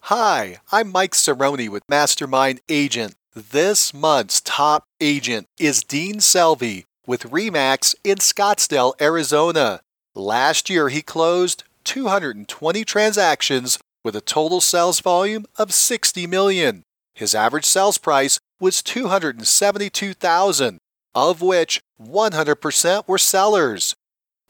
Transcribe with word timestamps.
Hi, 0.00 0.56
I'm 0.72 0.90
Mike 0.90 1.12
Cerrone 1.12 1.68
with 1.68 1.84
Mastermind 1.88 2.62
Agent. 2.68 3.14
This 3.32 3.94
month's 3.94 4.40
top 4.40 4.88
agent 5.00 5.46
is 5.60 5.84
Dean 5.84 6.16
Selvey 6.16 6.86
with 7.06 7.30
Remax 7.30 7.94
in 8.02 8.16
Scottsdale, 8.16 9.00
Arizona. 9.00 9.82
Last 10.16 10.68
year, 10.68 10.88
he 10.88 11.00
closed 11.00 11.62
220 11.84 12.84
transactions 12.84 13.78
with 14.02 14.16
a 14.16 14.20
total 14.20 14.60
sales 14.60 15.00
volume 15.00 15.46
of 15.56 15.72
60 15.72 16.26
million. 16.26 16.82
His 17.14 17.34
average 17.34 17.64
sales 17.64 17.98
price 17.98 18.38
was 18.60 18.82
272,000, 18.82 20.78
of 21.14 21.40
which 21.42 21.80
100% 22.00 23.08
were 23.08 23.18
sellers. 23.18 23.94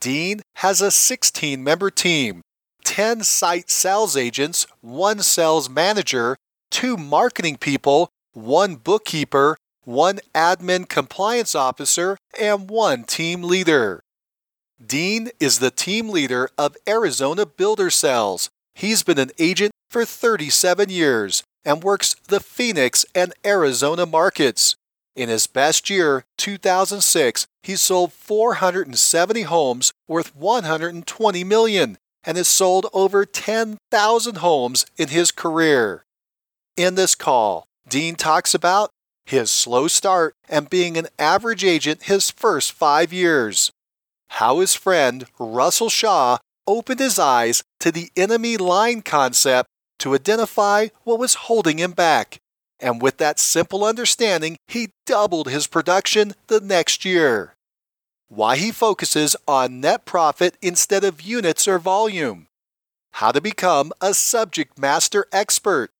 Dean 0.00 0.42
has 0.56 0.80
a 0.82 0.88
16-member 0.88 1.90
team, 1.90 2.42
10 2.84 3.22
site 3.22 3.70
sales 3.70 4.16
agents, 4.16 4.66
1 4.80 5.20
sales 5.20 5.68
manager, 5.70 6.36
2 6.70 6.96
marketing 6.96 7.56
people, 7.56 8.08
1 8.32 8.76
bookkeeper, 8.76 9.56
1 9.84 10.20
admin 10.34 10.88
compliance 10.88 11.54
officer, 11.54 12.16
and 12.40 12.70
1 12.70 13.04
team 13.04 13.42
leader. 13.42 14.00
Dean 14.84 15.30
is 15.40 15.60
the 15.60 15.70
team 15.70 16.08
leader 16.08 16.50
of 16.58 16.76
Arizona 16.86 17.46
Builder 17.46 17.90
Sales. 17.90 18.50
He's 18.74 19.02
been 19.02 19.18
an 19.18 19.30
agent 19.38 19.72
for 19.88 20.04
37 20.04 20.90
years 20.90 21.42
and 21.64 21.82
works 21.82 22.14
the 22.28 22.40
Phoenix 22.40 23.06
and 23.14 23.32
Arizona 23.46 24.04
markets. 24.04 24.74
In 25.14 25.28
his 25.28 25.46
best 25.46 25.88
year, 25.88 26.24
2006, 26.38 27.46
he 27.62 27.76
sold 27.76 28.12
470 28.12 29.42
homes 29.42 29.92
worth 30.08 30.34
120 30.34 31.44
million 31.44 31.96
and 32.24 32.36
has 32.36 32.48
sold 32.48 32.86
over 32.92 33.24
10,000 33.24 34.36
homes 34.38 34.86
in 34.96 35.08
his 35.08 35.30
career. 35.30 36.02
In 36.76 36.96
this 36.96 37.14
call, 37.14 37.64
Dean 37.88 38.16
talks 38.16 38.54
about 38.54 38.90
his 39.24 39.50
slow 39.50 39.86
start 39.86 40.34
and 40.48 40.68
being 40.68 40.96
an 40.96 41.06
average 41.18 41.64
agent 41.64 42.02
his 42.04 42.30
first 42.30 42.72
5 42.72 43.12
years 43.12 43.70
how 44.38 44.58
his 44.58 44.74
friend 44.74 45.26
Russell 45.38 45.88
Shaw 45.88 46.38
opened 46.66 46.98
his 46.98 47.20
eyes 47.20 47.62
to 47.78 47.92
the 47.92 48.10
enemy 48.16 48.56
line 48.56 49.00
concept 49.00 49.68
to 50.00 50.14
identify 50.14 50.88
what 51.04 51.20
was 51.20 51.46
holding 51.46 51.78
him 51.78 51.92
back. 51.92 52.38
And 52.80 53.00
with 53.00 53.18
that 53.18 53.38
simple 53.38 53.84
understanding, 53.84 54.56
he 54.66 54.90
doubled 55.06 55.48
his 55.48 55.68
production 55.68 56.34
the 56.48 56.60
next 56.60 57.04
year. 57.04 57.54
Why 58.28 58.56
he 58.56 58.72
focuses 58.72 59.36
on 59.46 59.80
net 59.80 60.04
profit 60.04 60.56
instead 60.60 61.04
of 61.04 61.22
units 61.22 61.68
or 61.68 61.78
volume. 61.78 62.48
How 63.12 63.30
to 63.30 63.40
become 63.40 63.92
a 64.00 64.14
subject 64.14 64.76
master 64.76 65.26
expert. 65.30 65.90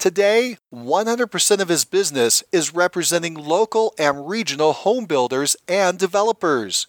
Today, 0.00 0.58
100% 0.74 1.60
of 1.60 1.68
his 1.68 1.84
business 1.84 2.42
is 2.50 2.74
representing 2.74 3.34
local 3.34 3.94
and 3.96 4.28
regional 4.28 4.72
home 4.72 5.04
builders 5.04 5.56
and 5.68 5.96
developers. 5.96 6.88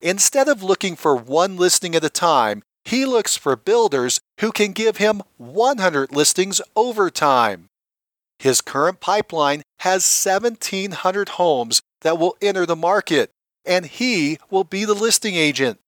Instead 0.00 0.46
of 0.46 0.62
looking 0.62 0.94
for 0.94 1.16
one 1.16 1.56
listing 1.56 1.94
at 1.94 2.04
a 2.04 2.10
time, 2.10 2.62
he 2.84 3.06
looks 3.06 3.36
for 3.36 3.56
builders 3.56 4.20
who 4.40 4.52
can 4.52 4.72
give 4.72 4.98
him 4.98 5.22
100 5.38 6.14
listings 6.14 6.60
over 6.76 7.10
time. 7.10 7.68
His 8.38 8.60
current 8.60 9.00
pipeline 9.00 9.62
has 9.80 10.04
1,700 10.04 11.30
homes 11.30 11.80
that 12.02 12.18
will 12.18 12.36
enter 12.42 12.66
the 12.66 12.76
market, 12.76 13.30
and 13.64 13.86
he 13.86 14.38
will 14.50 14.64
be 14.64 14.84
the 14.84 14.94
listing 14.94 15.34
agent. 15.34 15.80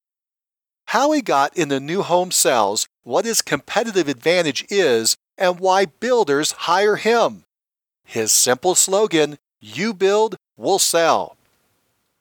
How 0.87 1.13
he 1.13 1.21
got 1.21 1.55
into 1.57 1.79
new 1.79 2.03
home 2.03 2.31
sales, 2.31 2.89
what 3.03 3.27
his 3.27 3.43
competitive 3.43 4.09
advantage 4.09 4.65
is, 4.71 5.17
and 5.37 5.61
why 5.61 5.85
builders 5.85 6.53
hire 6.53 6.97
him. 6.97 7.45
His 8.05 8.33
simple 8.33 8.75
slogan, 8.75 9.37
You 9.61 9.93
build, 9.93 10.37
we'll 10.57 10.79
sell 10.79 11.38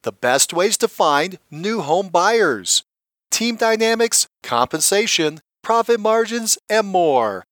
the 0.08 0.14
best 0.14 0.54
ways 0.54 0.78
to 0.78 0.88
find 0.88 1.38
new 1.52 1.82
home 1.82 2.08
buyers, 2.08 2.84
team 3.30 3.58
dynamics, 3.58 4.26
compensation, 4.42 5.42
profit 5.62 6.00
margins, 6.00 6.58
and 6.70 6.88
more. 6.88 7.44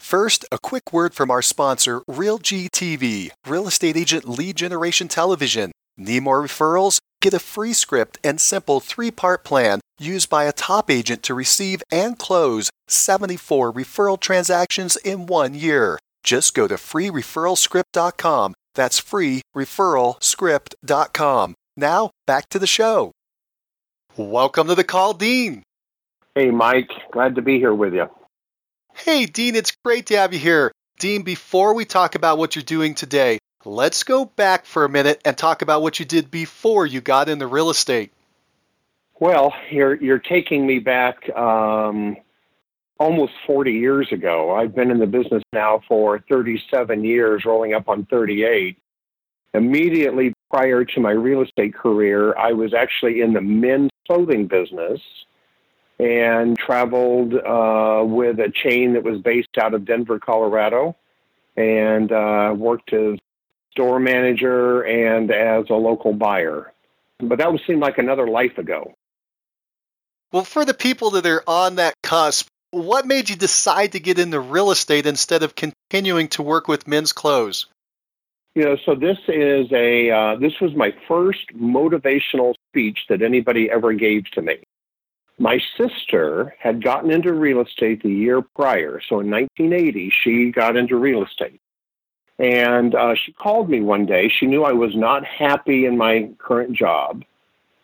First, 0.00 0.44
a 0.50 0.58
quick 0.58 0.92
word 0.92 1.14
from 1.14 1.30
our 1.30 1.42
sponsor, 1.42 2.00
RealGTV, 2.10 3.30
Real 3.46 3.68
Estate 3.68 3.96
Agent 3.96 4.28
Lead 4.28 4.56
Generation 4.56 5.06
Television. 5.06 5.70
Need 5.96 6.24
more 6.24 6.42
referrals? 6.42 6.98
Get 7.22 7.32
a 7.32 7.38
free 7.38 7.72
script 7.72 8.18
and 8.24 8.40
simple 8.40 8.80
three 8.80 9.12
part 9.12 9.44
plan 9.44 9.80
used 10.00 10.28
by 10.28 10.46
a 10.46 10.52
top 10.52 10.90
agent 10.90 11.22
to 11.22 11.32
receive 11.32 11.80
and 11.92 12.18
close 12.18 12.70
74 12.88 13.72
referral 13.72 14.18
transactions 14.18 14.96
in 14.96 15.26
one 15.26 15.54
year. 15.54 16.00
Just 16.24 16.54
go 16.54 16.66
to 16.66 16.74
freereferralscript.com 16.74 18.54
that's 18.76 19.00
freereferralscript.com. 19.00 21.54
Now, 21.76 22.10
back 22.26 22.48
to 22.50 22.60
the 22.60 22.66
show. 22.66 23.12
Welcome 24.16 24.68
to 24.68 24.76
the 24.76 24.84
call, 24.84 25.12
Dean. 25.12 25.62
Hey, 26.34 26.50
Mike. 26.50 26.90
Glad 27.12 27.34
to 27.34 27.42
be 27.42 27.58
here 27.58 27.74
with 27.74 27.92
you. 27.94 28.08
Hey, 28.94 29.26
Dean, 29.26 29.56
it's 29.56 29.76
great 29.84 30.06
to 30.06 30.16
have 30.16 30.32
you 30.32 30.38
here. 30.38 30.72
Dean, 30.98 31.20
before 31.22 31.74
we 31.74 31.84
talk 31.84 32.14
about 32.14 32.38
what 32.38 32.56
you're 32.56 32.62
doing 32.62 32.94
today, 32.94 33.38
let's 33.66 34.04
go 34.04 34.24
back 34.24 34.64
for 34.64 34.84
a 34.84 34.88
minute 34.88 35.20
and 35.24 35.36
talk 35.36 35.60
about 35.60 35.82
what 35.82 35.98
you 35.98 36.06
did 36.06 36.30
before 36.30 36.86
you 36.86 37.02
got 37.02 37.28
into 37.28 37.46
real 37.46 37.68
estate. 37.68 38.12
Well, 39.18 39.54
you're 39.70 39.94
you're 39.94 40.18
taking 40.18 40.66
me 40.66 40.78
back 40.78 41.28
um, 41.36 42.16
almost 42.98 43.32
40 43.46 43.72
years 43.72 44.10
ago. 44.12 44.54
I've 44.54 44.74
been 44.74 44.90
in 44.90 44.98
the 44.98 45.06
business 45.06 45.42
now 45.52 45.82
for 45.86 46.24
37 46.28 47.04
years, 47.04 47.44
rolling 47.44 47.74
up 47.74 47.88
on 47.88 48.06
38. 48.06 48.78
Immediately 49.54 50.34
prior 50.50 50.84
to 50.84 51.00
my 51.00 51.10
real 51.10 51.42
estate 51.42 51.74
career, 51.74 52.36
I 52.36 52.52
was 52.52 52.74
actually 52.74 53.20
in 53.20 53.32
the 53.32 53.40
men's 53.40 53.90
clothing 54.06 54.46
business 54.46 55.00
and 55.98 56.58
traveled 56.58 57.34
uh, 57.34 58.04
with 58.04 58.38
a 58.38 58.52
chain 58.54 58.92
that 58.94 59.02
was 59.02 59.20
based 59.20 59.56
out 59.58 59.72
of 59.72 59.84
Denver, 59.84 60.18
Colorado, 60.18 60.94
and 61.56 62.12
uh, 62.12 62.54
worked 62.56 62.92
as 62.92 63.18
store 63.72 63.98
manager 63.98 64.82
and 64.82 65.30
as 65.30 65.64
a 65.70 65.74
local 65.74 66.12
buyer. 66.12 66.72
But 67.18 67.38
that 67.38 67.50
would 67.50 67.62
seem 67.66 67.80
like 67.80 67.98
another 67.98 68.28
life 68.28 68.58
ago. 68.58 68.94
Well, 70.32 70.44
for 70.44 70.64
the 70.64 70.74
people 70.74 71.10
that 71.12 71.24
are 71.24 71.42
on 71.46 71.76
that 71.76 71.94
cusp, 72.02 72.48
what 72.76 73.06
made 73.06 73.30
you 73.30 73.36
decide 73.36 73.92
to 73.92 74.00
get 74.00 74.18
into 74.18 74.38
real 74.38 74.70
estate 74.70 75.06
instead 75.06 75.42
of 75.42 75.54
continuing 75.54 76.28
to 76.28 76.42
work 76.42 76.68
with 76.68 76.86
men's 76.86 77.12
clothes? 77.12 77.66
You 78.54 78.64
know, 78.64 78.76
so 78.84 78.94
this 78.94 79.18
is 79.28 79.70
a 79.72 80.10
uh, 80.10 80.36
this 80.36 80.60
was 80.60 80.74
my 80.74 80.94
first 81.08 81.46
motivational 81.54 82.54
speech 82.70 83.00
that 83.08 83.22
anybody 83.22 83.70
ever 83.70 83.92
gave 83.92 84.30
to 84.32 84.42
me. 84.42 84.58
My 85.38 85.60
sister 85.76 86.54
had 86.58 86.82
gotten 86.82 87.10
into 87.10 87.32
real 87.32 87.60
estate 87.60 88.02
the 88.02 88.10
year 88.10 88.40
prior, 88.40 89.00
so 89.06 89.20
in 89.20 89.30
1980 89.30 90.10
she 90.10 90.50
got 90.50 90.76
into 90.76 90.96
real 90.96 91.24
estate, 91.24 91.60
and 92.38 92.94
uh, 92.94 93.14
she 93.14 93.32
called 93.32 93.68
me 93.68 93.82
one 93.82 94.06
day. 94.06 94.28
She 94.30 94.46
knew 94.46 94.64
I 94.64 94.72
was 94.72 94.96
not 94.96 95.26
happy 95.26 95.84
in 95.84 95.98
my 95.98 96.30
current 96.38 96.72
job, 96.74 97.24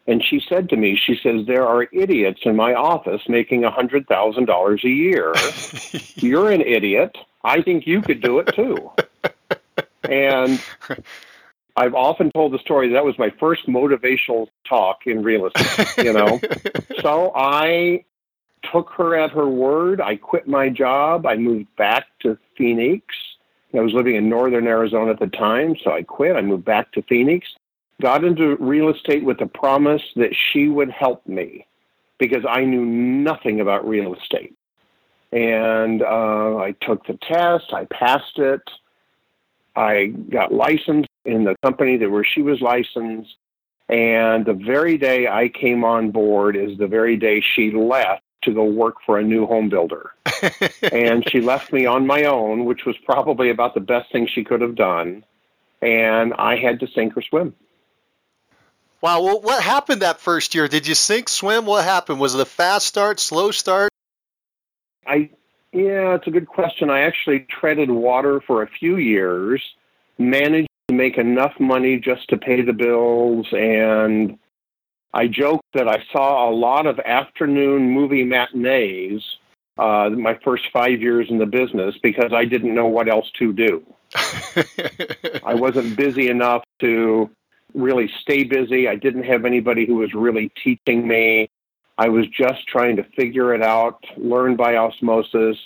and 0.06 0.22
she 0.22 0.40
said 0.40 0.68
to 0.70 0.76
me, 0.76 0.96
she 0.96 1.14
says, 1.22 1.46
there 1.46 1.66
are 1.66 1.86
idiots 1.92 2.40
in 2.44 2.56
my 2.56 2.74
office 2.74 3.22
making 3.28 3.64
a 3.64 3.70
$100,000 3.70 4.84
a 4.84 4.88
year. 4.88 5.34
You're 6.16 6.50
an 6.50 6.60
idiot. 6.60 7.16
I 7.44 7.62
think 7.62 7.86
you 7.86 8.02
could 8.02 8.20
do 8.20 8.40
it 8.40 8.48
too. 8.54 8.90
and 10.10 10.60
I've 11.76 11.94
often 11.94 12.32
told 12.32 12.52
the 12.52 12.58
story 12.58 12.88
that 12.88 13.04
was 13.04 13.16
my 13.16 13.30
first 13.30 13.66
motivational 13.66 14.48
talk 14.68 15.06
in 15.06 15.22
real 15.22 15.46
estate, 15.46 16.04
you 16.04 16.12
know. 16.12 16.40
so 17.00 17.32
I 17.36 18.04
took 18.72 18.90
her 18.90 19.14
at 19.14 19.30
her 19.30 19.48
word. 19.48 20.00
I 20.00 20.16
quit 20.16 20.48
my 20.48 20.68
job. 20.68 21.26
I 21.26 21.36
moved 21.36 21.74
back 21.76 22.06
to 22.20 22.36
Phoenix. 22.56 23.06
I 23.74 23.80
was 23.80 23.94
living 23.94 24.16
in 24.16 24.28
northern 24.28 24.66
Arizona 24.66 25.12
at 25.12 25.18
the 25.18 25.28
time, 25.28 25.76
so 25.82 25.92
I 25.92 26.02
quit. 26.02 26.36
I 26.36 26.42
moved 26.42 26.64
back 26.64 26.92
to 26.92 27.02
Phoenix 27.02 27.48
got 28.02 28.24
into 28.24 28.56
real 28.56 28.90
estate 28.90 29.24
with 29.24 29.38
the 29.38 29.46
promise 29.46 30.02
that 30.16 30.34
she 30.34 30.68
would 30.68 30.90
help 30.90 31.26
me 31.26 31.66
because 32.18 32.44
I 32.46 32.64
knew 32.64 32.84
nothing 32.84 33.60
about 33.60 33.88
real 33.88 34.14
estate. 34.14 34.54
And 35.30 36.02
uh, 36.02 36.56
I 36.58 36.74
took 36.82 37.06
the 37.06 37.16
test, 37.22 37.72
I 37.72 37.86
passed 37.86 38.38
it, 38.38 38.60
I 39.74 40.06
got 40.06 40.52
licensed 40.52 41.08
in 41.24 41.44
the 41.44 41.56
company 41.62 41.96
that 41.96 42.10
where 42.10 42.24
she 42.24 42.42
was 42.42 42.60
licensed. 42.60 43.34
And 43.88 44.44
the 44.44 44.52
very 44.52 44.98
day 44.98 45.28
I 45.28 45.48
came 45.48 45.84
on 45.84 46.10
board 46.10 46.56
is 46.56 46.76
the 46.76 46.86
very 46.86 47.16
day 47.16 47.40
she 47.40 47.70
left 47.70 48.22
to 48.42 48.52
go 48.52 48.64
work 48.64 48.96
for 49.06 49.18
a 49.18 49.22
new 49.22 49.46
home 49.46 49.68
builder. 49.68 50.10
and 50.92 51.28
she 51.30 51.40
left 51.40 51.72
me 51.72 51.86
on 51.86 52.06
my 52.06 52.24
own, 52.24 52.64
which 52.64 52.84
was 52.84 52.96
probably 52.98 53.50
about 53.50 53.74
the 53.74 53.80
best 53.80 54.10
thing 54.10 54.26
she 54.26 54.44
could 54.44 54.60
have 54.60 54.74
done. 54.74 55.24
And 55.80 56.34
I 56.34 56.56
had 56.56 56.80
to 56.80 56.88
sink 56.88 57.16
or 57.16 57.22
swim. 57.22 57.54
Wow, 59.02 59.22
well, 59.22 59.40
what 59.40 59.60
happened 59.60 60.02
that 60.02 60.20
first 60.20 60.54
year? 60.54 60.68
Did 60.68 60.86
you 60.86 60.94
sink, 60.94 61.28
swim? 61.28 61.66
What 61.66 61.84
happened? 61.84 62.20
Was 62.20 62.36
it 62.36 62.40
a 62.40 62.44
fast 62.44 62.86
start, 62.86 63.18
slow 63.18 63.50
start? 63.50 63.90
I 65.04 65.30
yeah, 65.72 66.14
it's 66.14 66.26
a 66.28 66.30
good 66.30 66.46
question. 66.46 66.88
I 66.88 67.00
actually 67.00 67.40
treaded 67.40 67.90
water 67.90 68.40
for 68.46 68.62
a 68.62 68.68
few 68.68 68.98
years, 68.98 69.62
managed 70.18 70.68
to 70.88 70.94
make 70.94 71.18
enough 71.18 71.58
money 71.58 71.98
just 71.98 72.28
to 72.28 72.36
pay 72.36 72.62
the 72.62 72.72
bills, 72.72 73.48
and 73.52 74.38
I 75.12 75.26
joke 75.26 75.62
that 75.74 75.88
I 75.88 76.04
saw 76.12 76.48
a 76.48 76.52
lot 76.52 76.86
of 76.86 77.00
afternoon 77.00 77.90
movie 77.90 78.22
matinees 78.22 79.22
uh, 79.78 80.10
my 80.10 80.38
first 80.44 80.64
five 80.72 81.00
years 81.00 81.28
in 81.28 81.38
the 81.38 81.46
business 81.46 81.96
because 82.02 82.32
I 82.32 82.44
didn't 82.44 82.74
know 82.74 82.86
what 82.86 83.08
else 83.08 83.30
to 83.38 83.52
do. 83.52 83.82
I 85.44 85.54
wasn't 85.54 85.96
busy 85.96 86.28
enough 86.28 86.62
to 86.80 87.30
really 87.74 88.10
stay 88.20 88.44
busy. 88.44 88.88
I 88.88 88.96
didn't 88.96 89.24
have 89.24 89.44
anybody 89.44 89.86
who 89.86 89.96
was 89.96 90.14
really 90.14 90.52
teaching 90.62 91.06
me. 91.06 91.50
I 91.98 92.08
was 92.08 92.26
just 92.28 92.66
trying 92.66 92.96
to 92.96 93.04
figure 93.16 93.54
it 93.54 93.62
out, 93.62 94.04
learn 94.16 94.56
by 94.56 94.76
osmosis, 94.76 95.56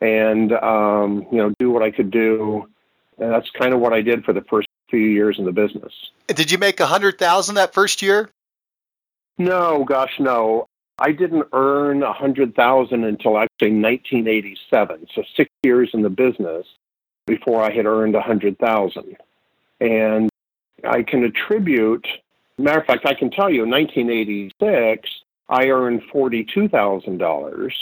and 0.00 0.52
um, 0.52 1.26
you 1.30 1.38
know 1.38 1.52
do 1.58 1.70
what 1.70 1.82
I 1.82 1.90
could 1.90 2.10
do. 2.10 2.68
And 3.18 3.32
that's 3.32 3.50
kind 3.50 3.72
of 3.72 3.80
what 3.80 3.92
I 3.92 4.02
did 4.02 4.24
for 4.24 4.32
the 4.32 4.42
first 4.42 4.68
few 4.90 5.00
years 5.00 5.38
in 5.38 5.44
the 5.44 5.52
business. 5.52 5.92
Did 6.28 6.50
you 6.50 6.58
make 6.58 6.80
a 6.80 6.86
hundred 6.86 7.18
thousand 7.18 7.54
that 7.56 7.72
first 7.72 8.02
year? 8.02 8.30
No, 9.38 9.84
gosh, 9.84 10.12
no. 10.18 10.66
I 10.98 11.12
didn't 11.12 11.46
earn 11.52 12.02
a 12.02 12.12
hundred 12.12 12.54
thousand 12.54 13.04
until 13.04 13.38
actually 13.38 13.78
1987. 13.80 15.08
So 15.14 15.22
six 15.36 15.50
years 15.62 15.90
in 15.92 16.02
the 16.02 16.10
business 16.10 16.66
before 17.26 17.62
I 17.62 17.70
had 17.70 17.84
earned 17.84 18.14
a 18.14 18.22
hundred 18.22 18.58
thousand. 18.58 19.16
And 19.80 20.30
I 20.84 21.02
can 21.02 21.24
attribute, 21.24 22.06
matter 22.58 22.80
of 22.80 22.86
fact, 22.86 23.06
I 23.06 23.14
can 23.14 23.30
tell 23.30 23.50
you 23.50 23.64
in 23.64 23.70
1986, 23.70 25.08
I 25.48 25.68
earned 25.68 26.02
$42,000. 26.12 27.72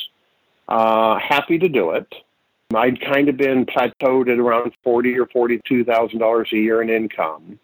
Uh, 0.69 1.19
happy 1.19 1.59
to 1.59 1.69
do 1.69 1.91
it. 1.91 2.13
I'd 2.75 3.01
kind 3.01 3.29
of 3.29 3.37
been 3.37 3.67
plateaued 3.67 4.33
at 4.33 4.39
around 4.39 4.73
forty 4.83 5.19
or 5.19 5.27
forty-two 5.27 5.85
thousand 5.85 6.19
dollars 6.19 6.49
a 6.53 6.57
year 6.57 6.83
in 6.83 6.91
income, 6.91 7.59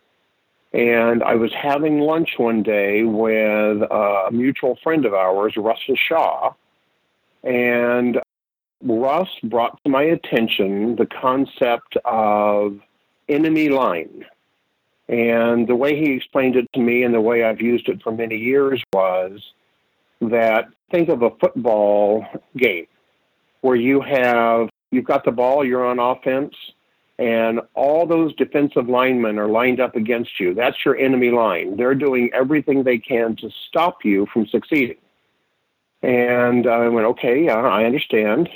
and 0.72 1.22
I 1.22 1.34
was 1.34 1.52
having 1.52 2.00
lunch 2.00 2.34
one 2.36 2.62
day 2.62 3.02
with 3.02 3.82
a 3.82 4.28
mutual 4.30 4.76
friend 4.82 5.04
of 5.06 5.14
ours, 5.14 5.54
Russell 5.56 5.96
Shaw, 5.96 6.52
and 7.42 8.20
Russ 8.82 9.28
brought 9.42 9.82
to 9.84 9.90
my 9.90 10.02
attention 10.02 10.96
the 10.96 11.06
concept 11.06 11.96
of 12.04 12.78
enemy 13.28 13.68
line. 13.68 14.26
And 15.10 15.66
the 15.66 15.74
way 15.74 15.96
he 15.96 16.12
explained 16.12 16.54
it 16.54 16.72
to 16.72 16.80
me 16.80 17.02
and 17.02 17.12
the 17.12 17.20
way 17.20 17.42
I've 17.42 17.60
used 17.60 17.88
it 17.88 18.00
for 18.00 18.12
many 18.12 18.36
years 18.36 18.80
was 18.92 19.40
that 20.20 20.68
think 20.92 21.08
of 21.08 21.22
a 21.22 21.30
football 21.40 22.24
game 22.56 22.86
where 23.62 23.74
you 23.74 24.00
have 24.02 24.68
you've 24.92 25.04
got 25.04 25.24
the 25.24 25.32
ball, 25.32 25.64
you're 25.64 25.84
on 25.84 25.98
offense, 25.98 26.54
and 27.18 27.60
all 27.74 28.06
those 28.06 28.32
defensive 28.36 28.88
linemen 28.88 29.36
are 29.40 29.48
lined 29.48 29.80
up 29.80 29.96
against 29.96 30.38
you. 30.38 30.54
That's 30.54 30.84
your 30.84 30.96
enemy 30.96 31.30
line. 31.30 31.76
They're 31.76 31.96
doing 31.96 32.30
everything 32.32 32.84
they 32.84 32.98
can 32.98 33.34
to 33.36 33.50
stop 33.68 34.04
you 34.04 34.26
from 34.32 34.46
succeeding. 34.46 34.98
And 36.02 36.68
I 36.68 36.86
went, 36.86 37.06
okay, 37.08 37.46
yeah, 37.46 37.56
I 37.56 37.84
understand. 37.84 38.48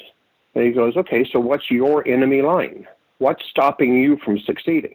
And 0.55 0.65
he 0.65 0.71
goes, 0.71 0.97
okay, 0.97 1.29
so 1.31 1.41
what's 1.41 1.69
your 1.69 2.07
enemy 2.07 2.43
line? 2.43 2.87
What's 3.19 3.45
stopping 3.47 3.97
you 3.97 4.19
from 4.25 4.39
succeeding? 4.39 4.95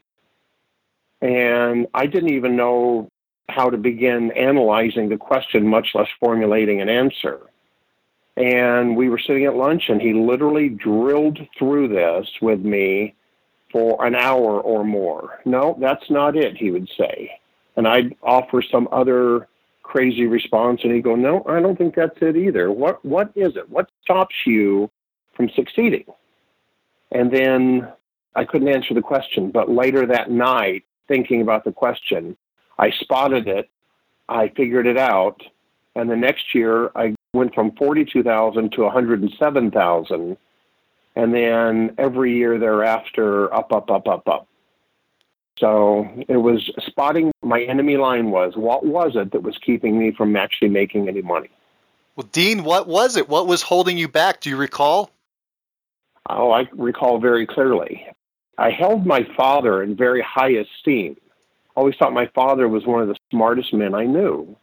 And 1.21 1.87
I 1.93 2.05
didn't 2.05 2.29
even 2.29 2.55
know 2.55 3.09
how 3.49 3.69
to 3.69 3.77
begin 3.77 4.31
analyzing 4.31 5.09
the 5.09 5.17
question, 5.17 5.67
much 5.67 5.89
less 5.93 6.07
formulating 6.19 6.81
an 6.81 6.89
answer. 6.89 7.39
And 8.37 8.95
we 8.95 9.09
were 9.09 9.19
sitting 9.19 9.45
at 9.45 9.55
lunch, 9.55 9.89
and 9.89 10.01
he 10.01 10.13
literally 10.13 10.69
drilled 10.69 11.39
through 11.57 11.89
this 11.89 12.29
with 12.41 12.61
me 12.61 13.15
for 13.71 14.05
an 14.05 14.15
hour 14.15 14.61
or 14.61 14.83
more. 14.83 15.41
No, 15.45 15.77
that's 15.79 16.09
not 16.09 16.37
it, 16.37 16.55
he 16.55 16.71
would 16.71 16.89
say. 16.97 17.31
And 17.75 17.87
I'd 17.87 18.15
offer 18.23 18.61
some 18.61 18.87
other 18.91 19.47
crazy 19.83 20.25
response, 20.25 20.81
and 20.83 20.93
he'd 20.93 21.03
go, 21.03 21.15
No, 21.15 21.43
I 21.47 21.59
don't 21.59 21.77
think 21.77 21.95
that's 21.95 22.17
it 22.21 22.37
either. 22.37 22.71
What, 22.71 23.03
what 23.03 23.31
is 23.35 23.55
it? 23.55 23.69
What 23.69 23.89
stops 24.03 24.35
you 24.45 24.89
from 25.35 25.49
succeeding? 25.49 26.05
And 27.11 27.31
then 27.31 27.91
I 28.35 28.45
couldn't 28.45 28.67
answer 28.67 28.93
the 28.93 29.01
question, 29.01 29.51
but 29.51 29.69
later 29.69 30.05
that 30.05 30.29
night, 30.29 30.83
thinking 31.09 31.41
about 31.41 31.65
the 31.65 31.73
question, 31.73 32.37
I 32.77 32.91
spotted 32.91 33.49
it, 33.49 33.69
I 34.29 34.47
figured 34.47 34.87
it 34.87 34.97
out, 34.97 35.43
and 35.95 36.09
the 36.09 36.15
next 36.15 36.55
year 36.55 36.91
I 36.95 37.15
went 37.33 37.53
from 37.53 37.73
42,000 37.73 38.71
to 38.71 38.83
107,000 38.83 40.37
and 41.15 41.33
then 41.33 41.95
every 41.97 42.35
year 42.35 42.57
thereafter 42.57 43.53
up 43.53 43.73
up 43.73 43.91
up 43.91 44.07
up 44.07 44.27
up. 44.27 44.47
So 45.57 46.07
it 46.29 46.37
was 46.37 46.71
spotting 46.87 47.31
my 47.43 47.61
enemy 47.61 47.97
line 47.97 48.31
was 48.31 48.53
what 48.55 48.85
was 48.85 49.15
it 49.15 49.31
that 49.33 49.43
was 49.43 49.57
keeping 49.57 49.99
me 49.99 50.11
from 50.11 50.35
actually 50.37 50.69
making 50.69 51.09
any 51.09 51.21
money? 51.21 51.49
Well, 52.15 52.27
Dean, 52.31 52.63
what 52.63 52.87
was 52.87 53.17
it? 53.17 53.27
What 53.27 53.47
was 53.47 53.61
holding 53.61 53.97
you 53.97 54.07
back? 54.07 54.39
Do 54.39 54.49
you 54.49 54.55
recall? 54.55 55.11
Oh, 56.29 56.51
I 56.51 56.69
recall 56.73 57.19
very 57.19 57.45
clearly. 57.45 58.05
I 58.59 58.71
held 58.71 59.05
my 59.05 59.27
father 59.35 59.81
in 59.81 59.95
very 59.95 60.21
high 60.21 60.51
esteem 60.51 61.15
always 61.79 61.95
thought 61.95 62.11
my 62.11 62.27
father 62.35 62.67
was 62.67 62.85
one 62.85 63.01
of 63.01 63.07
the 63.07 63.15
smartest 63.31 63.73
men 63.73 63.95
I 63.95 64.03
knew. 64.03 64.55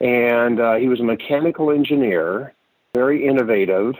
And 0.00 0.60
uh, 0.60 0.74
he 0.74 0.88
was 0.88 1.00
a 1.00 1.04
mechanical 1.04 1.72
engineer, 1.72 2.54
very 2.94 3.26
innovative, 3.26 3.94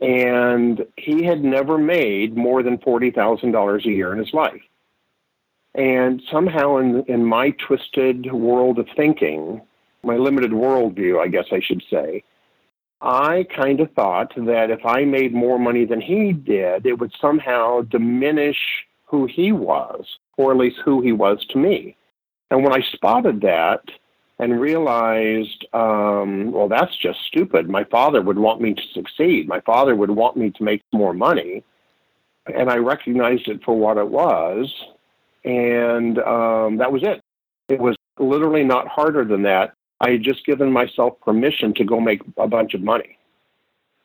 and 0.00 0.84
he 0.96 1.22
had 1.22 1.44
never 1.44 1.78
made 1.78 2.36
more 2.36 2.64
than 2.64 2.78
$40,000 2.78 3.84
a 3.84 3.88
year 3.88 4.12
in 4.12 4.18
his 4.18 4.34
life. 4.34 4.62
And 5.76 6.20
somehow, 6.32 6.78
in, 6.78 7.04
in 7.04 7.24
my 7.24 7.50
twisted 7.50 8.32
world 8.32 8.78
of 8.78 8.88
thinking, 8.96 9.60
my 10.02 10.16
limited 10.16 10.50
worldview, 10.50 11.20
I 11.20 11.28
guess 11.28 11.46
I 11.52 11.60
should 11.60 11.82
say, 11.88 12.24
I 13.00 13.46
kind 13.54 13.80
of 13.80 13.92
thought 13.92 14.32
that 14.36 14.70
if 14.70 14.84
I 14.84 15.04
made 15.04 15.34
more 15.34 15.58
money 15.58 15.84
than 15.84 16.00
he 16.00 16.32
did, 16.32 16.86
it 16.86 16.98
would 16.98 17.12
somehow 17.20 17.82
diminish 17.82 18.58
who 19.04 19.26
he 19.26 19.52
was 19.52 20.04
or 20.36 20.52
at 20.52 20.58
least 20.58 20.78
who 20.84 21.00
he 21.02 21.12
was 21.12 21.44
to 21.50 21.58
me. 21.58 21.96
And 22.50 22.62
when 22.62 22.72
I 22.72 22.80
spotted 22.92 23.40
that 23.42 23.82
and 24.38 24.60
realized, 24.60 25.66
um, 25.72 26.52
well, 26.52 26.68
that's 26.68 26.96
just 26.96 27.18
stupid. 27.26 27.68
My 27.68 27.84
father 27.84 28.22
would 28.22 28.38
want 28.38 28.60
me 28.60 28.74
to 28.74 28.82
succeed. 28.92 29.48
My 29.48 29.60
father 29.60 29.94
would 29.94 30.10
want 30.10 30.36
me 30.36 30.50
to 30.50 30.62
make 30.62 30.82
more 30.92 31.14
money. 31.14 31.64
And 32.46 32.70
I 32.70 32.76
recognized 32.76 33.48
it 33.48 33.64
for 33.64 33.76
what 33.76 33.96
it 33.96 34.08
was. 34.08 34.72
And 35.44 36.18
um, 36.20 36.76
that 36.78 36.92
was 36.92 37.02
it. 37.02 37.20
It 37.68 37.80
was 37.80 37.96
literally 38.18 38.64
not 38.64 38.88
harder 38.88 39.24
than 39.24 39.42
that. 39.42 39.74
I 40.00 40.10
had 40.10 40.22
just 40.22 40.44
given 40.44 40.72
myself 40.72 41.20
permission 41.20 41.74
to 41.74 41.84
go 41.84 42.00
make 42.00 42.20
a 42.36 42.46
bunch 42.46 42.74
of 42.74 42.82
money. 42.82 43.18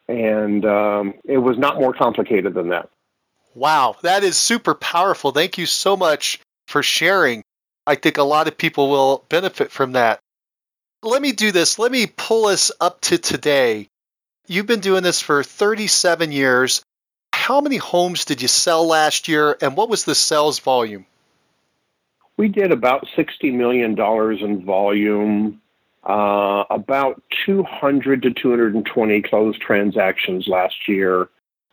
And 0.08 0.66
um, 0.66 1.14
it 1.26 1.38
was 1.38 1.58
not 1.58 1.80
more 1.80 1.94
complicated 1.94 2.54
than 2.54 2.70
that. 2.70 2.90
Wow, 3.54 3.98
that 4.02 4.24
is 4.24 4.38
super 4.38 4.74
powerful. 4.74 5.32
Thank 5.32 5.58
you 5.58 5.66
so 5.66 5.98
much 5.98 6.40
for 6.68 6.82
sharing. 6.82 7.44
I 7.86 7.96
think 7.96 8.18
a 8.18 8.24
lot 8.24 8.48
of 8.48 8.58
people 8.58 8.90
will 8.90 9.26
benefit 9.30 9.72
from 9.72 9.94
that. 9.94 10.20
Let 11.04 11.22
me 11.22 11.32
do 11.32 11.52
this. 11.52 11.80
Let 11.80 11.92
me 11.92 12.08
pull 12.08 12.46
us 12.46 12.72
up 12.80 13.02
to 13.02 13.18
today. 13.18 13.88
You've 14.48 14.68
been 14.68 14.80
doing 14.80 15.04
this 15.04 15.22
for 15.22 15.44
37 15.44 16.32
years. 16.32 16.84
How 17.34 17.60
many 17.60 17.78
homes 17.78 18.26
did 18.26 18.42
you 18.42 18.48
sell 18.48 18.86
last 18.86 19.28
year, 19.28 19.58
and 19.62 19.76
what 19.76 19.90
was 19.90 20.06
the 20.06 20.16
sales 20.16 20.60
volume? 20.60 21.06
We 22.38 22.48
did 22.48 22.72
about 22.72 23.08
$60 23.18 23.54
million 23.54 24.00
in 24.00 24.66
volume, 24.66 25.62
uh, 26.04 26.64
about 26.70 27.22
200 27.46 28.24
to 28.24 28.34
220 28.34 29.22
closed 29.22 29.62
transactions 29.62 30.48
last 30.48 30.88
year 30.88 31.30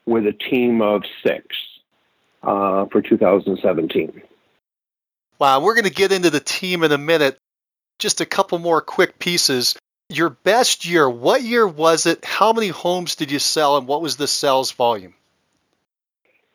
with 0.07 0.27
a 0.27 0.33
team 0.33 0.83
of 0.83 1.03
six 1.23 1.57
uh, 2.43 2.87
for 2.87 3.01
2017. 3.01 4.23
Wow, 5.39 5.61
we're 5.61 5.75
going 5.75 5.85
to 5.85 5.91
get 5.91 6.13
into 6.13 6.31
the 6.31 6.41
team 6.41 6.83
in 6.83 6.93
a 6.93 6.99
minute. 6.99 7.39
Just 7.99 8.21
a 8.21 8.27
couple 8.27 8.59
more 8.59 8.81
quick 8.81 9.19
pieces. 9.19 9.77
Your 10.09 10.31
best 10.31 10.87
year, 10.87 11.09
what 11.09 11.43
year 11.43 11.67
was 11.67 12.07
it? 12.07 12.25
How 12.25 12.53
many 12.53 12.69
homes 12.69 13.17
did 13.17 13.31
you 13.31 13.39
sell, 13.39 13.77
and 13.77 13.87
what 13.87 14.03
was 14.03 14.17
the 14.17 14.27
sales 14.27 14.73
volume? 14.73 15.15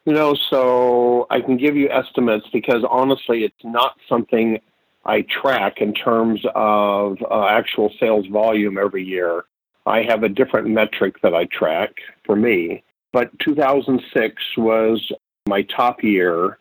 You 0.06 0.14
know, 0.14 0.36
so 0.50 1.28
I 1.30 1.40
can 1.40 1.58
give 1.58 1.78
you 1.78 1.90
estimates 1.90 2.48
because 2.52 2.84
honestly, 2.90 3.46
it's 3.46 3.64
not 3.64 3.96
something 4.10 4.60
I 5.06 5.24
track 5.24 5.82
in 5.82 5.94
terms 5.94 6.46
of 6.56 7.18
uh, 7.30 7.48
actual 7.48 7.92
sales 8.00 8.26
volume 8.28 8.78
every 8.78 9.04
year. 9.04 9.44
I 9.86 10.04
have 10.04 10.24
a 10.24 10.30
different 10.30 10.70
metric 10.70 11.20
that 11.22 11.36
I 11.36 11.44
track 11.46 11.96
for 12.26 12.38
me. 12.38 12.84
But 13.12 13.38
2006 13.40 14.42
was 14.58 15.12
my 15.48 15.64
top 15.64 16.04
year. 16.04 16.60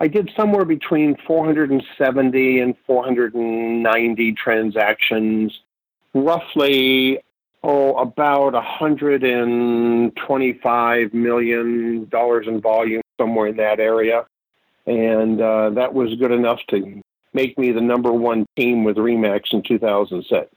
I 0.00 0.08
did 0.08 0.32
somewhere 0.36 0.64
between 0.64 1.16
470 1.26 2.60
and 2.60 2.74
490 2.86 4.32
transactions, 4.32 5.60
roughly 6.14 7.20
oh 7.62 7.98
about 7.98 8.54
125 8.54 11.14
million 11.14 12.08
dollars 12.08 12.46
in 12.48 12.62
volume 12.62 13.02
somewhere 13.18 13.48
in 13.48 13.56
that 13.56 13.78
area, 13.78 14.24
and 14.86 15.38
uh, 15.40 15.68
that 15.70 15.92
was 15.92 16.14
good 16.14 16.32
enough 16.32 16.60
to 16.68 17.02
make 17.32 17.58
me 17.58 17.72
the 17.72 17.80
number 17.80 18.12
one 18.12 18.46
team 18.56 18.84
with 18.84 18.96
Remax 18.96 19.52
in 19.52 19.62
2006. 19.62 20.50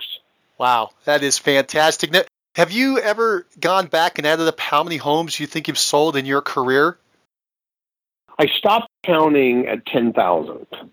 Wow, 0.57 0.91
that 1.05 1.23
is 1.23 1.37
fantastic. 1.37 2.11
Now, 2.11 2.21
have 2.55 2.71
you 2.71 2.99
ever 2.99 3.47
gone 3.59 3.87
back 3.87 4.17
and 4.17 4.27
added 4.27 4.47
up 4.47 4.59
how 4.59 4.83
many 4.83 4.97
homes 4.97 5.39
you 5.39 5.47
think 5.47 5.67
you've 5.67 5.77
sold 5.77 6.15
in 6.15 6.25
your 6.25 6.41
career? 6.41 6.97
I 8.37 8.47
stopped 8.47 8.89
counting 9.03 9.67
at 9.67 9.85
10,000. 9.85 10.67
Uh, 10.71 10.85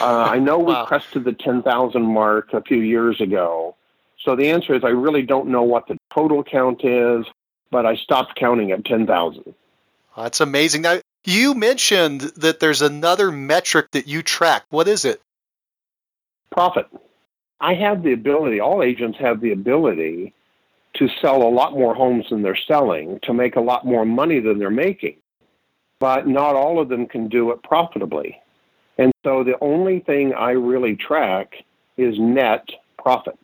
I 0.00 0.38
know 0.38 0.58
we 0.58 0.64
wow. 0.72 0.84
crested 0.84 1.24
the 1.24 1.32
10,000 1.32 2.02
mark 2.02 2.52
a 2.52 2.62
few 2.62 2.80
years 2.80 3.20
ago. 3.20 3.74
So 4.20 4.36
the 4.36 4.50
answer 4.50 4.74
is 4.74 4.84
I 4.84 4.88
really 4.88 5.22
don't 5.22 5.48
know 5.48 5.62
what 5.62 5.86
the 5.86 5.96
total 6.12 6.42
count 6.42 6.84
is, 6.84 7.24
but 7.70 7.86
I 7.86 7.96
stopped 7.96 8.36
counting 8.36 8.72
at 8.72 8.84
10,000. 8.84 9.54
That's 10.16 10.40
amazing. 10.40 10.82
Now, 10.82 11.00
you 11.28 11.54
mentioned 11.54 12.22
that 12.36 12.58
there's 12.58 12.80
another 12.80 13.30
metric 13.30 13.90
that 13.92 14.08
you 14.08 14.22
track. 14.22 14.64
What 14.70 14.88
is 14.88 15.04
it? 15.04 15.20
Profit. 16.50 16.86
I 17.60 17.74
have 17.74 18.02
the 18.02 18.12
ability, 18.12 18.60
all 18.60 18.82
agents 18.82 19.18
have 19.18 19.40
the 19.40 19.52
ability 19.52 20.32
to 20.94 21.08
sell 21.20 21.42
a 21.42 21.50
lot 21.50 21.74
more 21.74 21.94
homes 21.94 22.26
than 22.30 22.42
they're 22.42 22.56
selling, 22.56 23.20
to 23.24 23.34
make 23.34 23.56
a 23.56 23.60
lot 23.60 23.84
more 23.84 24.06
money 24.06 24.40
than 24.40 24.58
they're 24.58 24.70
making. 24.70 25.16
But 26.00 26.26
not 26.26 26.54
all 26.54 26.80
of 26.80 26.88
them 26.88 27.06
can 27.06 27.28
do 27.28 27.50
it 27.50 27.62
profitably. 27.62 28.40
And 28.96 29.12
so 29.24 29.44
the 29.44 29.58
only 29.60 30.00
thing 30.00 30.32
I 30.32 30.52
really 30.52 30.96
track 30.96 31.56
is 31.96 32.18
net 32.18 32.68
profit. 32.96 33.38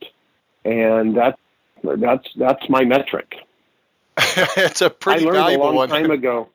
And 0.64 1.16
that, 1.16 1.38
that's, 1.82 2.28
that's 2.36 2.68
my 2.70 2.84
metric. 2.84 3.34
it's 4.16 4.80
a 4.80 4.88
pretty 4.88 5.26
I 5.26 5.30
learned 5.30 5.56
a 5.56 5.58
long 5.58 5.74
one. 5.74 5.88
time 5.90 6.10
ago. 6.10 6.48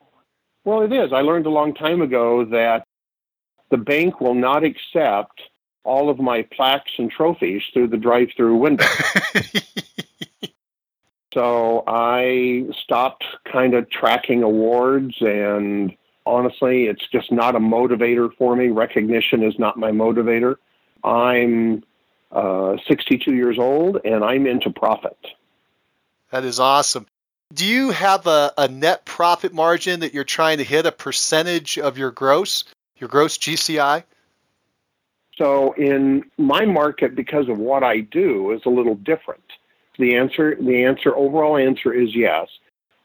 Well, 0.64 0.82
it 0.82 0.92
is. 0.92 1.12
I 1.12 1.22
learned 1.22 1.46
a 1.46 1.50
long 1.50 1.74
time 1.74 2.02
ago 2.02 2.44
that 2.46 2.86
the 3.70 3.78
bank 3.78 4.20
will 4.20 4.34
not 4.34 4.64
accept 4.64 5.40
all 5.84 6.10
of 6.10 6.18
my 6.18 6.42
plaques 6.42 6.92
and 6.98 7.10
trophies 7.10 7.62
through 7.72 7.88
the 7.88 7.96
drive-through 7.96 8.56
window. 8.56 8.84
so 11.34 11.82
I 11.86 12.66
stopped 12.82 13.24
kind 13.50 13.74
of 13.74 13.88
tracking 13.88 14.42
awards 14.42 15.16
and 15.20 15.96
honestly, 16.26 16.84
it's 16.84 17.06
just 17.08 17.32
not 17.32 17.56
a 17.56 17.60
motivator 17.60 18.30
for 18.36 18.54
me. 18.54 18.68
Recognition 18.68 19.42
is 19.42 19.58
not 19.58 19.78
my 19.78 19.90
motivator. 19.90 20.56
I'm 21.02 21.82
uh, 22.30 22.76
62 22.86 23.34
years 23.34 23.58
old 23.58 23.98
and 24.04 24.22
I'm 24.22 24.46
into 24.46 24.70
profit. 24.70 25.16
That 26.30 26.44
is 26.44 26.60
awesome. 26.60 27.06
Do 27.52 27.66
you 27.66 27.90
have 27.90 28.26
a, 28.28 28.52
a 28.56 28.68
net 28.68 29.04
profit 29.04 29.52
margin 29.52 30.00
that 30.00 30.14
you're 30.14 30.22
trying 30.22 30.58
to 30.58 30.64
hit, 30.64 30.86
a 30.86 30.92
percentage 30.92 31.78
of 31.78 31.98
your 31.98 32.12
gross, 32.12 32.64
your 32.96 33.08
gross 33.08 33.38
GCI? 33.38 34.04
So 35.36 35.72
in 35.72 36.24
my 36.38 36.64
market, 36.64 37.16
because 37.16 37.48
of 37.48 37.58
what 37.58 37.82
I 37.82 38.00
do, 38.00 38.52
is 38.52 38.62
a 38.66 38.68
little 38.68 38.94
different. 38.94 39.42
The 39.98 40.16
answer, 40.16 40.56
the 40.60 40.84
answer, 40.84 41.14
overall 41.16 41.56
answer 41.56 41.92
is 41.92 42.14
yes. 42.14 42.48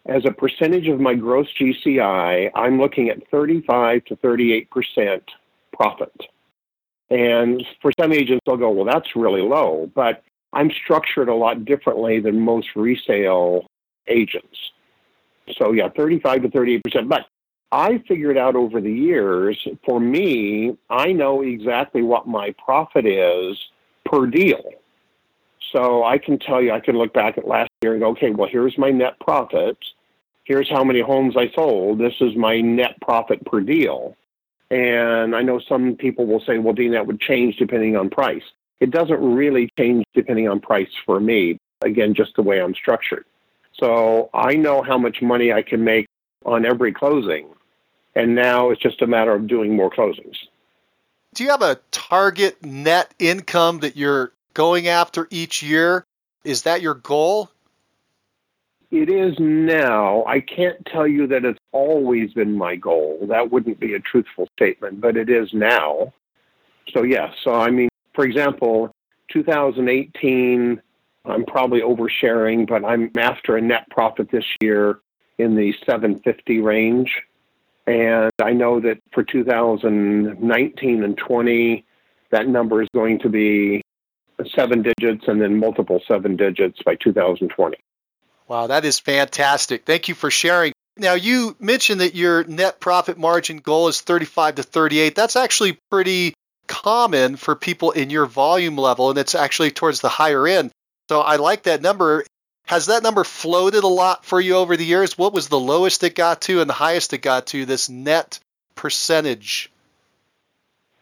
As 0.05 0.25
a 0.25 0.31
percentage 0.31 0.87
of 0.87 0.99
my 0.99 1.15
gross 1.15 1.47
GCI, 1.59 2.51
I'm 2.53 2.79
looking 2.79 3.09
at 3.09 3.27
35 3.31 4.05
to 4.05 4.15
38 4.15 4.69
percent 4.69 5.23
profit. 5.73 6.13
And 7.09 7.63
for 7.81 7.91
some 7.99 8.11
agents, 8.11 8.41
they'll 8.45 8.57
go, 8.57 8.69
well, 8.69 8.85
that's 8.85 9.15
really 9.15 9.41
low. 9.41 9.89
But 9.95 10.23
I'm 10.53 10.69
structured 10.69 11.29
a 11.29 11.33
lot 11.33 11.65
differently 11.65 12.19
than 12.19 12.39
most 12.41 12.75
resale 12.75 13.65
agents. 14.07 14.57
So 15.57 15.71
yeah, 15.71 15.89
35 15.89 16.43
to 16.43 16.49
38 16.49 16.83
percent. 16.83 17.09
But 17.09 17.27
I 17.71 18.01
figured 18.07 18.37
out 18.37 18.55
over 18.55 18.79
the 18.79 18.91
years, 18.91 19.67
for 19.85 19.99
me, 19.99 20.77
I 20.89 21.11
know 21.11 21.41
exactly 21.41 22.01
what 22.01 22.27
my 22.27 22.55
profit 22.63 23.05
is 23.05 23.57
per 24.05 24.27
deal. 24.27 24.63
So 25.71 26.03
I 26.03 26.17
can 26.17 26.39
tell 26.39 26.61
you, 26.61 26.71
I 26.71 26.79
can 26.79 26.97
look 26.97 27.13
back 27.13 27.37
at 27.37 27.47
last 27.47 27.69
year 27.81 27.93
and 27.93 28.01
go, 28.01 28.09
okay, 28.11 28.29
well, 28.29 28.47
here's 28.49 28.77
my 28.77 28.91
net 28.91 29.19
profit. 29.19 29.77
Here's 30.45 30.69
how 30.69 30.83
many 30.83 31.01
homes 31.01 31.35
I 31.35 31.49
sold. 31.53 31.99
This 31.99 32.13
is 32.21 32.35
my 32.35 32.61
net 32.61 32.95
profit 33.01 33.43
per 33.45 33.59
deal. 33.59 34.15
And 34.71 35.35
I 35.35 35.41
know 35.41 35.59
some 35.59 35.95
people 35.95 36.25
will 36.27 36.39
say, 36.41 36.59
well, 36.59 36.73
Dean, 36.73 36.91
that 36.91 37.07
would 37.07 37.19
change 37.19 37.57
depending 37.57 37.97
on 37.97 38.09
price. 38.09 38.43
It 38.79 38.91
doesn't 38.91 39.19
really 39.19 39.69
change 39.77 40.05
depending 40.13 40.47
on 40.47 40.59
price 40.59 40.91
for 41.05 41.19
me. 41.19 41.59
Again, 41.83 42.13
just 42.13 42.35
the 42.35 42.41
way 42.41 42.61
I'm 42.61 42.73
structured. 42.73 43.25
So 43.79 44.29
I 44.33 44.55
know 44.55 44.81
how 44.81 44.97
much 44.97 45.21
money 45.21 45.51
I 45.51 45.61
can 45.61 45.83
make 45.83 46.07
on 46.45 46.65
every 46.65 46.93
closing. 46.93 47.47
And 48.15 48.35
now 48.35 48.69
it's 48.69 48.81
just 48.81 49.01
a 49.01 49.07
matter 49.07 49.33
of 49.33 49.47
doing 49.47 49.75
more 49.75 49.89
closings. 49.89 50.37
Do 51.33 51.43
you 51.43 51.49
have 51.49 51.61
a 51.61 51.79
target 51.91 52.63
net 52.63 53.13
income 53.19 53.79
that 53.79 53.97
you're 53.97 54.31
going 54.53 54.87
after 54.87 55.27
each 55.29 55.61
year? 55.61 56.05
Is 56.45 56.61
that 56.63 56.81
your 56.81 56.93
goal? 56.93 57.49
It 58.91 59.09
is 59.09 59.35
now. 59.39 60.23
I 60.25 60.39
can't 60.39 60.85
tell 60.85 61.05
you 61.05 61.27
that 61.27 61.43
it's 61.43 61.59
always 61.73 62.31
been 62.33 62.57
my 62.57 62.77
goal. 62.77 63.25
That 63.29 63.51
wouldn't 63.51 63.79
be 63.79 63.95
a 63.95 63.99
truthful 63.99 64.47
statement, 64.55 65.01
but 65.01 65.17
it 65.17 65.29
is 65.29 65.53
now. 65.53 66.13
So, 66.93 67.03
yes. 67.03 67.31
Yeah, 67.31 67.43
so, 67.43 67.53
I 67.55 67.71
mean, 67.71 67.89
for 68.13 68.23
example, 68.23 68.91
2018, 69.33 70.81
I'm 71.27 71.45
probably 71.45 71.81
oversharing, 71.81 72.67
but 72.67 72.85
I'm 72.85 73.11
after 73.17 73.57
a 73.57 73.61
net 73.61 73.89
profit 73.89 74.29
this 74.31 74.45
year 74.61 74.99
in 75.37 75.55
the 75.55 75.73
750 75.85 76.59
range. 76.59 77.21
And 77.87 78.31
I 78.41 78.53
know 78.53 78.79
that 78.79 78.99
for 79.13 79.23
2019 79.23 81.03
and 81.03 81.17
20, 81.17 81.85
that 82.31 82.47
number 82.47 82.81
is 82.81 82.89
going 82.93 83.19
to 83.19 83.29
be 83.29 83.81
seven 84.55 84.81
digits 84.81 85.27
and 85.27 85.41
then 85.41 85.59
multiple 85.59 86.01
seven 86.07 86.35
digits 86.35 86.81
by 86.83 86.95
2020. 86.95 87.77
Wow, 88.47 88.67
that 88.67 88.85
is 88.85 88.99
fantastic. 88.99 89.85
Thank 89.85 90.07
you 90.07 90.15
for 90.15 90.29
sharing. 90.29 90.73
Now, 90.97 91.13
you 91.13 91.55
mentioned 91.59 92.01
that 92.01 92.15
your 92.15 92.43
net 92.45 92.79
profit 92.79 93.17
margin 93.17 93.57
goal 93.57 93.87
is 93.87 94.01
35 94.01 94.55
to 94.55 94.63
38. 94.63 95.15
That's 95.15 95.35
actually 95.35 95.77
pretty 95.91 96.33
common 96.67 97.35
for 97.35 97.55
people 97.55 97.91
in 97.91 98.09
your 98.09 98.25
volume 98.25 98.77
level, 98.77 99.09
and 99.09 99.19
it's 99.19 99.35
actually 99.35 99.71
towards 99.71 100.01
the 100.01 100.09
higher 100.09 100.47
end. 100.47 100.71
So 101.09 101.21
I 101.21 101.35
like 101.35 101.63
that 101.63 101.81
number. 101.81 102.25
Has 102.65 102.87
that 102.87 103.03
number 103.03 103.23
floated 103.23 103.83
a 103.83 103.87
lot 103.87 104.25
for 104.25 104.41
you 104.41 104.55
over 104.55 104.75
the 104.75 104.85
years? 104.85 105.17
What 105.17 105.33
was 105.33 105.47
the 105.47 105.59
lowest 105.59 106.03
it 106.03 106.15
got 106.15 106.41
to 106.41 106.61
and 106.61 106.69
the 106.69 106.73
highest 106.73 107.13
it 107.13 107.19
got 107.19 107.47
to, 107.47 107.65
this 107.65 107.89
net 107.89 108.39
percentage? 108.73 109.71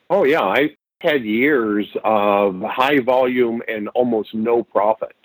Oh, 0.09 0.25
yeah. 0.25 0.41
I 0.41 0.75
had 0.99 1.23
years 1.23 1.87
of 2.03 2.61
high 2.61 2.99
volume 2.99 3.61
and 3.67 3.87
almost 3.89 4.33
no 4.33 4.63
profit. 4.63 5.15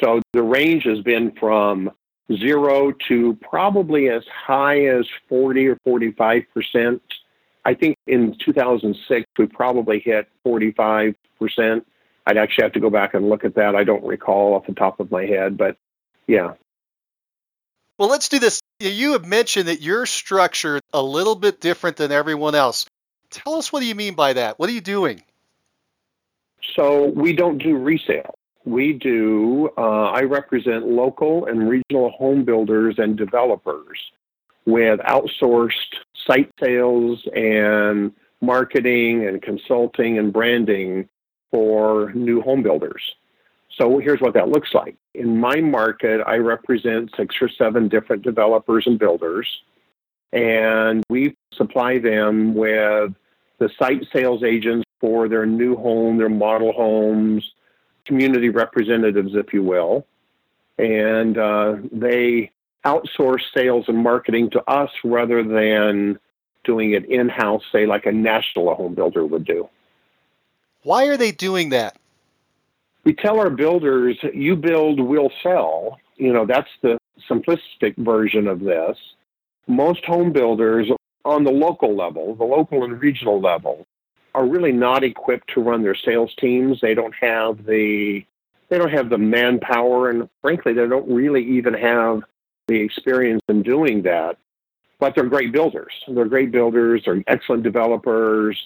So 0.00 0.20
the 0.32 0.42
range 0.42 0.84
has 0.84 1.00
been 1.00 1.32
from 1.32 1.90
zero 2.32 2.92
to 3.08 3.34
probably 3.36 4.08
as 4.08 4.24
high 4.26 4.86
as 4.86 5.06
40 5.28 5.68
or 5.68 5.76
45 5.84 6.44
percent. 6.54 7.02
I 7.64 7.74
think 7.74 7.96
in 8.06 8.36
2006 8.38 9.26
we 9.38 9.46
probably 9.46 10.00
hit 10.00 10.28
45 10.42 11.14
percent. 11.38 11.86
I'd 12.26 12.36
actually 12.36 12.62
have 12.62 12.72
to 12.72 12.80
go 12.80 12.90
back 12.90 13.14
and 13.14 13.28
look 13.28 13.44
at 13.44 13.54
that. 13.56 13.74
I 13.74 13.84
don't 13.84 14.04
recall 14.04 14.54
off 14.54 14.66
the 14.66 14.74
top 14.74 15.00
of 15.00 15.10
my 15.10 15.24
head, 15.24 15.56
but 15.56 15.76
yeah. 16.26 16.54
Well, 17.98 18.08
let's 18.08 18.28
do 18.28 18.38
this. 18.38 18.60
You 18.80 19.12
have 19.12 19.26
mentioned 19.26 19.68
that 19.68 19.80
you're 19.80 20.06
structured 20.06 20.82
a 20.92 21.02
little 21.02 21.34
bit 21.34 21.60
different 21.60 21.96
than 21.96 22.12
everyone 22.12 22.54
else. 22.54 22.86
Tell 23.30 23.54
us 23.54 23.72
what 23.72 23.80
do 23.80 23.86
you 23.86 23.94
mean 23.94 24.14
by 24.14 24.34
that? 24.34 24.58
What 24.58 24.68
are 24.68 24.72
you 24.72 24.80
doing? 24.80 25.22
So 26.74 27.06
we 27.06 27.32
don't 27.32 27.58
do 27.58 27.76
resale. 27.76 28.34
We 28.64 28.92
do, 28.92 29.70
uh, 29.76 30.10
I 30.10 30.22
represent 30.22 30.86
local 30.86 31.46
and 31.46 31.68
regional 31.68 32.10
home 32.10 32.44
builders 32.44 32.96
and 32.98 33.16
developers 33.16 33.98
with 34.66 35.00
outsourced 35.00 35.96
site 36.26 36.50
sales 36.60 37.26
and 37.34 38.12
marketing 38.40 39.26
and 39.26 39.42
consulting 39.42 40.18
and 40.18 40.32
branding 40.32 41.08
for 41.52 42.10
new 42.14 42.40
home 42.40 42.64
builders. 42.64 43.02
So 43.78 43.98
here's 43.98 44.20
what 44.20 44.34
that 44.34 44.48
looks 44.48 44.74
like. 44.74 44.96
In 45.14 45.38
my 45.38 45.60
market, 45.60 46.20
I 46.26 46.36
represent 46.38 47.12
six 47.16 47.36
or 47.40 47.48
seven 47.48 47.88
different 47.88 48.22
developers 48.22 48.86
and 48.86 48.98
builders, 48.98 49.48
and 50.32 51.04
we 51.08 51.36
supply 51.52 51.98
them 51.98 52.54
with 52.54 53.14
the 53.58 53.70
site 53.78 54.04
sales 54.12 54.42
agents 54.42 54.84
for 55.00 55.28
their 55.28 55.46
new 55.46 55.76
home, 55.76 56.18
their 56.18 56.28
model 56.28 56.72
homes, 56.72 57.52
community 58.04 58.48
representatives, 58.48 59.34
if 59.34 59.52
you 59.52 59.62
will, 59.62 60.06
and 60.78 61.38
uh, 61.38 61.76
they 61.92 62.50
outsource 62.84 63.42
sales 63.54 63.84
and 63.88 63.98
marketing 63.98 64.50
to 64.50 64.70
us 64.70 64.90
rather 65.04 65.42
than 65.44 66.18
doing 66.64 66.92
it 66.92 67.04
in 67.06 67.28
house, 67.28 67.62
say, 67.70 67.86
like 67.86 68.06
a 68.06 68.12
national 68.12 68.74
home 68.74 68.94
builder 68.94 69.24
would 69.24 69.44
do. 69.44 69.68
Why 70.82 71.06
are 71.06 71.16
they 71.16 71.32
doing 71.32 71.70
that? 71.70 71.96
We 73.04 73.14
tell 73.14 73.40
our 73.40 73.50
builders, 73.50 74.16
you 74.32 74.56
build, 74.56 75.00
we'll 75.00 75.32
sell. 75.42 75.98
You 76.16 76.32
know, 76.32 76.46
that's 76.46 76.70
the 76.82 76.98
simplistic 77.28 77.96
version 77.96 78.46
of 78.46 78.60
this. 78.60 78.96
Most 79.66 80.04
home 80.04 80.32
builders 80.32 80.88
on 81.24 81.44
the 81.44 81.50
local 81.50 81.96
level, 81.96 82.34
the 82.34 82.44
local 82.44 82.84
and 82.84 83.00
regional 83.00 83.40
level, 83.40 83.86
are 84.34 84.46
really 84.46 84.72
not 84.72 85.04
equipped 85.04 85.50
to 85.54 85.60
run 85.60 85.82
their 85.82 85.94
sales 85.94 86.34
teams. 86.38 86.80
They 86.80 86.94
don't 86.94 87.14
have 87.20 87.64
the 87.64 88.24
they 88.68 88.78
don't 88.78 88.90
have 88.90 89.10
the 89.10 89.18
manpower 89.18 90.08
and 90.08 90.30
frankly 90.40 90.72
they 90.72 90.86
don't 90.86 91.06
really 91.06 91.44
even 91.44 91.74
have 91.74 92.22
the 92.68 92.80
experience 92.80 93.42
in 93.48 93.62
doing 93.62 94.02
that. 94.02 94.38
But 94.98 95.14
they're 95.14 95.24
great 95.24 95.52
builders. 95.52 95.92
They're 96.08 96.24
great 96.24 96.50
builders, 96.50 97.02
they're 97.04 97.22
excellent 97.26 97.62
developers. 97.64 98.58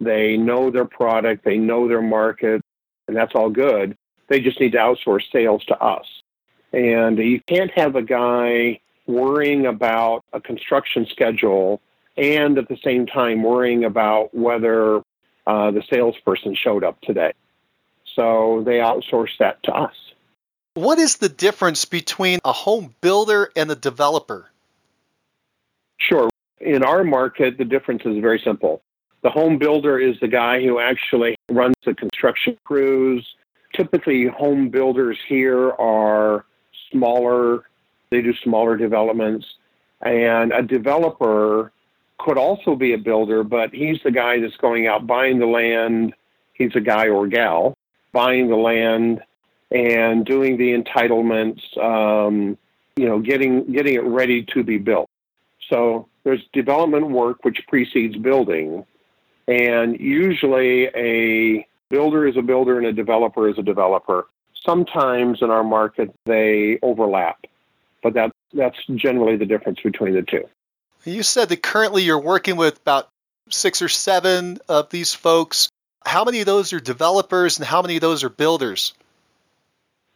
They 0.00 0.36
know 0.36 0.70
their 0.70 0.84
product, 0.84 1.44
they 1.44 1.58
know 1.58 1.88
their 1.88 2.02
market, 2.02 2.62
and 3.06 3.16
that's 3.16 3.34
all 3.34 3.50
good. 3.50 3.96
They 4.28 4.40
just 4.40 4.60
need 4.60 4.72
to 4.72 4.78
outsource 4.78 5.30
sales 5.32 5.64
to 5.66 5.80
us. 5.80 6.06
And 6.72 7.18
you 7.18 7.40
can't 7.40 7.70
have 7.72 7.96
a 7.96 8.02
guy 8.02 8.80
worrying 9.06 9.66
about 9.66 10.24
a 10.32 10.40
construction 10.40 11.06
schedule 11.06 11.80
and 12.16 12.58
at 12.58 12.68
the 12.68 12.76
same 12.84 13.06
time 13.06 13.42
worrying 13.42 13.84
about 13.84 14.34
whether 14.34 14.98
uh, 15.46 15.70
the 15.70 15.82
salesperson 15.88 16.54
showed 16.54 16.84
up 16.84 17.00
today. 17.00 17.32
So 18.14 18.62
they 18.66 18.78
outsource 18.78 19.30
that 19.38 19.62
to 19.64 19.72
us. 19.72 19.94
What 20.74 20.98
is 20.98 21.16
the 21.16 21.28
difference 21.28 21.84
between 21.86 22.40
a 22.44 22.52
home 22.52 22.94
builder 23.00 23.50
and 23.56 23.70
a 23.70 23.74
developer? 23.74 24.50
Sure. 25.98 26.28
In 26.60 26.84
our 26.84 27.04
market, 27.04 27.56
the 27.56 27.64
difference 27.64 28.02
is 28.04 28.18
very 28.18 28.40
simple. 28.44 28.82
The 29.22 29.30
home 29.30 29.58
builder 29.58 29.98
is 29.98 30.18
the 30.20 30.28
guy 30.28 30.62
who 30.62 30.78
actually 30.78 31.36
runs 31.48 31.74
the 31.84 31.94
construction 31.94 32.56
crews. 32.64 33.26
Typically, 33.74 34.26
home 34.26 34.70
builders 34.70 35.18
here 35.28 35.72
are 35.72 36.44
smaller, 36.90 37.64
they 38.10 38.22
do 38.22 38.34
smaller 38.34 38.76
developments. 38.76 39.46
And 40.00 40.52
a 40.52 40.62
developer 40.62 41.72
could 42.18 42.38
also 42.38 42.76
be 42.76 42.92
a 42.92 42.98
builder, 42.98 43.42
but 43.42 43.74
he's 43.74 43.98
the 44.04 44.10
guy 44.10 44.40
that's 44.40 44.56
going 44.56 44.86
out 44.86 45.06
buying 45.06 45.38
the 45.38 45.46
land. 45.46 46.14
He's 46.52 46.74
a 46.74 46.80
guy 46.80 47.08
or 47.08 47.26
gal 47.26 47.76
buying 48.12 48.48
the 48.48 48.56
land 48.56 49.22
and 49.70 50.24
doing 50.24 50.56
the 50.56 50.72
entitlements, 50.74 51.60
um, 51.78 52.56
you 52.96 53.06
know, 53.06 53.18
getting 53.18 53.70
getting 53.72 53.94
it 53.94 54.04
ready 54.04 54.42
to 54.54 54.64
be 54.64 54.78
built. 54.78 55.08
So 55.68 56.08
there's 56.24 56.42
development 56.52 57.10
work 57.10 57.44
which 57.44 57.60
precedes 57.68 58.16
building, 58.16 58.84
and 59.48 59.98
usually 59.98 60.84
a 60.94 61.66
builder 61.88 62.26
is 62.26 62.36
a 62.36 62.42
builder 62.42 62.76
and 62.76 62.86
a 62.86 62.92
developer 62.92 63.48
is 63.48 63.58
a 63.58 63.62
developer. 63.62 64.28
Sometimes 64.64 65.40
in 65.40 65.50
our 65.50 65.64
market 65.64 66.14
they 66.26 66.78
overlap, 66.82 67.46
but 68.02 68.14
that 68.14 68.30
that's 68.52 68.78
generally 68.94 69.36
the 69.36 69.46
difference 69.46 69.80
between 69.82 70.14
the 70.14 70.22
two. 70.22 70.44
You 71.04 71.22
said 71.22 71.48
that 71.48 71.62
currently 71.62 72.02
you're 72.02 72.20
working 72.20 72.56
with 72.56 72.76
about 72.78 73.08
six 73.48 73.80
or 73.80 73.88
seven 73.88 74.58
of 74.68 74.90
these 74.90 75.14
folks. 75.14 75.70
How 76.04 76.24
many 76.24 76.40
of 76.40 76.46
those 76.46 76.72
are 76.72 76.80
developers 76.80 77.58
and 77.58 77.66
how 77.66 77.82
many 77.82 77.96
of 77.96 78.00
those 78.02 78.24
are 78.24 78.28
builders? 78.28 78.92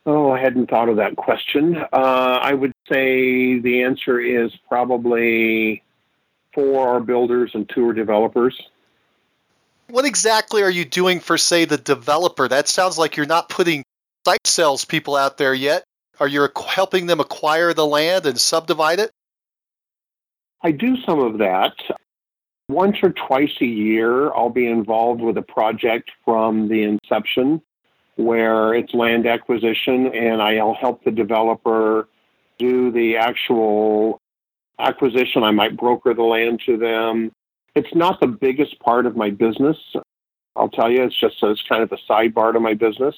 Oh, 0.04 0.32
I 0.32 0.40
hadn't 0.40 0.68
thought 0.68 0.88
of 0.88 0.96
that 0.96 1.16
question. 1.16 1.76
Uh, 1.76 2.38
I 2.42 2.52
would 2.52 2.72
say 2.90 3.60
the 3.60 3.82
answer 3.84 4.20
is 4.20 4.52
probably 4.68 5.82
four 6.52 6.88
are 6.96 7.00
builders 7.00 7.52
and 7.54 7.68
two 7.68 7.88
are 7.88 7.92
developers. 7.92 8.60
What 9.92 10.06
exactly 10.06 10.62
are 10.62 10.70
you 10.70 10.86
doing 10.86 11.20
for, 11.20 11.36
say, 11.36 11.66
the 11.66 11.76
developer? 11.76 12.48
That 12.48 12.66
sounds 12.66 12.96
like 12.96 13.18
you're 13.18 13.26
not 13.26 13.50
putting 13.50 13.84
site 14.26 14.46
sales 14.46 14.86
people 14.86 15.16
out 15.16 15.36
there 15.36 15.52
yet. 15.52 15.84
Are 16.18 16.26
you 16.26 16.48
helping 16.66 17.04
them 17.04 17.20
acquire 17.20 17.74
the 17.74 17.84
land 17.84 18.24
and 18.24 18.40
subdivide 18.40 19.00
it? 19.00 19.10
I 20.62 20.70
do 20.70 20.96
some 21.04 21.18
of 21.18 21.36
that. 21.38 21.74
Once 22.70 22.96
or 23.02 23.10
twice 23.10 23.52
a 23.60 23.66
year, 23.66 24.32
I'll 24.32 24.48
be 24.48 24.66
involved 24.66 25.20
with 25.20 25.36
a 25.36 25.42
project 25.42 26.10
from 26.24 26.68
the 26.68 26.84
inception 26.84 27.60
where 28.16 28.72
it's 28.72 28.94
land 28.94 29.26
acquisition 29.26 30.06
and 30.14 30.40
I'll 30.40 30.72
help 30.72 31.04
the 31.04 31.10
developer 31.10 32.08
do 32.58 32.90
the 32.92 33.18
actual 33.18 34.22
acquisition. 34.78 35.42
I 35.42 35.50
might 35.50 35.76
broker 35.76 36.14
the 36.14 36.22
land 36.22 36.62
to 36.64 36.78
them. 36.78 37.30
It's 37.74 37.94
not 37.94 38.20
the 38.20 38.26
biggest 38.26 38.78
part 38.80 39.06
of 39.06 39.16
my 39.16 39.30
business. 39.30 39.76
I'll 40.56 40.68
tell 40.68 40.90
you, 40.90 41.02
it's 41.04 41.18
just 41.18 41.36
it's 41.42 41.62
kind 41.68 41.82
of 41.82 41.92
a 41.92 41.98
sidebar 42.10 42.52
to 42.52 42.60
my 42.60 42.74
business. 42.74 43.14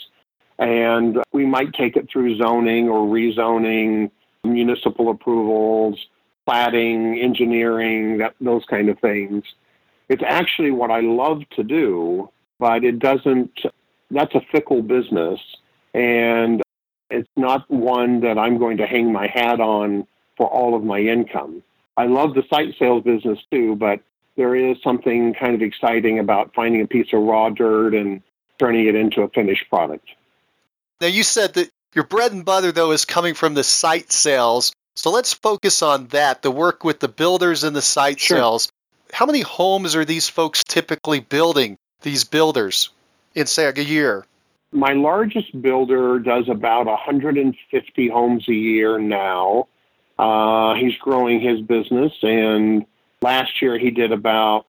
And 0.59 1.19
we 1.33 1.45
might 1.45 1.73
take 1.75 1.97
it 1.97 2.09
through 2.11 2.37
zoning 2.37 2.89
or 2.89 3.07
rezoning, 3.07 4.11
municipal 4.45 5.11
approvals, 5.11 5.99
platting, 6.47 7.19
engineering, 7.19 8.19
that, 8.19 8.35
those 8.41 8.65
kind 8.67 8.89
of 8.89 8.99
things. 9.01 9.43
It's 10.09 10.23
actually 10.25 10.71
what 10.71 10.91
I 10.91 11.01
love 11.01 11.43
to 11.57 11.65
do, 11.65 12.31
but 12.61 12.85
it 12.85 13.01
doesn't, 13.01 13.59
that's 14.11 14.35
a 14.35 14.43
fickle 14.53 14.83
business. 14.83 15.41
And 15.95 16.63
it's 17.11 17.29
not 17.37 17.69
one 17.71 18.21
that 18.21 18.39
I'm 18.39 18.59
going 18.59 18.77
to 18.77 18.87
hang 18.87 19.13
my 19.13 19.27
hat 19.27 19.61
on 19.61 20.07
for 20.37 20.47
all 20.47 20.77
of 20.77 20.85
my 20.85 21.01
income. 21.01 21.63
I 21.97 22.07
love 22.07 22.35
the 22.35 22.43
site 22.51 22.75
sales 22.79 23.03
business 23.03 23.39
too, 23.51 23.77
but 23.77 24.01
there 24.37 24.55
is 24.55 24.77
something 24.83 25.35
kind 25.35 25.55
of 25.55 25.63
exciting 25.63 26.19
about 26.19 26.55
finding 26.55 26.81
a 26.81 26.87
piece 26.87 27.13
of 27.13 27.23
raw 27.23 27.51
dirt 27.51 27.95
and 27.95 28.23
turning 28.59 28.87
it 28.87 28.95
into 28.95 29.23
a 29.23 29.29
finished 29.29 29.69
product. 29.69 30.09
Now, 31.01 31.09
you 31.09 31.23
said 31.23 31.55
that 31.55 31.71
your 31.95 32.05
bread 32.05 32.33
and 32.33 32.45
butter, 32.45 32.73
though, 32.73 32.93
is 32.93 33.05
coming 33.05 33.35
from 33.35 33.55
the 33.55 33.65
site 33.65 34.11
sales. 34.11 34.73
So 34.97 35.11
let's 35.11 35.33
focus 35.33 35.83
on 35.83 36.09
that 36.09 36.43
the 36.43 36.51
work 36.51 36.85
with 36.85 37.01
the 37.01 37.09
builders 37.09 37.65
and 37.65 37.75
the 37.75 37.83
site 37.83 38.21
sure. 38.21 38.39
sales. 38.39 38.69
How 39.13 39.27
many 39.27 39.41
homes 39.41 39.95
are 39.97 40.05
these 40.05 40.29
folks 40.29 40.65
typically 40.65 41.21
building, 41.21 41.77
these 42.03 42.25
builders, 42.25 42.91
in, 43.35 43.47
say, 43.47 43.67
a 43.67 43.81
year? 43.81 44.25
My 44.73 44.93
largest 44.93 45.61
builder 45.61 46.19
does 46.19 46.49
about 46.49 46.87
150 46.87 48.09
homes 48.09 48.49
a 48.49 48.55
year 48.55 48.99
now. 48.99 49.69
Uh, 50.19 50.75
he's 50.75 50.97
growing 50.97 51.41
his 51.41 51.61
business, 51.61 52.13
and 52.23 52.87
last 53.25 53.63
year 53.63 53.79
he 53.79 53.91
did 53.91 54.13
about 54.13 54.67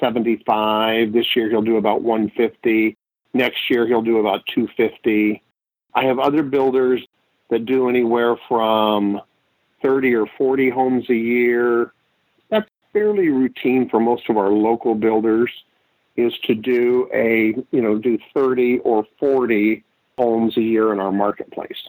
75. 0.00 1.12
This 1.12 1.36
year 1.36 1.48
he'll 1.48 1.62
do 1.62 1.76
about 1.76 2.02
150. 2.02 2.96
Next 3.32 3.70
year 3.70 3.86
he'll 3.86 4.02
do 4.02 4.18
about 4.18 4.44
250. 4.54 5.42
I 5.94 6.04
have 6.04 6.18
other 6.18 6.42
builders 6.42 7.06
that 7.48 7.64
do 7.64 7.88
anywhere 7.88 8.36
from 8.48 9.20
30 9.82 10.14
or 10.16 10.26
40 10.36 10.68
homes 10.68 11.08
a 11.08 11.14
year. 11.14 11.92
That's 12.50 12.68
fairly 12.92 13.28
routine 13.28 13.88
for 13.88 14.00
most 14.00 14.28
of 14.28 14.36
our 14.36 14.50
local 14.50 14.94
builders 14.94 15.50
is 16.16 16.36
to 16.44 16.54
do 16.54 17.08
a, 17.14 17.54
you 17.70 17.82
know, 17.82 17.98
do 17.98 18.18
30 18.34 18.80
or 18.80 19.06
40 19.20 19.84
homes 20.18 20.56
a 20.56 20.62
year 20.62 20.92
in 20.92 20.98
our 20.98 21.12
marketplace. 21.12 21.88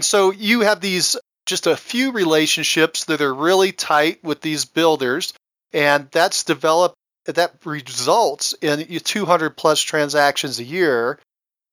So 0.00 0.30
you 0.30 0.60
have 0.60 0.80
these 0.80 1.16
just 1.46 1.66
a 1.66 1.76
few 1.76 2.12
relationships 2.12 3.04
that 3.06 3.20
are 3.20 3.34
really 3.34 3.72
tight 3.72 4.22
with 4.22 4.40
these 4.40 4.64
builders 4.64 5.32
and 5.72 6.08
that's 6.10 6.44
developed 6.44 6.94
that 7.24 7.54
results 7.64 8.54
in 8.60 8.84
200 8.86 9.56
plus 9.56 9.80
transactions 9.80 10.58
a 10.58 10.64
year 10.64 11.18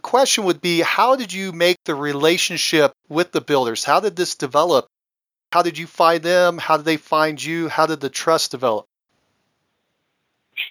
question 0.02 0.46
would 0.46 0.62
be 0.62 0.82
how 0.82 1.16
did 1.16 1.34
you 1.34 1.52
make 1.52 1.78
the 1.86 1.96
relationship 1.96 2.94
with 3.08 3.32
the 3.32 3.42
builders? 3.42 3.84
How 3.84 4.00
did 4.00 4.16
this 4.16 4.36
develop? 4.36 4.88
How 5.52 5.62
did 5.62 5.78
you 5.78 5.88
find 5.88 6.22
them? 6.22 6.58
How 6.58 6.78
did 6.78 6.86
they 6.86 6.98
find 6.98 7.44
you? 7.44 7.70
How 7.70 7.86
did 7.86 8.00
the 8.00 8.10
trust 8.10 8.52
develop? 8.52 8.86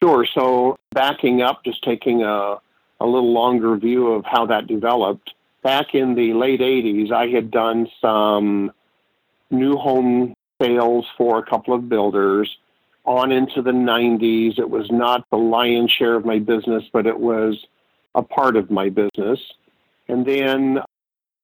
Sure. 0.01 0.27
So, 0.35 0.77
backing 0.93 1.43
up, 1.43 1.65
just 1.65 1.83
taking 1.83 2.23
a, 2.23 2.59
a 3.01 3.07
little 3.07 3.33
longer 3.33 3.77
view 3.77 4.13
of 4.13 4.25
how 4.25 4.47
that 4.47 4.67
developed. 4.67 5.33
Back 5.63 5.95
in 5.95 6.15
the 6.15 6.35
late 6.35 6.61
80s, 6.61 7.11
I 7.11 7.27
had 7.27 7.51
done 7.51 7.89
some 8.01 8.71
new 9.51 9.77
home 9.77 10.35
sales 10.61 11.07
for 11.17 11.39
a 11.39 11.43
couple 11.43 11.75
of 11.75 11.89
builders. 11.89 12.57
On 13.05 13.33
into 13.33 13.63
the 13.63 13.71
90s, 13.71 14.59
it 14.59 14.69
was 14.69 14.91
not 14.91 15.25
the 15.31 15.39
lion's 15.39 15.91
share 15.91 16.15
of 16.15 16.27
my 16.27 16.39
business, 16.39 16.85
but 16.93 17.07
it 17.07 17.19
was 17.19 17.67
a 18.15 18.23
part 18.23 18.57
of 18.57 18.71
my 18.71 18.91
business. 18.91 19.41
And 20.09 20.27
then 20.27 20.81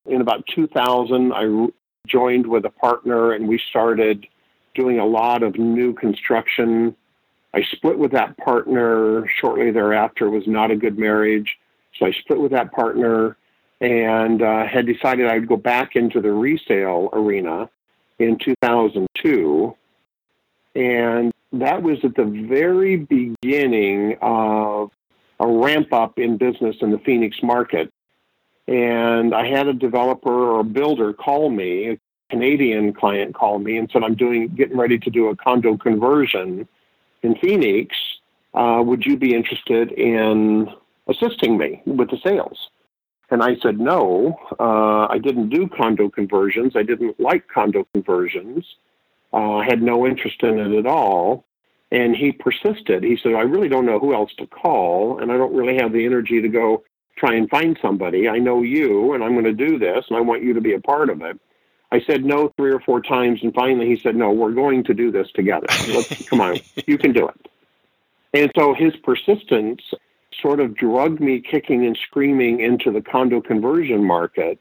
in 0.06 0.20
about 0.20 0.46
2000, 0.48 1.32
I 1.32 1.68
joined 2.06 2.46
with 2.46 2.64
a 2.66 2.70
partner 2.70 3.32
and 3.32 3.48
we 3.48 3.58
started 3.70 4.26
doing 4.74 4.98
a 4.98 5.06
lot 5.06 5.42
of 5.42 5.56
new 5.56 5.94
construction. 5.94 6.94
I 7.54 7.62
split 7.62 7.98
with 7.98 8.12
that 8.12 8.36
partner 8.38 9.26
shortly 9.40 9.70
thereafter. 9.70 10.26
It 10.26 10.30
was 10.30 10.46
not 10.46 10.70
a 10.70 10.76
good 10.76 10.98
marriage. 10.98 11.56
So 11.98 12.06
I 12.06 12.12
split 12.12 12.40
with 12.40 12.52
that 12.52 12.72
partner 12.72 13.36
and 13.80 14.42
uh, 14.42 14.66
had 14.66 14.86
decided 14.86 15.26
I 15.26 15.38
would 15.38 15.48
go 15.48 15.56
back 15.56 15.96
into 15.96 16.20
the 16.20 16.32
resale 16.32 17.08
arena 17.12 17.70
in 18.18 18.38
2002. 18.38 19.77
And 20.74 21.33
that 21.53 21.83
was 21.83 21.98
at 22.05 22.16
the 22.16 22.24
very 22.24 22.96
beginning 22.96 24.16
of 24.20 24.90
a 25.40 25.46
ramp 25.46 25.92
up 25.92 26.18
in 26.18 26.37
business 26.37 26.77
in 26.81 26.90
the 26.90 26.98
Phoenix 26.98 27.42
market. 27.42 27.92
And 28.66 29.35
I 29.35 29.46
had 29.46 29.68
a 29.68 29.72
developer 29.72 30.33
or 30.33 30.61
a 30.61 30.64
builder 30.64 31.12
call 31.12 31.50
me, 31.50 31.90
a 31.90 31.98
Canadian 32.31 32.92
client 32.92 33.35
call 33.35 33.59
me 33.59 33.77
and 33.77 33.90
said, 33.90 34.03
I'm 34.03 34.14
doing 34.14 34.48
getting 34.48 34.77
ready 34.77 34.98
to 34.98 35.11
do 35.11 35.29
a 35.29 35.37
condo 35.37 35.77
conversion 35.77 36.66
in 37.22 37.35
Phoenix. 37.37 37.94
Uh, 38.55 38.83
would 38.85 39.05
you 39.05 39.16
be 39.16 39.35
interested 39.35 39.92
in 39.92 40.70
assisting 41.09 41.59
me 41.59 41.83
with 41.85 42.11
the 42.11 42.18
sales? 42.24 42.70
And 43.30 43.42
I 43.42 43.56
said, 43.56 43.80
no, 43.80 44.38
uh, 44.60 45.06
I 45.08 45.18
didn't 45.18 45.48
do 45.48 45.68
condo 45.68 46.08
conversions. 46.08 46.76
I 46.76 46.82
didn't 46.82 47.18
like 47.18 47.48
condo 47.48 47.87
conversions. 47.92 48.64
Uh, 49.32 49.60
had 49.62 49.82
no 49.82 50.06
interest 50.06 50.42
in 50.42 50.58
it 50.58 50.78
at 50.78 50.87
all. 50.87 51.44
And 51.90 52.14
he 52.14 52.32
persisted. 52.32 53.02
He 53.02 53.16
said, 53.16 53.34
I 53.34 53.42
really 53.42 53.68
don't 53.68 53.87
know 53.87 53.98
who 53.98 54.14
else 54.14 54.32
to 54.38 54.46
call, 54.46 55.20
and 55.20 55.30
I 55.30 55.37
don't 55.37 55.54
really 55.54 55.76
have 55.76 55.92
the 55.92 56.04
energy 56.04 56.40
to 56.42 56.48
go 56.48 56.82
try 57.16 57.34
and 57.34 57.48
find 57.48 57.78
somebody. 57.80 58.28
I 58.28 58.38
know 58.38 58.62
you, 58.62 59.12
and 59.12 59.22
I'm 59.22 59.32
going 59.32 59.44
to 59.44 59.52
do 59.52 59.78
this, 59.78 60.04
and 60.08 60.16
I 60.16 60.20
want 60.20 60.42
you 60.42 60.54
to 60.54 60.60
be 60.60 60.74
a 60.74 60.80
part 60.80 61.08
of 61.08 61.22
it. 61.22 61.38
I 61.92 62.00
said 62.00 62.24
no 62.24 62.52
three 62.56 62.72
or 62.72 62.80
four 62.80 63.00
times, 63.00 63.40
and 63.42 63.54
finally 63.54 63.87
he 63.87 63.96
said, 63.96 64.16
No, 64.16 64.32
we're 64.32 64.52
going 64.52 64.82
to 64.84 64.94
do 64.94 65.12
this 65.12 65.30
together. 65.32 65.66
Let's, 65.88 66.28
come 66.28 66.40
on, 66.40 66.58
you 66.87 66.98
can 66.98 67.12
do 67.12 67.28
it. 67.28 67.48
And 68.32 68.50
so 68.56 68.74
his 68.74 68.96
persistence 68.96 69.80
sort 70.40 70.61
of 70.61 70.75
drugged 70.75 71.20
me 71.20 71.40
kicking 71.40 71.87
and 71.87 71.97
screaming 71.97 72.61
into 72.61 72.90
the 72.90 73.01
condo 73.01 73.40
conversion 73.40 74.05
market. 74.05 74.59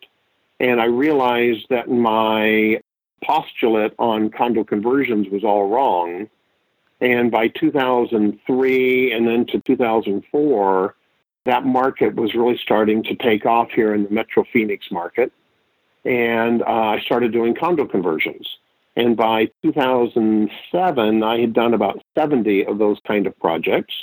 And 0.59 0.81
I 0.81 0.85
realized 0.85 1.65
that 1.69 1.89
my 1.89 2.81
postulate 3.23 3.93
on 3.99 4.29
condo 4.29 4.63
conversions 4.63 5.27
was 5.29 5.43
all 5.43 5.69
wrong. 5.69 6.29
And 7.01 7.31
by 7.31 7.49
2003 7.49 9.11
and 9.11 9.27
then 9.27 9.45
to 9.47 9.59
2004, 9.59 10.95
that 11.45 11.65
market 11.65 12.15
was 12.15 12.33
really 12.33 12.57
starting 12.57 13.03
to 13.03 13.15
take 13.15 13.45
off 13.45 13.71
here 13.71 13.93
in 13.93 14.03
the 14.03 14.09
Metro 14.09 14.45
Phoenix 14.51 14.89
market. 14.91 15.31
And 16.05 16.61
uh, 16.61 16.65
I 16.65 17.01
started 17.01 17.31
doing 17.31 17.55
condo 17.55 17.85
conversions. 17.85 18.47
And 18.95 19.17
by 19.17 19.49
2007, 19.63 21.23
I 21.23 21.39
had 21.39 21.53
done 21.53 21.73
about 21.73 22.01
70 22.15 22.65
of 22.65 22.77
those 22.77 22.99
kind 23.05 23.25
of 23.25 23.37
projects 23.39 23.93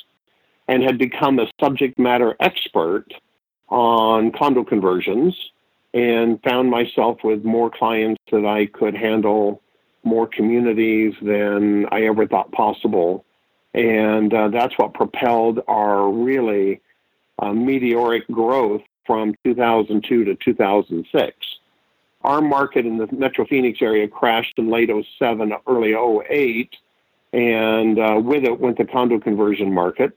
and 0.70 0.84
had 0.84 0.98
become 0.98 1.40
a 1.40 1.50
subject 1.58 1.98
matter 1.98 2.36
expert 2.38 3.06
on 3.70 4.30
condo 4.30 4.62
conversions 4.62 5.36
and 5.92 6.40
found 6.44 6.70
myself 6.70 7.18
with 7.24 7.44
more 7.44 7.68
clients 7.68 8.22
that 8.30 8.46
I 8.46 8.66
could 8.66 8.94
handle 8.94 9.60
more 10.04 10.28
communities 10.28 11.12
than 11.20 11.86
I 11.90 12.02
ever 12.02 12.24
thought 12.24 12.52
possible. 12.52 13.24
And 13.74 14.32
uh, 14.32 14.46
that's 14.48 14.78
what 14.78 14.94
propelled 14.94 15.58
our 15.66 16.08
really 16.08 16.80
uh, 17.40 17.52
meteoric 17.52 18.28
growth 18.28 18.82
from 19.06 19.34
2002 19.44 20.24
to 20.24 20.36
2006. 20.36 21.36
Our 22.22 22.40
market 22.40 22.86
in 22.86 22.96
the 22.96 23.08
Metro 23.10 23.44
Phoenix 23.44 23.82
area 23.82 24.06
crashed 24.06 24.56
in 24.56 24.70
late 24.70 24.88
07, 25.18 25.52
early 25.66 25.94
08, 25.94 26.76
and 27.32 27.98
uh, 27.98 28.20
with 28.22 28.44
it 28.44 28.60
went 28.60 28.78
the 28.78 28.84
condo 28.84 29.18
conversion 29.18 29.74
market 29.74 30.14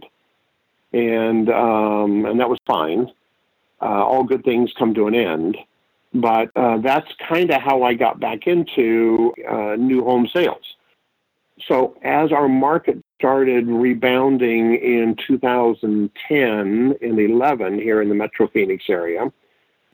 and 0.94 1.50
um, 1.50 2.26
and 2.26 2.40
that 2.40 2.50
was 2.50 2.60
fine. 2.66 3.12
Uh, 3.82 3.86
all 3.86 4.24
good 4.24 4.44
things 4.46 4.72
come 4.78 4.94
to 4.94 5.08
an 5.08 5.16
end, 5.16 5.58
but 6.14 6.50
uh, 6.56 6.78
that's 6.78 7.12
kind 7.28 7.52
of 7.52 7.62
how 7.62 7.84
I 7.84 7.94
got 7.96 8.20
back 8.20 8.48
into 8.48 9.34
uh, 9.50 9.76
new 9.78 10.04
home 10.04 10.28
sales. 10.34 10.76
So 11.68 11.98
as 12.04 12.32
our 12.32 12.48
market 12.48 13.00
started 13.20 13.68
rebounding 13.68 14.76
in 14.76 15.16
2010 15.28 16.96
and 17.02 17.20
11 17.20 17.80
here 17.80 18.02
in 18.02 18.10
the 18.10 18.16
Metro 18.16 18.48
Phoenix 18.48 18.86
area, 18.90 19.32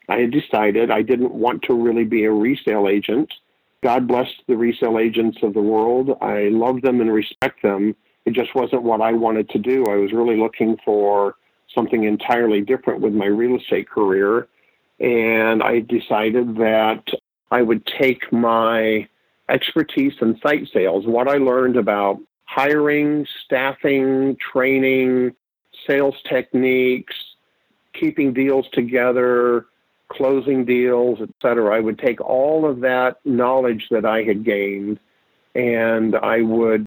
I 0.07 0.25
decided 0.25 0.89
I 0.89 1.01
didn't 1.01 1.33
want 1.33 1.63
to 1.63 1.73
really 1.73 2.05
be 2.05 2.23
a 2.25 2.31
resale 2.31 2.87
agent. 2.87 3.31
God 3.83 4.07
bless 4.07 4.27
the 4.47 4.57
resale 4.57 4.99
agents 4.99 5.37
of 5.43 5.53
the 5.53 5.61
world. 5.61 6.17
I 6.21 6.49
love 6.49 6.81
them 6.81 7.01
and 7.01 7.13
respect 7.13 7.61
them 7.61 7.95
it 8.29 8.35
just 8.35 8.53
wasn't 8.53 8.83
what 8.83 9.01
I 9.01 9.13
wanted 9.13 9.49
to 9.49 9.57
do. 9.57 9.85
I 9.87 9.95
was 9.95 10.13
really 10.13 10.37
looking 10.37 10.77
for 10.85 11.35
something 11.73 12.03
entirely 12.03 12.61
different 12.61 13.01
with 13.01 13.11
my 13.11 13.25
real 13.25 13.57
estate 13.57 13.89
career. 13.89 14.47
And 14.99 15.63
I 15.63 15.79
decided 15.79 16.57
that 16.57 17.07
I 17.49 17.63
would 17.63 17.87
take 17.87 18.31
my 18.31 19.07
expertise 19.49 20.13
in 20.21 20.39
site 20.41 20.67
sales, 20.71 21.07
what 21.07 21.27
I 21.27 21.37
learned 21.37 21.75
about 21.75 22.19
hiring, 22.45 23.25
staffing, 23.45 24.37
training, 24.37 25.35
sales 25.87 26.15
techniques, 26.27 27.15
keeping 27.93 28.31
deals 28.31 28.67
together, 28.73 29.65
closing 30.09 30.65
deals, 30.65 31.19
etc. 31.19 31.75
I 31.75 31.79
would 31.79 31.97
take 31.97 32.21
all 32.21 32.69
of 32.69 32.81
that 32.81 33.17
knowledge 33.25 33.87
that 33.89 34.05
I 34.05 34.21
had 34.21 34.43
gained 34.43 34.99
and 35.55 36.15
I 36.15 36.41
would 36.41 36.85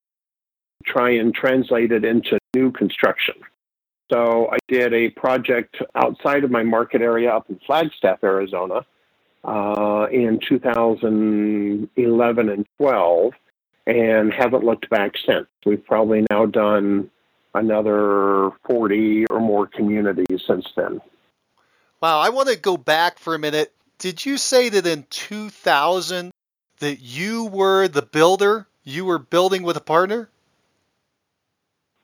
try 0.85 1.11
and 1.11 1.35
translate 1.35 1.93
it 1.93 2.05
into 2.05 2.39
new 2.55 2.71
construction. 2.71 3.35
So 4.13 4.51
I 4.53 4.59
did 4.69 4.93
a 4.93 5.09
project 5.11 5.77
outside 5.95 6.45
of 6.45 6.51
my 6.51 6.63
market 6.63 7.01
area 7.01 7.35
up 7.35 7.49
in 7.49 7.59
Flagstaff, 7.67 8.19
Arizona, 8.23 8.85
uh, 9.45 10.07
in 10.13 10.39
2011 10.47 12.49
and 12.49 12.67
12, 12.79 13.33
and 13.87 14.33
haven't 14.33 14.65
looked 14.65 14.89
back 14.91 15.13
since. 15.27 15.47
We've 15.65 15.85
probably 15.85 16.27
now 16.31 16.47
done 16.47 17.11
another 17.55 18.51
40 18.69 19.27
or 19.27 19.41
more 19.41 19.67
communities 19.67 20.43
since 20.47 20.67
then. 20.77 21.01
Wow, 22.01 22.19
I 22.19 22.31
want 22.31 22.49
to 22.49 22.57
go 22.57 22.77
back 22.77 23.19
for 23.19 23.35
a 23.35 23.39
minute. 23.39 23.73
Did 23.99 24.27
you 24.27 24.37
say 24.37 24.69
that 24.69 24.87
in 24.87 25.07
2000 25.11 26.33
that 26.81 27.01
you 27.01 27.45
were 27.45 27.89
the 27.89 28.03
builder? 28.03 28.67
You 28.85 29.05
were 29.05 29.19
building 29.19 29.63
with 29.63 29.77
a 29.77 29.81
partner? 29.81 30.29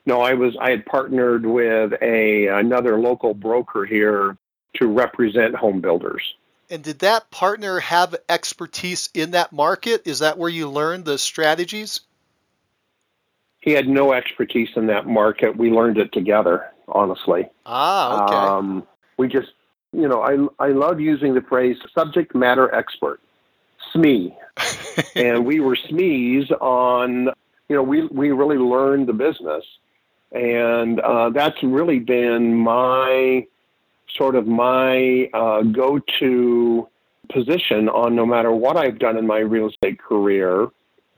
No, 0.09 0.23
I 0.23 0.33
was 0.33 0.57
I 0.59 0.71
had 0.71 0.87
partnered 0.87 1.45
with 1.45 1.93
a 2.01 2.47
another 2.47 2.99
local 2.99 3.35
broker 3.35 3.85
here 3.85 4.39
to 4.77 4.87
represent 4.87 5.55
home 5.55 5.83
builders. 5.83 6.23
And 6.71 6.83
did 6.83 7.01
that 7.01 7.31
partner 7.31 7.79
have 7.81 8.17
expertise 8.27 9.11
in 9.13 9.33
that 9.33 9.53
market? 9.53 10.07
Is 10.07 10.21
that 10.21 10.39
where 10.39 10.49
you 10.49 10.71
learned 10.71 11.05
the 11.05 11.19
strategies? 11.19 12.01
He 13.61 13.73
had 13.73 13.87
no 13.87 14.15
expertise 14.15 14.71
in 14.77 14.87
that 14.87 15.07
market. 15.07 15.59
We 15.59 15.71
learned 15.71 15.99
it 15.99 16.11
together, 16.11 16.71
honestly. 16.89 17.47
Ah, 17.67 18.25
okay. 18.25 18.35
Um, 18.35 18.87
we 19.19 19.29
just, 19.29 19.53
you 19.93 20.09
know, 20.09 20.23
I 20.23 20.69
I 20.69 20.69
love 20.69 21.01
using 21.01 21.35
the 21.35 21.43
phrase 21.43 21.77
subject 21.95 22.35
matter 22.35 22.75
expert, 22.75 23.21
SME, 23.95 24.35
and 25.15 25.45
we 25.45 25.61
were 25.61 25.77
SMEs 25.77 26.51
on. 26.63 27.29
You 27.69 27.77
know, 27.77 27.83
we 27.83 28.07
we 28.07 28.31
really 28.31 28.57
learned 28.57 29.07
the 29.07 29.13
business 29.13 29.67
and 30.33 31.01
uh, 31.01 31.31
that's 31.31 31.63
really 31.63 31.99
been 31.99 32.55
my 32.55 33.47
sort 34.17 34.35
of 34.35 34.47
my 34.47 35.29
uh, 35.33 35.63
go-to 35.63 36.89
position 37.33 37.89
on 37.89 38.15
no 38.15 38.25
matter 38.25 38.53
what 38.53 38.77
I've 38.77 38.99
done 38.99 39.17
in 39.17 39.27
my 39.27 39.39
real 39.39 39.69
estate 39.69 39.99
career. 39.99 40.69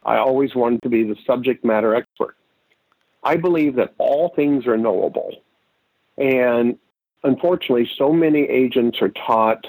I 0.04 0.16
always 0.16 0.54
wanted 0.54 0.82
to 0.82 0.88
be 0.88 1.04
the 1.04 1.16
subject 1.26 1.64
matter 1.64 1.94
expert. 1.94 2.36
I 3.22 3.36
believe 3.36 3.76
that 3.76 3.94
all 3.98 4.32
things 4.34 4.66
are 4.66 4.78
knowable, 4.78 5.42
and 6.16 6.78
unfortunately, 7.22 7.88
so 7.98 8.12
many 8.12 8.42
agents 8.44 8.98
are 9.02 9.10
taught 9.10 9.66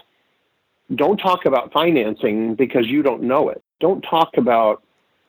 don't 0.96 1.18
talk 1.18 1.46
about 1.46 1.72
financing 1.72 2.56
because 2.56 2.88
you 2.88 3.02
don't 3.02 3.24
know 3.24 3.50
it. 3.50 3.64
Don't 3.80 4.02
talk 4.02 4.32
about 4.38 4.84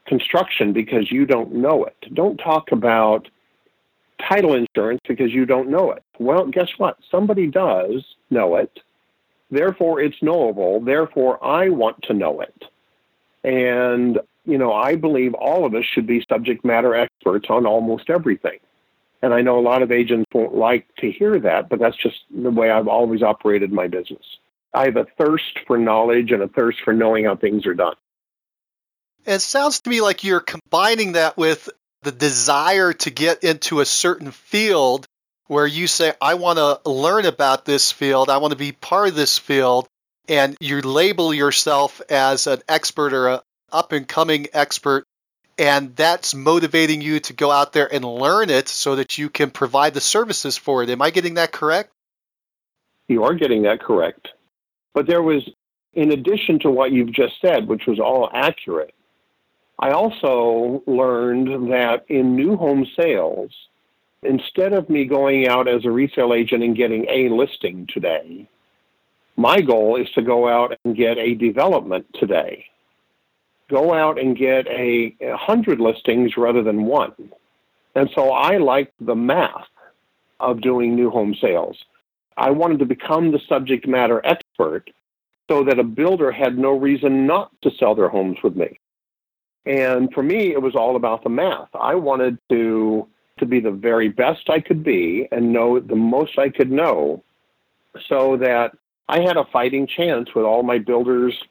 construction 0.07 0.73
because 0.73 1.11
you 1.11 1.25
don't 1.25 1.53
know 1.53 1.85
it. 1.85 1.97
Don't 2.15 2.37
talk 2.37 2.73
about 2.73 3.29
title 4.29 4.55
insurance 4.55 5.01
because 5.07 5.33
you 5.33 5.47
don't 5.47 5.69
know 5.69 5.91
it. 5.93 6.03
Well, 6.19 6.47
guess 6.47 6.71
what? 6.79 6.99
Somebody 7.11 7.47
does 7.47 8.05
know 8.31 8.57
it. 8.57 8.81
Therefore, 9.51 10.01
it's 10.01 10.23
knowable. 10.23 10.81
Therefore, 10.81 11.45
I 11.45 11.69
want 11.69 12.03
to 12.05 12.15
know 12.15 12.41
it. 12.41 12.65
And, 13.45 14.19
you 14.47 14.57
know, 14.57 14.73
I 14.73 14.97
believe 14.97 15.35
all 15.35 15.67
of 15.67 15.75
us 15.75 15.85
should 15.85 16.07
be 16.07 16.25
subject 16.29 16.65
matter 16.65 16.95
experts 16.95 17.47
on 17.51 17.67
almost 17.67 18.09
everything. 18.09 18.59
And 19.21 19.33
I 19.33 19.43
know 19.43 19.59
a 19.59 19.61
lot 19.61 19.83
of 19.83 19.93
agents 19.93 20.27
won't 20.33 20.55
like 20.55 20.87
to 20.97 21.11
hear 21.11 21.39
that, 21.41 21.69
but 21.69 21.79
that's 21.79 21.97
just 21.97 22.21
the 22.35 22.51
way 22.51 22.71
I've 22.71 22.89
always 22.89 23.23
operated 23.23 23.73
my 23.73 23.89
business. 23.89 24.25
I 24.75 24.87
have 24.87 24.97
a 24.97 25.07
thirst 25.19 25.61
for 25.67 25.77
knowledge 25.77 26.33
and 26.33 26.43
a 26.43 26.49
thirst 26.49 26.81
for 26.81 26.93
knowing 26.93 27.27
how 27.27 27.37
things 27.37 27.67
are 27.67 27.75
done. 27.75 27.95
It 29.25 29.41
sounds 29.41 29.81
to 29.83 29.91
me 29.91 30.01
like 30.01 30.25
you're 30.25 30.41
combining 30.41 31.13
that 31.13 31.37
with 31.37 31.69
the 32.03 32.13
desire 32.13 32.93
to 32.93 33.11
get 33.11 33.45
into 33.45 33.81
a 33.81 33.87
certain 33.87 34.31
field 34.31 35.07
where 35.47 35.67
you 35.67 35.87
say, 35.87 36.13
I 36.21 36.35
want 36.35 36.59
to 36.59 36.89
learn 36.89 37.27
about 37.27 37.65
this 37.65 37.93
field, 37.93 38.31
I 38.31 38.39
want 38.39 38.53
to 38.53 38.59
be 38.59 38.73
part 38.73 39.09
of 39.09 39.15
this 39.15 39.39
field, 39.39 39.89
and 40.29 40.57
you 40.61 40.81
label 40.81 41.35
yourself 41.35 42.01
as 42.09 42.47
an 42.47 42.63
expert 42.69 43.13
or 43.13 43.29
a 43.29 43.43
up 43.71 43.93
and 43.93 44.07
coming 44.07 44.47
expert, 44.53 45.05
and 45.59 45.97
that's 45.97 46.35
motivating 46.35 47.01
you 47.01 47.21
to 47.21 47.33
go 47.33 47.51
out 47.51 47.73
there 47.73 47.93
and 47.93 48.05
learn 48.05 48.51
it 48.51 48.69
so 48.69 48.97
that 48.97 49.19
you 49.19 49.31
can 49.31 49.51
provide 49.51 49.95
the 49.95 50.01
services 50.01 50.57
for 50.57 50.83
it. 50.83 50.91
Am 50.91 51.03
I 51.03 51.11
getting 51.11 51.35
that 51.35 51.53
correct? 51.53 51.91
You 53.09 53.25
are 53.25 53.35
getting 53.35 53.63
that 53.63 53.81
correct. 53.81 54.29
But 54.95 55.07
there 55.07 55.23
was, 55.23 55.49
in 55.95 56.13
addition 56.13 56.59
to 56.61 56.71
what 56.71 56.93
you've 56.93 57.13
just 57.13 57.41
said, 57.41 57.67
which 57.67 57.87
was 57.87 57.99
all 57.99 58.29
accurate, 58.33 58.95
I 59.79 59.91
also 59.91 60.83
learned 60.87 61.73
that 61.73 62.05
in 62.09 62.37
new 62.37 62.57
home 62.57 62.87
sales, 62.97 63.51
instead 64.23 64.73
of 64.73 64.89
me 64.89 65.05
going 65.05 65.49
out 65.49 65.69
as 65.69 65.85
a 65.85 65.91
resale 65.91 66.35
agent 66.35 66.63
and 66.63 66.77
getting 66.77 67.07
a 67.09 67.29
listing 67.29 67.89
today, 67.93 68.49
my 69.37 69.61
goal 69.61 69.97
is 69.97 70.11
to 70.11 70.23
go 70.23 70.49
out 70.49 70.79
and 70.85 70.97
get 70.97 71.19
a 71.19 71.35
development 71.35 72.07
today. 72.15 72.67
Go 73.69 73.95
out 73.95 74.19
and 74.19 74.37
get 74.37 74.67
a, 74.69 75.17
a 75.21 75.37
hundred 75.37 75.81
listings 75.81 76.37
rather 76.37 76.63
than 76.63 76.85
one. 76.85 77.15
And 77.95 78.11
so 78.15 78.31
I 78.31 78.59
liked 78.59 78.93
the 79.01 79.15
math 79.15 79.67
of 80.39 80.61
doing 80.61 80.95
new 80.95 81.11
home 81.11 81.35
sales. 81.41 81.77
I 82.37 82.51
wanted 82.51 82.79
to 82.81 82.87
become 82.87 83.33
the 83.33 83.41
subject 83.49 83.87
matter 83.87 84.21
expert 84.25 84.91
so 85.49 85.65
that 85.65 85.79
a 85.79 85.85
builder 85.85 86.31
had 86.33 86.59
no 86.59 86.71
reason 86.71 87.27
not 87.27 87.51
to 87.63 87.71
sell 87.79 87.95
their 87.95 88.09
homes 88.09 88.39
with 88.43 88.57
me. 88.57 88.79
And 89.65 90.13
for 90.13 90.23
me, 90.23 90.53
it 90.53 90.61
was 90.61 90.75
all 90.75 90.97
about 90.97 91.23
the 91.23 91.31
math. 91.31 91.69
I 91.75 91.95
wanted 91.95 92.39
to 92.51 93.09
to 93.39 93.47
be 93.47 93.61
the 93.61 93.71
very 93.71 94.09
best 94.09 94.51
I 94.51 94.61
could 94.61 94.85
be 94.85 95.27
and 95.33 95.53
know 95.53 95.81
the 95.81 95.97
most 95.97 96.39
I 96.39 96.49
could 96.49 96.71
know 96.71 97.25
so 98.09 98.37
that 98.37 98.73
I 99.09 99.21
had 99.21 99.37
a 99.37 99.45
fighting 99.53 99.87
chance 99.87 100.35
with 100.35 100.45
all 100.45 100.63
my 100.63 100.79
builders 100.79 101.43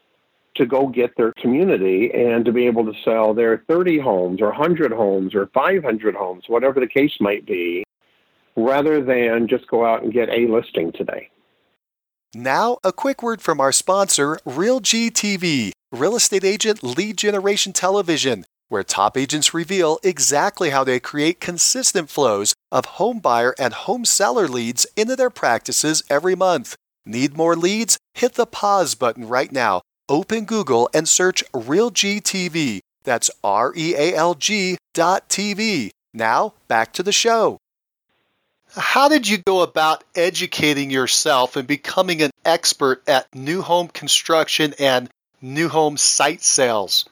to 0.56 0.66
go 0.66 0.88
get 0.88 1.16
their 1.18 1.34
community 1.34 2.12
and 2.14 2.46
to 2.46 2.52
be 2.52 2.66
able 2.66 2.86
to 2.86 2.94
sell 3.04 3.34
their 3.34 3.64
30 3.68 4.00
homes 4.00 4.42
or 4.42 4.48
100 4.48 4.92
homes 4.92 5.34
or 5.34 5.48
500 5.54 6.16
homes, 6.16 6.44
whatever 6.48 6.80
the 6.80 6.88
case 6.88 7.18
might 7.20 7.46
be, 7.46 7.84
rather 8.56 9.04
than 9.04 9.48
just 9.48 9.68
go 9.68 9.86
out 9.86 10.04
and 10.04 10.14
get 10.14 10.30
a 10.30 10.48
listing 10.48 10.92
today. 10.92 11.30
Now, 12.34 12.78
a 12.84 12.94
quick 12.94 13.22
word 13.22 13.42
from 13.42 13.60
our 13.60 13.72
sponsor, 13.72 14.40
RealG 14.46 15.12
TV, 15.12 15.72
real 15.92 16.16
estate 16.16 16.44
agent 16.46 16.82
lead 16.84 17.18
generation 17.18 17.74
television, 17.74 18.46
where 18.70 18.84
top 18.84 19.18
agents 19.18 19.54
reveal 19.54 20.00
exactly 20.04 20.70
how 20.70 20.84
they 20.84 21.00
create 21.00 21.42
consistent 21.42 22.10
flows 22.10 22.54
of 22.72 22.86
home 22.86 23.20
buyer 23.20 23.54
and 23.60 23.74
home 23.74 24.06
seller 24.06 24.48
leads 24.48 24.88
into 24.96 25.16
their 25.16 25.30
practices 25.30 26.02
every 26.10 26.36
month. 26.36 26.76
Need 27.06 27.36
more 27.36 27.56
leads? 27.56 27.98
Hit 28.14 28.36
the 28.36 28.46
pause 28.46 28.96
button 28.96 29.28
right 29.28 29.52
now. 29.52 29.82
Open 30.08 30.46
Google 30.46 30.90
and 30.94 31.08
search 31.08 31.44
RealG 31.54 32.22
TV. 32.22 32.80
That's 33.04 33.32
R 33.44 33.74
E 33.76 33.96
A 33.96 34.16
L 34.16 34.36
G 34.36 34.78
dot 34.94 35.28
TV. 35.28 35.90
Now, 36.14 36.54
back 36.68 36.94
to 36.94 37.04
the 37.04 37.12
show. 37.12 37.58
How 38.76 39.10
did 39.10 39.28
you 39.28 39.38
go 39.38 39.62
about 39.62 40.06
educating 40.16 40.92
yourself 40.92 41.58
and 41.58 41.68
becoming 41.68 42.22
an 42.22 42.32
expert 42.46 43.04
at 43.08 43.34
new 43.36 43.62
home 43.62 43.90
construction 43.90 44.74
and 44.80 45.10
new 45.42 45.70
home 45.70 45.98
site 45.98 46.42
sales? 46.42 47.06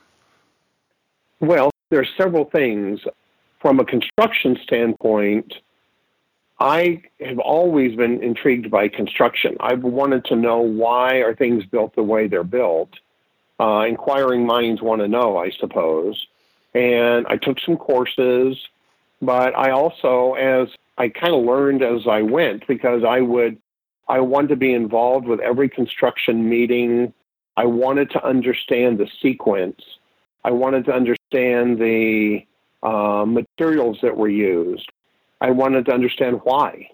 Well, 1.39 1.71
there 1.89 1.99
are 1.99 2.07
several 2.17 2.45
things. 2.45 3.01
From 3.61 3.79
a 3.79 3.85
construction 3.85 4.57
standpoint, 4.63 5.53
I 6.59 7.01
have 7.19 7.39
always 7.39 7.95
been 7.95 8.21
intrigued 8.21 8.69
by 8.69 8.87
construction. 8.89 9.57
I've 9.59 9.83
wanted 9.83 10.25
to 10.25 10.35
know 10.35 10.59
why 10.59 11.15
are 11.17 11.33
things 11.33 11.65
built 11.65 11.95
the 11.95 12.03
way 12.03 12.27
they're 12.27 12.43
built. 12.43 12.89
Uh, 13.59 13.85
inquiring 13.87 14.45
minds 14.45 14.81
want 14.81 15.01
to 15.01 15.07
know, 15.07 15.37
I 15.37 15.51
suppose. 15.51 16.25
And 16.73 17.25
I 17.27 17.37
took 17.37 17.59
some 17.59 17.77
courses, 17.77 18.57
but 19.21 19.57
I 19.57 19.71
also, 19.71 20.33
as 20.33 20.69
I 20.97 21.09
kind 21.09 21.33
of 21.33 21.43
learned 21.43 21.83
as 21.83 22.07
I 22.07 22.21
went 22.21 22.67
because 22.67 23.03
I 23.03 23.21
would, 23.21 23.57
I 24.07 24.19
wanted 24.19 24.49
to 24.49 24.55
be 24.55 24.73
involved 24.73 25.27
with 25.27 25.39
every 25.39 25.69
construction 25.69 26.49
meeting. 26.49 27.13
I 27.59 27.65
wanted 27.65 28.09
to 28.11 28.25
understand 28.25 28.99
the 28.99 29.09
sequence. 29.21 29.81
I 30.45 30.51
wanted 30.51 30.85
to 30.85 30.93
understand 30.93 31.77
the 31.77 32.45
uh, 32.81 33.25
materials 33.27 33.97
that 34.01 34.15
were 34.15 34.29
used. 34.29 34.89
I 35.41 35.49
wanted 35.51 35.85
to 35.87 35.91
understand 35.91 36.39
why. 36.45 36.89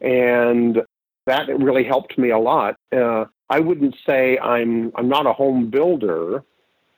And 0.00 0.80
that 1.26 1.46
really 1.60 1.84
helped 1.84 2.16
me 2.16 2.30
a 2.30 2.38
lot. 2.38 2.76
Uh, 2.90 3.26
I 3.50 3.60
wouldn't 3.60 3.94
say 4.06 4.38
I'm 4.38 4.92
I'm 4.94 5.10
not 5.10 5.26
a 5.26 5.34
home 5.34 5.68
builder. 5.68 6.42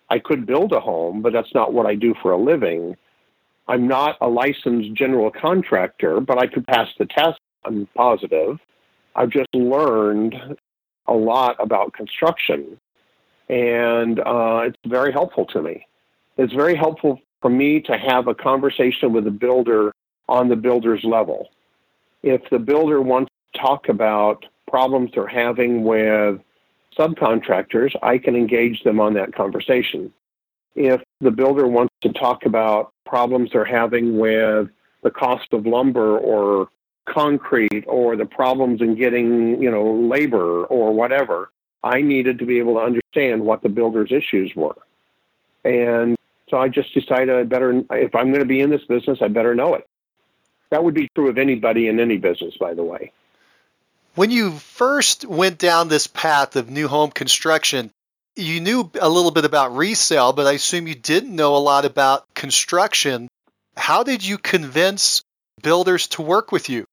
I 0.08 0.20
could 0.20 0.46
build 0.46 0.72
a 0.72 0.78
home, 0.78 1.20
but 1.20 1.32
that's 1.32 1.52
not 1.52 1.72
what 1.72 1.86
I 1.86 1.96
do 1.96 2.14
for 2.22 2.30
a 2.30 2.38
living. 2.38 2.96
I'm 3.66 3.88
not 3.88 4.18
a 4.20 4.28
licensed 4.28 4.94
general 4.94 5.32
contractor, 5.32 6.20
but 6.20 6.38
I 6.38 6.46
could 6.46 6.64
pass 6.68 6.88
the 6.96 7.06
test. 7.06 7.40
I'm 7.64 7.88
positive. 7.96 8.60
I've 9.16 9.30
just 9.30 9.52
learned 9.52 10.36
a 11.06 11.14
lot 11.14 11.56
about 11.58 11.92
construction, 11.92 12.78
and 13.48 14.20
uh, 14.20 14.62
it's 14.64 14.78
very 14.86 15.12
helpful 15.12 15.46
to 15.46 15.62
me. 15.62 15.86
It's 16.36 16.52
very 16.52 16.74
helpful 16.74 17.20
for 17.40 17.50
me 17.50 17.80
to 17.82 17.96
have 17.96 18.26
a 18.26 18.34
conversation 18.34 19.12
with 19.12 19.26
a 19.26 19.30
builder 19.30 19.92
on 20.28 20.48
the 20.48 20.56
builder's 20.56 21.04
level. 21.04 21.50
If 22.22 22.48
the 22.50 22.58
builder 22.58 23.00
wants 23.00 23.30
to 23.52 23.60
talk 23.60 23.88
about 23.88 24.46
problems 24.66 25.10
they're 25.14 25.26
having 25.26 25.84
with 25.84 26.40
subcontractors, 26.98 27.94
I 28.02 28.18
can 28.18 28.34
engage 28.34 28.82
them 28.82 28.98
on 28.98 29.14
that 29.14 29.34
conversation. 29.34 30.12
If 30.74 31.02
the 31.20 31.30
builder 31.30 31.68
wants 31.68 31.94
to 32.00 32.12
talk 32.12 32.46
about 32.46 32.92
problems 33.04 33.50
they're 33.52 33.64
having 33.64 34.18
with 34.18 34.70
the 35.02 35.10
cost 35.10 35.52
of 35.52 35.66
lumber 35.66 36.18
or 36.18 36.68
concrete 37.04 37.84
or 37.86 38.16
the 38.16 38.24
problems 38.24 38.80
in 38.80 38.94
getting, 38.94 39.62
you 39.62 39.70
know, 39.70 39.92
labor 39.92 40.64
or 40.64 40.92
whatever, 40.92 41.50
I 41.84 42.00
needed 42.00 42.38
to 42.38 42.46
be 42.46 42.58
able 42.58 42.74
to 42.74 42.80
understand 42.80 43.42
what 43.42 43.62
the 43.62 43.68
builder's 43.68 44.10
issues 44.10 44.56
were. 44.56 44.76
And 45.64 46.16
so 46.48 46.56
I 46.56 46.68
just 46.68 46.94
decided 46.94 47.30
I 47.30 47.42
better, 47.42 47.84
if 47.90 48.14
I'm 48.14 48.28
going 48.28 48.40
to 48.40 48.46
be 48.46 48.60
in 48.60 48.70
this 48.70 48.84
business, 48.84 49.18
I 49.20 49.28
better 49.28 49.54
know 49.54 49.74
it. 49.74 49.86
That 50.70 50.82
would 50.82 50.94
be 50.94 51.08
true 51.14 51.28
of 51.28 51.38
anybody 51.38 51.88
in 51.88 52.00
any 52.00 52.16
business, 52.16 52.56
by 52.56 52.74
the 52.74 52.82
way. 52.82 53.12
When 54.14 54.30
you 54.30 54.52
first 54.52 55.24
went 55.24 55.58
down 55.58 55.88
this 55.88 56.06
path 56.06 56.56
of 56.56 56.70
new 56.70 56.88
home 56.88 57.10
construction, 57.10 57.90
you 58.34 58.60
knew 58.60 58.90
a 59.00 59.08
little 59.08 59.30
bit 59.30 59.44
about 59.44 59.76
resale, 59.76 60.32
but 60.32 60.46
I 60.46 60.52
assume 60.52 60.86
you 60.86 60.94
didn't 60.94 61.34
know 61.34 61.56
a 61.56 61.58
lot 61.58 61.84
about 61.84 62.32
construction. 62.34 63.28
How 63.76 64.02
did 64.02 64.24
you 64.24 64.38
convince 64.38 65.22
builders 65.62 66.08
to 66.08 66.22
work 66.22 66.50
with 66.50 66.68
you? 66.68 66.83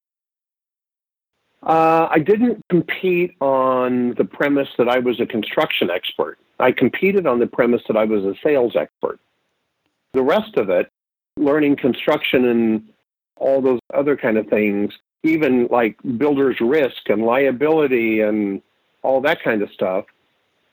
Uh, 1.62 2.08
I 2.10 2.18
didn't 2.18 2.64
compete 2.68 3.36
on 3.40 4.14
the 4.14 4.24
premise 4.24 4.68
that 4.78 4.88
I 4.88 4.98
was 4.98 5.20
a 5.20 5.26
construction 5.26 5.90
expert. 5.90 6.38
I 6.58 6.72
competed 6.72 7.26
on 7.26 7.38
the 7.38 7.46
premise 7.46 7.82
that 7.86 7.96
I 7.96 8.04
was 8.04 8.24
a 8.24 8.34
sales 8.42 8.74
expert. 8.74 9.20
The 10.12 10.22
rest 10.22 10.56
of 10.56 10.70
it, 10.70 10.90
learning 11.36 11.76
construction 11.76 12.46
and 12.46 12.88
all 13.36 13.60
those 13.60 13.80
other 13.94 14.16
kind 14.16 14.38
of 14.38 14.48
things, 14.48 14.92
even 15.22 15.68
like 15.68 15.96
builder's 16.18 16.60
risk 16.60 17.08
and 17.08 17.22
liability 17.22 18.20
and 18.20 18.60
all 19.02 19.20
that 19.20 19.42
kind 19.42 19.62
of 19.62 19.70
stuff, 19.70 20.04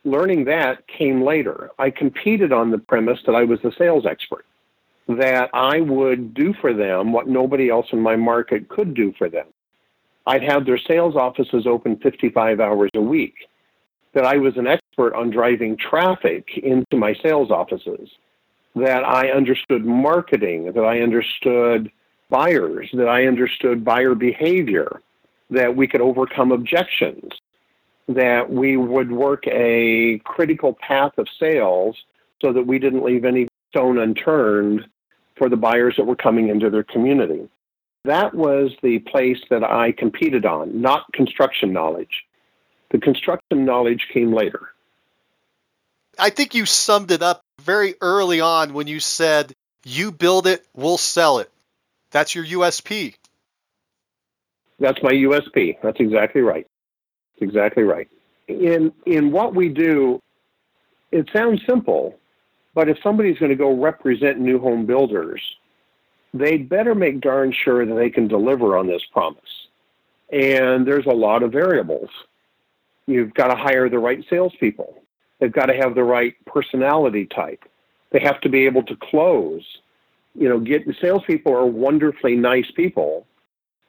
learning 0.06 0.46
that 0.46 0.88
came 0.88 1.24
later. 1.24 1.70
I 1.78 1.92
competed 1.92 2.52
on 2.52 2.72
the 2.72 2.80
premise 2.80 3.20
that 3.26 3.36
I 3.36 3.44
was 3.44 3.60
a 3.64 3.72
sales 3.78 4.06
expert, 4.06 4.46
that 5.08 5.50
I 5.54 5.82
would 5.82 6.34
do 6.34 6.54
for 6.54 6.74
them 6.74 7.14
what 7.14 7.28
nobody 7.28 7.70
else 7.70 7.88
in 7.92 8.00
my 8.00 8.16
market 8.16 8.70
could 8.70 8.94
do 8.96 9.14
for 9.18 9.30
them. 9.30 9.46
I'd 10.30 10.44
have 10.44 10.64
their 10.64 10.78
sales 10.78 11.16
offices 11.16 11.66
open 11.66 11.98
55 11.98 12.60
hours 12.60 12.92
a 12.94 13.02
week, 13.02 13.34
that 14.14 14.26
I 14.26 14.38
was 14.38 14.58
an 14.58 14.68
expert 14.68 15.16
on 15.16 15.32
driving 15.32 15.76
traffic 15.76 16.56
into 16.56 16.98
my 16.98 17.16
sales 17.16 17.50
offices, 17.50 18.12
that 18.76 19.04
I 19.04 19.32
understood 19.32 19.84
marketing, 19.86 20.72
that 20.74 20.86
I 20.86 21.00
understood 21.02 21.90
buyers, 22.30 22.92
that 22.94 23.10
I 23.10 23.26
understood 23.26 23.84
buyer 23.84 24.14
behavior, 24.14 25.02
that 25.50 25.76
we 25.76 25.88
could 25.88 26.02
overcome 26.02 26.52
objections, 26.52 27.32
that 28.08 28.52
we 28.52 28.78
would 28.78 29.12
work 29.12 29.48
a 29.48 30.22
critical 30.26 30.74
path 30.74 31.18
of 31.18 31.28
sales 31.40 31.98
so 32.40 32.54
that 32.54 32.68
we 32.68 32.78
didn't 32.78 33.04
leave 33.04 33.26
any 33.26 33.48
stone 33.72 33.98
unturned 33.98 34.88
for 35.38 35.50
the 35.50 35.58
buyers 35.58 35.96
that 35.98 36.06
were 36.06 36.16
coming 36.16 36.50
into 36.50 36.70
their 36.70 36.84
community. 36.84 37.50
That 38.06 38.34
was 38.34 38.72
the 38.82 39.00
place 39.00 39.40
that 39.50 39.64
I 39.64 39.92
competed 39.92 40.46
on, 40.46 40.82
not 40.82 41.12
construction 41.14 41.74
knowledge. 41.74 42.26
The 42.92 43.00
construction 43.00 43.66
knowledge 43.66 44.08
came 44.12 44.34
later. 44.34 44.70
I 46.18 46.30
think 46.30 46.56
you 46.56 46.66
summed 46.66 47.12
it 47.12 47.22
up 47.22 47.44
very 47.62 47.96
early 48.02 48.42
on 48.42 48.74
when 48.74 48.88
you 48.88 49.00
said, 49.00 49.54
You 49.86 50.12
build 50.12 50.48
it, 50.48 50.66
we'll 50.74 50.98
sell 50.98 51.40
it. 51.40 51.52
That's 52.12 52.34
your 52.34 52.46
USP. 52.46 53.16
That's 54.80 55.02
my 55.04 55.12
USP. 55.12 55.78
That's 55.84 56.00
exactly 56.00 56.42
right. 56.42 56.66
That's 57.36 57.50
exactly 57.50 57.84
right. 57.84 58.08
In 58.48 58.92
in 59.06 59.32
what 59.32 59.54
we 59.54 59.70
do, 59.70 60.22
it 61.12 61.30
sounds 61.34 61.62
simple, 61.68 62.18
but 62.74 62.90
if 62.90 62.98
somebody's 63.04 63.38
going 63.38 63.52
to 63.52 63.56
go 63.56 63.72
represent 63.72 64.40
new 64.40 64.60
home 64.60 64.86
builders, 64.86 65.42
they'd 66.34 66.70
better 66.70 66.96
make 66.96 67.22
darn 67.22 67.52
sure 67.52 67.86
that 67.86 67.96
they 67.96 68.10
can 68.10 68.28
deliver 68.28 68.78
on 68.78 68.88
this 68.88 69.04
promise. 69.12 69.68
And 70.32 70.88
there's 70.88 71.06
a 71.06 71.12
lot 71.12 71.44
of 71.44 71.52
variables. 71.52 72.10
You've 73.08 73.34
got 73.34 73.48
to 73.48 73.56
hire 73.56 73.90
the 73.90 74.00
right 74.00 74.24
salespeople. 74.30 75.02
They've 75.40 75.52
got 75.52 75.68
to 75.68 75.76
have 75.76 75.96
the 75.96 76.04
right 76.04 76.36
personality 76.46 77.26
type. 77.26 77.64
They 78.12 78.20
have 78.20 78.40
to 78.42 78.50
be 78.50 78.66
able 78.66 78.84
to 78.84 78.96
close. 78.96 79.64
You 80.36 80.50
know, 80.50 80.60
get 80.60 80.84
salespeople 81.02 81.54
are 81.56 81.66
wonderfully 81.66 82.36
nice 82.36 82.70
people, 82.72 83.26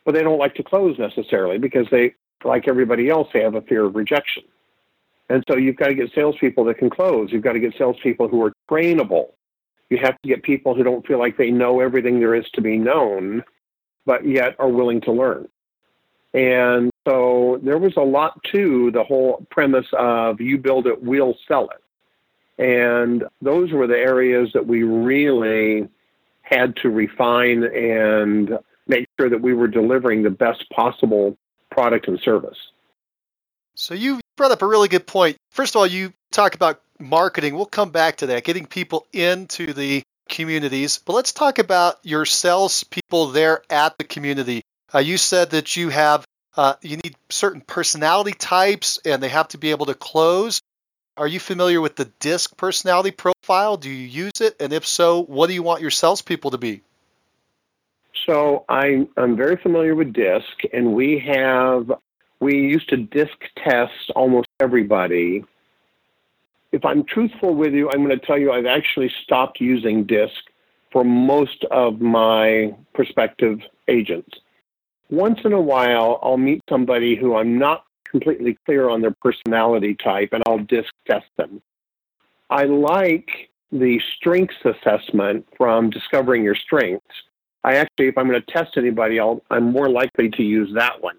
but 0.04 0.14
they 0.14 0.22
don't 0.22 0.38
like 0.38 0.54
to 0.54 0.62
close 0.62 0.98
necessarily 0.98 1.58
because 1.58 1.86
they, 1.90 2.14
like 2.44 2.68
everybody 2.68 3.10
else, 3.10 3.28
they 3.32 3.42
have 3.42 3.54
a 3.54 3.62
fear 3.62 3.84
of 3.84 3.94
rejection. 3.94 4.44
And 5.28 5.44
so 5.48 5.56
you've 5.56 5.76
got 5.76 5.88
to 5.88 5.94
get 5.94 6.10
salespeople 6.14 6.64
that 6.64 6.78
can 6.78 6.90
close. 6.90 7.30
You've 7.30 7.42
got 7.42 7.52
to 7.52 7.60
get 7.60 7.74
salespeople 7.76 8.28
who 8.28 8.42
are 8.42 8.52
trainable. 8.70 9.32
You 9.90 9.98
have 9.98 10.20
to 10.22 10.28
get 10.28 10.42
people 10.42 10.74
who 10.74 10.82
don't 10.82 11.06
feel 11.06 11.18
like 11.18 11.36
they 11.36 11.50
know 11.50 11.80
everything 11.80 12.20
there 12.20 12.34
is 12.34 12.48
to 12.54 12.60
be 12.60 12.78
known, 12.78 13.42
but 14.06 14.24
yet 14.26 14.54
are 14.58 14.68
willing 14.68 15.00
to 15.02 15.12
learn. 15.12 15.48
And 16.32 16.90
so 17.06 17.58
there 17.62 17.78
was 17.78 17.96
a 17.96 18.02
lot 18.02 18.42
to 18.52 18.92
the 18.92 19.02
whole 19.02 19.46
premise 19.50 19.86
of 19.92 20.40
you 20.40 20.58
build 20.58 20.86
it, 20.86 21.02
we'll 21.02 21.36
sell 21.48 21.68
it. 21.70 21.82
And 22.62 23.24
those 23.42 23.72
were 23.72 23.86
the 23.86 23.98
areas 23.98 24.50
that 24.54 24.66
we 24.66 24.82
really 24.82 25.88
had 26.42 26.76
to 26.76 26.90
refine 26.90 27.64
and 27.64 28.58
make 28.86 29.08
sure 29.18 29.28
that 29.28 29.40
we 29.40 29.54
were 29.54 29.68
delivering 29.68 30.22
the 30.22 30.30
best 30.30 30.68
possible 30.70 31.36
product 31.70 32.06
and 32.06 32.20
service. 32.20 32.58
So 33.74 33.94
you 33.94 34.20
brought 34.36 34.50
up 34.50 34.62
a 34.62 34.66
really 34.66 34.88
good 34.88 35.06
point. 35.06 35.36
First 35.50 35.74
of 35.74 35.80
all, 35.80 35.86
you 35.86 36.12
talk 36.32 36.54
about 36.54 36.80
marketing. 37.00 37.54
We'll 37.54 37.66
come 37.66 37.90
back 37.90 38.16
to 38.18 38.26
that, 38.26 38.44
getting 38.44 38.66
people 38.66 39.06
into 39.12 39.72
the 39.72 40.02
communities. 40.28 40.98
But 41.04 41.14
let's 41.14 41.32
talk 41.32 41.58
about 41.58 41.98
your 42.02 42.24
salespeople 42.24 43.28
there 43.28 43.62
at 43.70 43.98
the 43.98 44.04
community. 44.04 44.62
Uh, 44.94 44.98
you 44.98 45.16
said 45.18 45.50
that 45.50 45.76
you 45.76 45.88
have 45.90 46.24
uh, 46.56 46.74
you 46.82 46.96
need 46.96 47.14
certain 47.28 47.60
personality 47.60 48.32
types, 48.32 48.98
and 49.04 49.22
they 49.22 49.28
have 49.28 49.48
to 49.48 49.58
be 49.58 49.70
able 49.70 49.86
to 49.86 49.94
close. 49.94 50.60
Are 51.16 51.26
you 51.26 51.38
familiar 51.38 51.80
with 51.80 51.96
the 51.96 52.06
DISC 52.18 52.56
personality 52.56 53.10
profile? 53.10 53.76
Do 53.76 53.88
you 53.88 54.06
use 54.06 54.40
it? 54.40 54.56
And 54.58 54.72
if 54.72 54.86
so, 54.86 55.22
what 55.22 55.46
do 55.46 55.54
you 55.54 55.62
want 55.62 55.80
your 55.80 55.90
salespeople 55.90 56.50
to 56.52 56.58
be? 56.58 56.82
So 58.26 58.64
I'm, 58.68 59.08
I'm 59.16 59.36
very 59.36 59.56
familiar 59.56 59.94
with 59.94 60.12
DISC, 60.12 60.64
and 60.72 60.94
we 60.94 61.18
have 61.20 61.92
we 62.40 62.56
used 62.56 62.88
to 62.88 62.96
DISC 62.96 63.38
test 63.56 64.10
almost 64.16 64.48
everybody. 64.60 65.44
If 66.72 66.84
I'm 66.84 67.04
truthful 67.04 67.54
with 67.54 67.74
you, 67.74 67.90
I'm 67.90 68.04
going 68.04 68.18
to 68.18 68.26
tell 68.26 68.38
you 68.38 68.52
I've 68.52 68.66
actually 68.66 69.12
stopped 69.24 69.60
using 69.60 70.04
DISC 70.04 70.34
for 70.92 71.04
most 71.04 71.64
of 71.70 72.00
my 72.00 72.74
prospective 72.94 73.60
agents. 73.88 74.38
Once 75.10 75.40
in 75.44 75.52
a 75.52 75.60
while, 75.60 76.20
I'll 76.22 76.36
meet 76.36 76.62
somebody 76.68 77.16
who 77.16 77.36
I'm 77.36 77.58
not 77.58 77.84
completely 78.08 78.56
clear 78.66 78.88
on 78.88 79.00
their 79.00 79.14
personality 79.22 79.94
type, 79.94 80.30
and 80.32 80.42
I'll 80.46 80.58
DISC 80.58 80.92
test 81.06 81.26
them. 81.36 81.60
I 82.48 82.64
like 82.64 83.50
the 83.72 84.00
strengths 84.16 84.56
assessment 84.64 85.46
from 85.56 85.90
discovering 85.90 86.44
your 86.44 86.56
strengths. 86.56 87.06
I 87.62 87.76
actually, 87.76 88.08
if 88.08 88.18
I'm 88.18 88.28
going 88.28 88.40
to 88.40 88.52
test 88.52 88.76
anybody, 88.76 89.20
I'll, 89.20 89.42
I'm 89.50 89.72
more 89.72 89.88
likely 89.88 90.30
to 90.30 90.42
use 90.42 90.72
that 90.74 91.02
one. 91.02 91.16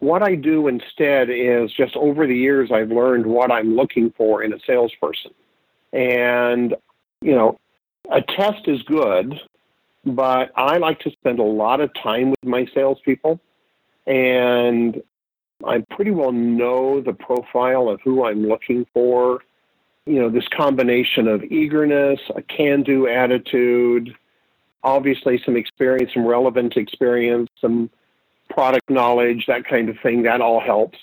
What 0.00 0.22
I 0.22 0.34
do 0.34 0.66
instead 0.66 1.28
is 1.30 1.72
just 1.72 1.94
over 1.94 2.26
the 2.26 2.36
years, 2.36 2.70
I've 2.72 2.90
learned 2.90 3.26
what 3.26 3.52
I'm 3.52 3.76
looking 3.76 4.12
for 4.16 4.42
in 4.42 4.52
a 4.52 4.58
salesperson. 4.66 5.32
And, 5.92 6.74
you 7.20 7.34
know, 7.34 7.58
a 8.10 8.22
test 8.22 8.66
is 8.66 8.82
good, 8.82 9.38
but 10.04 10.52
I 10.56 10.78
like 10.78 11.00
to 11.00 11.10
spend 11.10 11.38
a 11.38 11.44
lot 11.44 11.80
of 11.80 11.92
time 11.94 12.30
with 12.30 12.44
my 12.44 12.66
salespeople. 12.74 13.40
And 14.06 15.02
I 15.64 15.84
pretty 15.90 16.10
well 16.12 16.32
know 16.32 17.02
the 17.02 17.12
profile 17.12 17.90
of 17.90 18.00
who 18.00 18.24
I'm 18.24 18.46
looking 18.48 18.86
for. 18.94 19.40
You 20.06 20.20
know, 20.20 20.30
this 20.30 20.48
combination 20.48 21.28
of 21.28 21.44
eagerness, 21.44 22.20
a 22.34 22.40
can 22.40 22.82
do 22.82 23.06
attitude, 23.06 24.16
obviously 24.82 25.40
some 25.44 25.56
experience, 25.56 26.14
some 26.14 26.26
relevant 26.26 26.78
experience, 26.78 27.50
some 27.60 27.90
product 28.50 28.90
knowledge, 28.90 29.46
that 29.46 29.64
kind 29.64 29.88
of 29.88 29.96
thing, 30.02 30.22
that 30.22 30.40
all 30.40 30.60
helps. 30.60 30.98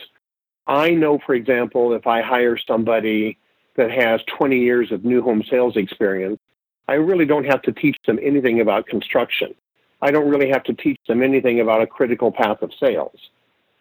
I 0.67 0.91
know, 0.91 1.19
for 1.25 1.33
example, 1.33 1.93
if 1.93 2.05
I 2.05 2.21
hire 2.21 2.57
somebody 2.57 3.37
that 3.75 3.89
has 3.91 4.21
20 4.27 4.59
years 4.59 4.91
of 4.91 5.05
new 5.05 5.21
home 5.21 5.43
sales 5.49 5.77
experience, 5.77 6.39
I 6.87 6.93
really 6.95 7.25
don't 7.25 7.45
have 7.45 7.61
to 7.63 7.71
teach 7.71 7.97
them 8.05 8.19
anything 8.21 8.59
about 8.59 8.87
construction. 8.87 9.53
I 10.01 10.11
don't 10.11 10.29
really 10.29 10.49
have 10.49 10.63
to 10.65 10.73
teach 10.73 10.99
them 11.07 11.23
anything 11.23 11.59
about 11.59 11.81
a 11.81 11.87
critical 11.87 12.31
path 12.31 12.61
of 12.61 12.71
sales. 12.79 13.17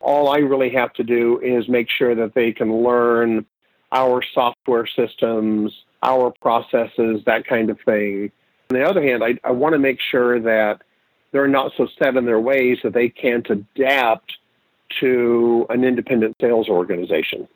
All 0.00 0.28
I 0.28 0.38
really 0.38 0.70
have 0.70 0.92
to 0.94 1.04
do 1.04 1.40
is 1.40 1.68
make 1.68 1.90
sure 1.90 2.14
that 2.14 2.34
they 2.34 2.52
can 2.52 2.82
learn 2.82 3.46
our 3.92 4.22
software 4.22 4.86
systems, 4.86 5.72
our 6.02 6.32
processes, 6.40 7.22
that 7.26 7.46
kind 7.46 7.70
of 7.70 7.80
thing. 7.80 8.30
On 8.70 8.76
the 8.76 8.84
other 8.84 9.02
hand, 9.02 9.22
I, 9.22 9.38
I 9.44 9.52
want 9.52 9.74
to 9.74 9.78
make 9.78 10.00
sure 10.00 10.40
that 10.40 10.82
they're 11.36 11.46
not 11.46 11.72
so 11.76 11.86
set 11.98 12.16
in 12.16 12.24
their 12.24 12.40
ways 12.40 12.78
that 12.82 12.94
they 12.94 13.10
can't 13.10 13.46
adapt 13.50 14.38
to 15.00 15.66
an 15.68 15.84
independent 15.84 16.34
sales 16.40 16.66
organization. 16.66 17.46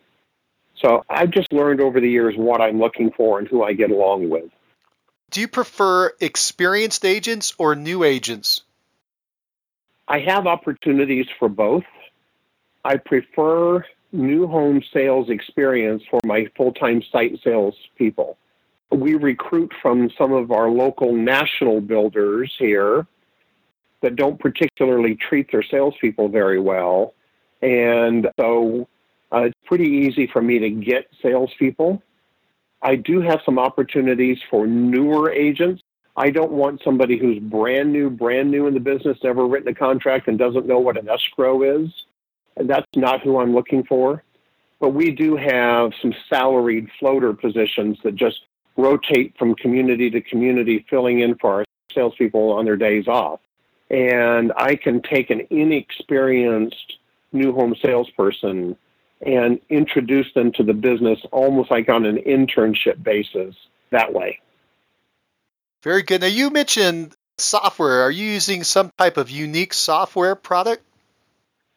So 0.76 1.02
I've 1.08 1.30
just 1.30 1.50
learned 1.50 1.80
over 1.80 1.98
the 1.98 2.10
years 2.10 2.34
what 2.36 2.60
I'm 2.60 2.78
looking 2.78 3.10
for 3.10 3.38
and 3.38 3.48
who 3.48 3.62
I 3.62 3.72
get 3.72 3.90
along 3.90 4.28
with. 4.28 4.50
Do 5.30 5.40
you 5.40 5.48
prefer 5.48 6.12
experienced 6.20 7.06
agents 7.06 7.54
or 7.56 7.74
new 7.74 8.04
agents? 8.04 8.62
I 10.08 10.18
have 10.20 10.46
opportunities 10.46 11.26
for 11.38 11.48
both. 11.48 11.84
I 12.84 12.98
prefer 12.98 13.86
new 14.12 14.46
home 14.46 14.82
sales 14.92 15.30
experience 15.30 16.02
for 16.10 16.20
my 16.26 16.48
full 16.54 16.72
time 16.72 17.02
site 17.10 17.40
sales 17.42 17.76
people. 17.96 18.36
We 18.90 19.14
recruit 19.14 19.72
from 19.80 20.10
some 20.18 20.32
of 20.32 20.50
our 20.50 20.68
local 20.68 21.14
national 21.14 21.80
builders 21.80 22.54
here 22.58 23.06
that 24.02 24.16
don't 24.16 24.38
particularly 24.38 25.14
treat 25.14 25.50
their 25.52 25.62
salespeople 25.62 26.28
very 26.28 26.58
well. 26.58 27.14
And 27.62 28.28
so 28.38 28.88
uh, 29.32 29.42
it's 29.42 29.58
pretty 29.66 29.88
easy 29.88 30.26
for 30.26 30.40
me 30.40 30.58
to 30.58 30.70
get 30.70 31.08
salespeople. 31.22 32.02
I 32.82 32.96
do 32.96 33.20
have 33.20 33.40
some 33.44 33.58
opportunities 33.58 34.38
for 34.50 34.66
newer 34.66 35.30
agents. 35.30 35.82
I 36.16 36.30
don't 36.30 36.52
want 36.52 36.82
somebody 36.82 37.18
who's 37.18 37.38
brand 37.38 37.92
new, 37.92 38.10
brand 38.10 38.50
new 38.50 38.66
in 38.66 38.74
the 38.74 38.80
business, 38.80 39.18
never 39.22 39.46
written 39.46 39.68
a 39.68 39.74
contract, 39.74 40.28
and 40.28 40.38
doesn't 40.38 40.66
know 40.66 40.78
what 40.78 40.98
an 40.98 41.08
escrow 41.08 41.62
is. 41.62 41.90
And 42.56 42.68
that's 42.68 42.86
not 42.96 43.20
who 43.20 43.38
I'm 43.38 43.54
looking 43.54 43.84
for. 43.84 44.24
But 44.80 44.90
we 44.90 45.10
do 45.10 45.36
have 45.36 45.92
some 46.00 46.14
salaried 46.28 46.88
floater 46.98 47.34
positions 47.34 47.98
that 48.02 48.16
just 48.16 48.40
rotate 48.76 49.36
from 49.38 49.54
community 49.54 50.10
to 50.10 50.22
community, 50.22 50.86
filling 50.88 51.20
in 51.20 51.36
for 51.36 51.52
our 51.52 51.64
salespeople 51.92 52.50
on 52.52 52.64
their 52.64 52.76
days 52.76 53.06
off 53.06 53.40
and 53.90 54.53
I 54.57 54.76
can 54.76 55.03
take 55.03 55.31
an 55.31 55.46
inexperienced 55.50 56.98
new 57.33 57.53
home 57.53 57.74
salesperson 57.83 58.76
and 59.20 59.61
introduce 59.68 60.33
them 60.35 60.53
to 60.53 60.62
the 60.62 60.72
business 60.72 61.18
almost 61.31 61.70
like 61.70 61.88
on 61.88 62.07
an 62.07 62.16
internship 62.18 63.03
basis 63.03 63.55
that 63.90 64.12
way. 64.12 64.40
Very 65.83 66.02
good. 66.02 66.21
Now, 66.21 66.29
you 66.29 66.50
mentioned 66.50 67.14
software. 67.38 68.02
Are 68.02 68.10
you 68.10 68.27
using 68.27 68.64
some 68.64 68.90
type 68.98 69.17
of 69.17 69.31
unique 69.31 69.75
software 69.75 70.35
product? 70.35 70.83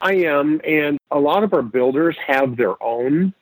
I 0.02 0.16
am, 0.16 0.60
and 0.66 0.98
a 1.12 1.20
lot 1.20 1.44
of 1.44 1.54
our 1.54 1.62
builders 1.62 2.18
have 2.26 2.58
their 2.58 2.82
own. 2.84 3.34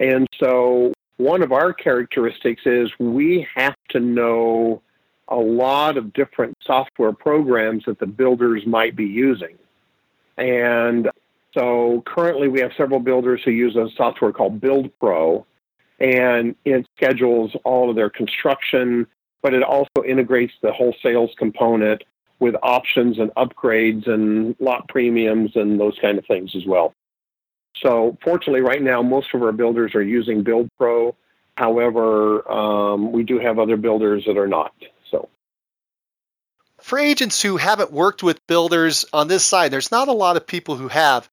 And 0.00 0.26
so, 0.38 0.92
one 1.18 1.42
of 1.42 1.52
our 1.52 1.72
characteristics 1.72 2.62
is 2.64 2.90
we 2.98 3.46
have 3.54 3.76
to 3.90 4.00
know 4.00 4.82
a 5.28 5.36
lot 5.36 5.96
of 5.96 6.12
different 6.12 6.56
software 6.62 7.12
programs 7.12 7.84
that 7.86 7.98
the 7.98 8.06
builders 8.06 8.66
might 8.66 8.94
be 8.94 9.06
using. 9.06 9.58
And 10.36 11.10
so 11.52 12.02
currently 12.06 12.48
we 12.48 12.60
have 12.60 12.72
several 12.76 13.00
builders 13.00 13.42
who 13.44 13.50
use 13.50 13.76
a 13.76 13.88
software 13.96 14.32
called 14.32 14.60
Build 14.60 14.90
Pro, 15.00 15.46
and 15.98 16.54
it 16.64 16.86
schedules 16.96 17.56
all 17.64 17.88
of 17.90 17.96
their 17.96 18.10
construction, 18.10 19.06
but 19.42 19.54
it 19.54 19.62
also 19.62 20.04
integrates 20.06 20.52
the 20.60 20.72
whole 20.72 20.94
sales 21.02 21.30
component 21.38 22.04
with 22.38 22.54
options 22.62 23.18
and 23.18 23.30
upgrades 23.34 24.06
and 24.06 24.54
lot 24.60 24.86
premiums 24.88 25.56
and 25.56 25.80
those 25.80 25.98
kind 26.00 26.18
of 26.18 26.26
things 26.26 26.54
as 26.54 26.66
well. 26.66 26.92
So 27.82 28.16
fortunately, 28.22 28.60
right 28.60 28.82
now, 28.82 29.02
most 29.02 29.28
of 29.34 29.42
our 29.42 29.52
builders 29.52 29.94
are 29.94 30.02
using 30.02 30.42
Build 30.42 30.68
Pro. 30.76 31.14
However, 31.56 32.50
um, 32.50 33.12
we 33.12 33.22
do 33.22 33.38
have 33.38 33.58
other 33.58 33.76
builders 33.76 34.24
that 34.26 34.36
are 34.36 34.46
not. 34.46 34.74
For 36.86 37.00
agents 37.00 37.42
who 37.42 37.56
haven't 37.56 37.90
worked 37.90 38.22
with 38.22 38.46
builders 38.46 39.04
on 39.12 39.26
this 39.26 39.44
side, 39.44 39.72
there's 39.72 39.90
not 39.90 40.06
a 40.06 40.12
lot 40.12 40.36
of 40.36 40.46
people 40.46 40.76
who 40.76 40.86
have. 40.86 41.28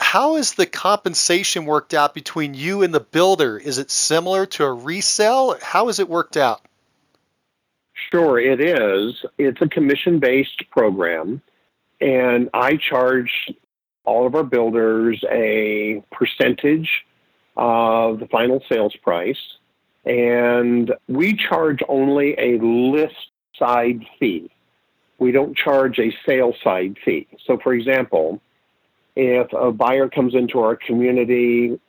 How 0.00 0.34
is 0.34 0.54
the 0.54 0.66
compensation 0.66 1.64
worked 1.64 1.94
out 1.94 2.12
between 2.12 2.54
you 2.54 2.82
and 2.82 2.92
the 2.92 2.98
builder? 2.98 3.56
Is 3.56 3.78
it 3.78 3.92
similar 3.92 4.46
to 4.46 4.64
a 4.64 4.72
resale? 4.72 5.56
How 5.62 5.90
is 5.90 6.00
it 6.00 6.08
worked 6.08 6.36
out? 6.36 6.60
Sure, 8.10 8.40
it 8.40 8.60
is. 8.60 9.24
It's 9.38 9.62
a 9.62 9.68
commission 9.68 10.18
based 10.18 10.68
program, 10.72 11.40
and 12.00 12.50
I 12.52 12.76
charge 12.76 13.52
all 14.04 14.26
of 14.26 14.34
our 14.34 14.42
builders 14.42 15.22
a 15.30 16.02
percentage 16.10 17.06
of 17.56 18.18
the 18.18 18.26
final 18.26 18.60
sales 18.68 18.96
price, 19.04 19.58
and 20.04 20.92
we 21.06 21.36
charge 21.36 21.78
only 21.88 22.34
a 22.36 22.58
list 22.58 23.30
side 23.56 24.04
fee. 24.18 24.50
We 25.18 25.32
don't 25.32 25.56
charge 25.56 25.98
a 25.98 26.14
sale 26.26 26.54
side 26.62 26.96
fee. 27.04 27.26
So, 27.46 27.58
for 27.58 27.72
example, 27.72 28.40
if 29.14 29.50
a 29.52 29.72
buyer 29.72 30.08
comes 30.08 30.34
into 30.34 30.60
our 30.60 30.76
community 30.76 31.80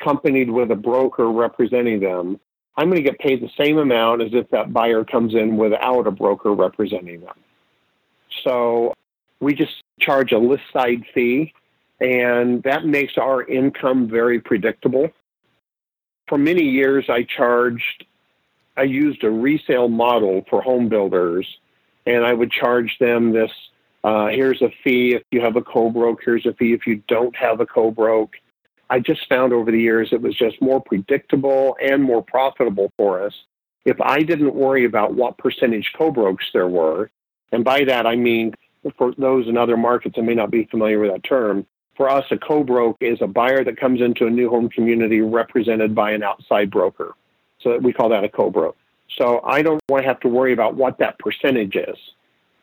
accompanied 0.00 0.50
with 0.50 0.70
a 0.72 0.76
broker 0.76 1.30
representing 1.30 2.00
them, 2.00 2.40
I'm 2.76 2.88
going 2.90 3.02
to 3.02 3.08
get 3.08 3.18
paid 3.18 3.40
the 3.40 3.50
same 3.56 3.78
amount 3.78 4.22
as 4.22 4.30
if 4.32 4.50
that 4.50 4.72
buyer 4.72 5.04
comes 5.04 5.34
in 5.34 5.56
without 5.56 6.06
a 6.06 6.10
broker 6.10 6.52
representing 6.52 7.20
them. 7.20 7.36
So 8.44 8.94
we 9.40 9.54
just 9.54 9.82
charge 10.00 10.32
a 10.32 10.38
list 10.38 10.64
side 10.72 11.04
fee, 11.14 11.52
and 12.00 12.62
that 12.64 12.84
makes 12.86 13.18
our 13.18 13.44
income 13.44 14.08
very 14.08 14.40
predictable. 14.40 15.10
For 16.28 16.38
many 16.38 16.62
years, 16.62 17.04
I 17.08 17.24
charged, 17.24 18.06
I 18.76 18.84
used 18.84 19.22
a 19.22 19.30
resale 19.30 19.88
model 19.88 20.44
for 20.48 20.62
home 20.62 20.88
builders, 20.88 21.46
and 22.06 22.24
I 22.24 22.32
would 22.32 22.50
charge 22.50 22.96
them 22.98 23.32
this 23.32 23.50
uh, 24.04 24.28
here's 24.28 24.60
a 24.62 24.70
fee 24.82 25.14
if 25.14 25.22
you 25.30 25.40
have 25.40 25.56
a 25.56 25.62
co-broke. 25.62 26.20
Here's 26.24 26.46
a 26.46 26.52
fee 26.54 26.72
if 26.72 26.86
you 26.86 27.02
don't 27.06 27.34
have 27.36 27.60
a 27.60 27.66
co-broke. 27.66 28.34
I 28.90 28.98
just 28.98 29.28
found 29.28 29.52
over 29.52 29.70
the 29.70 29.80
years 29.80 30.12
it 30.12 30.20
was 30.20 30.36
just 30.36 30.60
more 30.60 30.80
predictable 30.80 31.76
and 31.80 32.02
more 32.02 32.22
profitable 32.22 32.92
for 32.96 33.24
us 33.24 33.32
if 33.84 34.00
I 34.00 34.22
didn't 34.22 34.54
worry 34.54 34.84
about 34.84 35.14
what 35.14 35.38
percentage 35.38 35.92
co-brokes 35.96 36.46
there 36.52 36.68
were. 36.68 37.10
And 37.52 37.64
by 37.64 37.84
that, 37.84 38.06
I 38.06 38.16
mean, 38.16 38.54
for 38.96 39.14
those 39.16 39.48
in 39.48 39.56
other 39.56 39.76
markets 39.76 40.16
that 40.16 40.22
may 40.22 40.34
not 40.34 40.50
be 40.50 40.64
familiar 40.64 40.98
with 40.98 41.12
that 41.12 41.24
term, 41.24 41.66
for 41.96 42.08
us, 42.08 42.24
a 42.30 42.38
co-broke 42.38 42.96
is 43.00 43.18
a 43.20 43.26
buyer 43.26 43.64
that 43.64 43.76
comes 43.78 44.00
into 44.00 44.26
a 44.26 44.30
new 44.30 44.48
home 44.48 44.68
community 44.68 45.20
represented 45.20 45.94
by 45.94 46.12
an 46.12 46.22
outside 46.22 46.70
broker. 46.70 47.14
So 47.60 47.78
we 47.78 47.92
call 47.92 48.08
that 48.08 48.24
a 48.24 48.28
co-broke. 48.28 48.76
So 49.18 49.40
I 49.44 49.62
don't 49.62 49.80
want 49.88 50.02
to 50.02 50.08
have 50.08 50.20
to 50.20 50.28
worry 50.28 50.52
about 50.52 50.74
what 50.74 50.98
that 50.98 51.18
percentage 51.18 51.76
is 51.76 51.96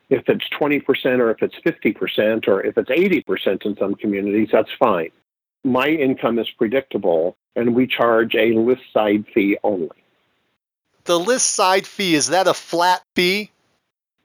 if 0.10 0.28
it's 0.28 0.48
20% 0.50 1.20
or 1.20 1.32
if 1.32 1.42
it's 1.44 1.56
50% 1.60 2.48
or 2.48 2.64
if 2.64 2.78
it's 2.78 2.90
80% 2.90 3.66
in 3.66 3.78
some 3.78 3.96
communities, 3.96 4.50
that's 4.52 4.72
fine. 4.80 5.10
My 5.64 5.88
income 5.88 6.40
is 6.40 6.50
predictable 6.50 7.38
and 7.56 7.76
we 7.76 7.86
charge 7.86 8.36
a 8.36 8.54
list 8.54 8.82
side 8.94 9.26
fee 9.34 9.58
only. 9.64 9.90
The 11.06 11.20
list 11.20 11.52
side 11.52 11.86
fee, 11.86 12.16
is 12.16 12.28
that 12.28 12.48
a 12.48 12.54
flat 12.54 13.02
fee? 13.16 13.52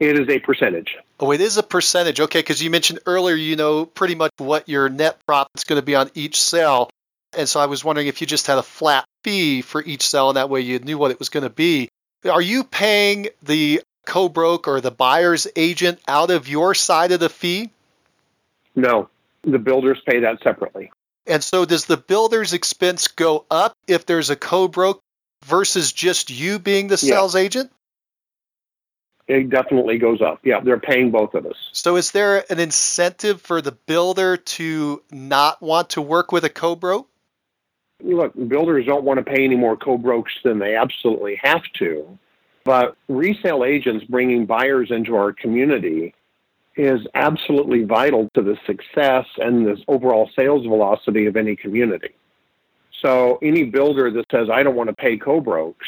It 0.00 0.18
is 0.18 0.28
a 0.28 0.38
percentage. 0.38 0.96
Oh, 1.20 1.32
it 1.32 1.40
is 1.40 1.56
a 1.56 1.62
percentage. 1.62 2.20
Okay, 2.20 2.40
because 2.40 2.62
you 2.62 2.70
mentioned 2.70 3.00
earlier, 3.06 3.36
you 3.36 3.56
know, 3.56 3.86
pretty 3.86 4.14
much 4.14 4.32
what 4.38 4.68
your 4.68 4.88
net 4.88 5.18
profit 5.26 5.52
is 5.56 5.64
going 5.64 5.80
to 5.80 5.84
be 5.84 5.94
on 5.94 6.10
each 6.14 6.40
sale. 6.40 6.90
And 7.36 7.48
so 7.48 7.60
I 7.60 7.66
was 7.66 7.84
wondering 7.84 8.06
if 8.06 8.20
you 8.20 8.26
just 8.26 8.46
had 8.46 8.58
a 8.58 8.62
flat 8.62 9.04
fee 9.22 9.62
for 9.62 9.82
each 9.82 10.06
sale 10.06 10.30
and 10.30 10.36
that 10.36 10.50
way 10.50 10.60
you 10.60 10.78
knew 10.78 10.98
what 10.98 11.10
it 11.10 11.18
was 11.18 11.28
going 11.28 11.42
to 11.42 11.50
be. 11.50 11.88
Are 12.28 12.42
you 12.42 12.64
paying 12.64 13.28
the 13.42 13.82
co-broke 14.06 14.68
or 14.68 14.80
the 14.80 14.90
buyer's 14.90 15.46
agent 15.56 16.00
out 16.08 16.30
of 16.30 16.48
your 16.48 16.74
side 16.74 17.12
of 17.12 17.20
the 17.20 17.28
fee? 17.28 17.70
No, 18.74 19.08
the 19.42 19.58
builders 19.58 20.00
pay 20.06 20.20
that 20.20 20.42
separately. 20.42 20.90
And 21.26 21.42
so 21.42 21.64
does 21.64 21.86
the 21.86 21.96
builder's 21.96 22.52
expense 22.52 23.08
go 23.08 23.46
up 23.50 23.76
if 23.86 24.04
there's 24.06 24.30
a 24.30 24.36
co-broke 24.36 25.00
versus 25.44 25.92
just 25.92 26.30
you 26.30 26.58
being 26.58 26.88
the 26.88 26.96
sales 26.96 27.34
yeah. 27.34 27.40
agent? 27.40 27.70
It 29.26 29.48
definitely 29.48 29.96
goes 29.96 30.20
up. 30.20 30.40
Yeah, 30.44 30.60
they're 30.60 30.78
paying 30.78 31.10
both 31.10 31.34
of 31.34 31.46
us. 31.46 31.70
So 31.72 31.96
is 31.96 32.10
there 32.10 32.44
an 32.50 32.60
incentive 32.60 33.40
for 33.40 33.62
the 33.62 33.72
builder 33.72 34.36
to 34.36 35.02
not 35.10 35.62
want 35.62 35.90
to 35.90 36.02
work 36.02 36.30
with 36.30 36.44
a 36.44 36.50
co-broke? 36.50 37.08
Look, 38.04 38.34
builders 38.48 38.84
don't 38.86 39.04
want 39.04 39.18
to 39.18 39.24
pay 39.24 39.44
any 39.44 39.56
more 39.56 39.76
co-brokes 39.76 40.32
than 40.44 40.58
they 40.58 40.76
absolutely 40.76 41.40
have 41.42 41.62
to. 41.78 42.18
But 42.64 42.96
resale 43.08 43.64
agents 43.64 44.04
bringing 44.06 44.46
buyers 44.46 44.90
into 44.90 45.16
our 45.16 45.32
community 45.32 46.14
is 46.76 47.00
absolutely 47.14 47.84
vital 47.84 48.28
to 48.34 48.42
the 48.42 48.58
success 48.66 49.26
and 49.38 49.66
the 49.66 49.82
overall 49.88 50.28
sales 50.36 50.66
velocity 50.66 51.26
of 51.26 51.36
any 51.36 51.56
community. 51.56 52.14
So 53.00 53.38
any 53.42 53.64
builder 53.64 54.10
that 54.10 54.26
says, 54.30 54.48
I 54.50 54.62
don't 54.62 54.74
want 54.74 54.88
to 54.88 54.94
pay 54.94 55.16
co-brokes 55.16 55.86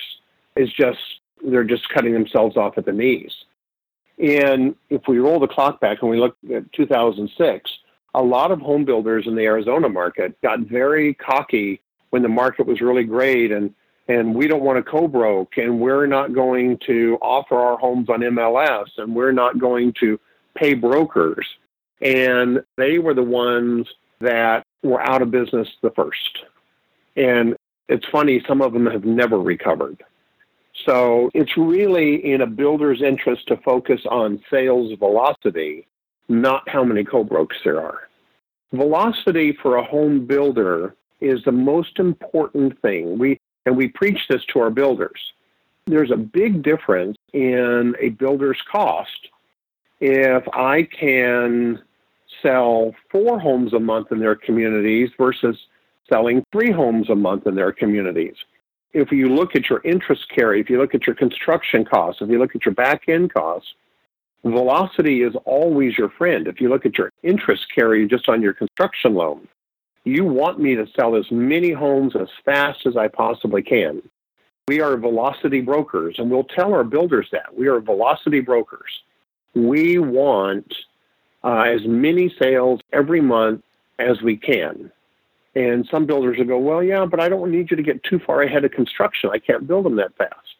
is 0.54 0.72
just, 0.72 1.00
they're 1.44 1.64
just 1.64 1.88
cutting 1.88 2.12
themselves 2.12 2.56
off 2.56 2.78
at 2.78 2.84
the 2.84 2.92
knees. 2.92 3.32
And 4.18 4.74
if 4.88 5.02
we 5.08 5.18
roll 5.18 5.38
the 5.38 5.48
clock 5.48 5.80
back 5.80 5.98
and 6.02 6.10
we 6.10 6.18
look 6.18 6.36
at 6.54 6.72
2006, 6.72 7.70
a 8.14 8.22
lot 8.22 8.50
of 8.50 8.60
home 8.60 8.84
builders 8.84 9.26
in 9.26 9.34
the 9.34 9.42
Arizona 9.42 9.88
market 9.88 10.40
got 10.40 10.60
very 10.60 11.14
cocky 11.14 11.80
when 12.10 12.22
the 12.22 12.28
market 12.28 12.66
was 12.66 12.80
really 12.80 13.04
great 13.04 13.52
and 13.52 13.74
and 14.08 14.34
we 14.34 14.46
don't 14.46 14.62
want 14.62 14.76
to 14.76 14.88
co-broke 14.88 15.58
and 15.58 15.80
we're 15.80 16.06
not 16.06 16.32
going 16.32 16.78
to 16.86 17.18
offer 17.20 17.56
our 17.56 17.76
homes 17.76 18.08
on 18.08 18.20
MLS 18.20 18.86
and 18.98 19.14
we're 19.14 19.32
not 19.32 19.58
going 19.58 19.92
to 20.00 20.18
pay 20.54 20.74
brokers. 20.74 21.46
And 22.00 22.62
they 22.76 22.98
were 22.98 23.14
the 23.14 23.22
ones 23.22 23.88
that 24.20 24.64
were 24.82 25.02
out 25.02 25.22
of 25.22 25.30
business 25.30 25.68
the 25.82 25.90
first. 25.90 26.38
And 27.16 27.56
it's 27.88 28.06
funny, 28.06 28.42
some 28.46 28.62
of 28.62 28.72
them 28.72 28.86
have 28.86 29.04
never 29.04 29.40
recovered. 29.40 30.02
So 30.84 31.30
it's 31.34 31.56
really 31.56 32.32
in 32.32 32.42
a 32.42 32.46
builder's 32.46 33.02
interest 33.02 33.48
to 33.48 33.56
focus 33.58 34.02
on 34.08 34.42
sales 34.50 34.96
velocity, 34.98 35.86
not 36.28 36.68
how 36.68 36.84
many 36.84 37.02
co-brokes 37.02 37.56
there 37.64 37.80
are. 37.80 38.08
Velocity 38.72 39.56
for 39.62 39.76
a 39.76 39.84
home 39.84 40.26
builder 40.26 40.94
is 41.20 41.42
the 41.44 41.52
most 41.52 41.98
important 41.98 42.80
thing. 42.82 43.18
We 43.18 43.38
and 43.64 43.76
we 43.76 43.88
preach 43.88 44.28
this 44.28 44.44
to 44.46 44.60
our 44.60 44.70
builders. 44.70 45.20
There's 45.86 46.10
a 46.10 46.16
big 46.16 46.62
difference 46.62 47.16
in 47.32 47.94
a 48.00 48.10
builder's 48.10 48.60
cost 48.70 49.28
if 50.00 50.46
I 50.52 50.82
can 50.84 51.82
sell 52.42 52.94
four 53.10 53.40
homes 53.40 53.72
a 53.72 53.80
month 53.80 54.12
in 54.12 54.18
their 54.18 54.34
communities 54.34 55.10
versus 55.18 55.56
selling 56.08 56.44
three 56.52 56.70
homes 56.70 57.10
a 57.10 57.14
month 57.14 57.46
in 57.46 57.54
their 57.54 57.72
communities. 57.72 58.36
If 58.92 59.10
you 59.10 59.28
look 59.28 59.56
at 59.56 59.68
your 59.68 59.80
interest 59.84 60.28
carry, 60.34 60.60
if 60.60 60.70
you 60.70 60.78
look 60.78 60.94
at 60.94 61.06
your 61.06 61.16
construction 61.16 61.84
costs, 61.84 62.22
if 62.22 62.28
you 62.30 62.38
look 62.38 62.54
at 62.54 62.64
your 62.64 62.74
back 62.74 63.08
end 63.08 63.32
costs, 63.32 63.74
velocity 64.44 65.22
is 65.22 65.34
always 65.44 65.98
your 65.98 66.10
friend. 66.10 66.46
If 66.46 66.60
you 66.60 66.68
look 66.68 66.86
at 66.86 66.96
your 66.96 67.10
interest 67.22 67.66
carry 67.74 68.06
just 68.06 68.28
on 68.28 68.42
your 68.42 68.52
construction 68.52 69.14
loan, 69.14 69.48
you 70.06 70.24
want 70.24 70.60
me 70.60 70.76
to 70.76 70.86
sell 70.94 71.16
as 71.16 71.28
many 71.32 71.72
homes 71.72 72.14
as 72.14 72.28
fast 72.44 72.86
as 72.86 72.96
I 72.96 73.08
possibly 73.08 73.62
can. 73.62 74.00
We 74.68 74.80
are 74.80 74.96
velocity 74.96 75.60
brokers, 75.60 76.16
and 76.18 76.30
we'll 76.30 76.44
tell 76.44 76.72
our 76.74 76.84
builders 76.84 77.28
that. 77.32 77.56
We 77.56 77.66
are 77.66 77.80
velocity 77.80 78.40
brokers. 78.40 79.02
We 79.54 79.98
want 79.98 80.72
uh, 81.42 81.62
as 81.62 81.84
many 81.86 82.32
sales 82.40 82.80
every 82.92 83.20
month 83.20 83.62
as 83.98 84.22
we 84.22 84.36
can. 84.36 84.92
And 85.56 85.88
some 85.90 86.06
builders 86.06 86.38
will 86.38 86.44
go, 86.44 86.58
Well, 86.58 86.82
yeah, 86.82 87.04
but 87.04 87.18
I 87.18 87.28
don't 87.28 87.50
need 87.50 87.70
you 87.70 87.76
to 87.76 87.82
get 87.82 88.02
too 88.04 88.20
far 88.20 88.42
ahead 88.42 88.64
of 88.64 88.70
construction. 88.70 89.30
I 89.32 89.38
can't 89.38 89.66
build 89.66 89.86
them 89.86 89.96
that 89.96 90.14
fast. 90.16 90.56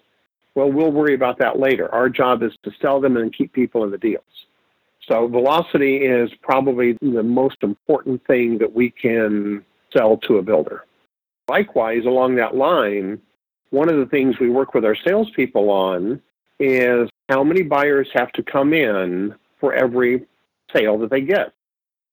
Well, 0.56 0.72
we'll 0.72 0.90
worry 0.90 1.14
about 1.14 1.38
that 1.38 1.58
later. 1.60 1.92
Our 1.94 2.08
job 2.08 2.42
is 2.42 2.52
to 2.64 2.72
sell 2.80 3.00
them 3.00 3.16
and 3.16 3.32
keep 3.32 3.52
people 3.52 3.84
in 3.84 3.90
the 3.90 3.98
deals. 3.98 4.45
So 5.08 5.28
velocity 5.28 5.98
is 5.98 6.30
probably 6.42 6.96
the 7.00 7.22
most 7.22 7.58
important 7.62 8.26
thing 8.26 8.58
that 8.58 8.72
we 8.72 8.90
can 8.90 9.64
sell 9.92 10.16
to 10.18 10.38
a 10.38 10.42
builder. 10.42 10.84
Likewise, 11.48 12.04
along 12.04 12.36
that 12.36 12.56
line, 12.56 13.20
one 13.70 13.88
of 13.88 13.98
the 13.98 14.06
things 14.06 14.38
we 14.40 14.50
work 14.50 14.74
with 14.74 14.84
our 14.84 14.96
salespeople 14.96 15.70
on 15.70 16.20
is 16.58 17.08
how 17.28 17.44
many 17.44 17.62
buyers 17.62 18.08
have 18.14 18.32
to 18.32 18.42
come 18.42 18.72
in 18.72 19.34
for 19.60 19.72
every 19.72 20.26
sale 20.72 20.98
that 20.98 21.10
they 21.10 21.20
get. 21.20 21.52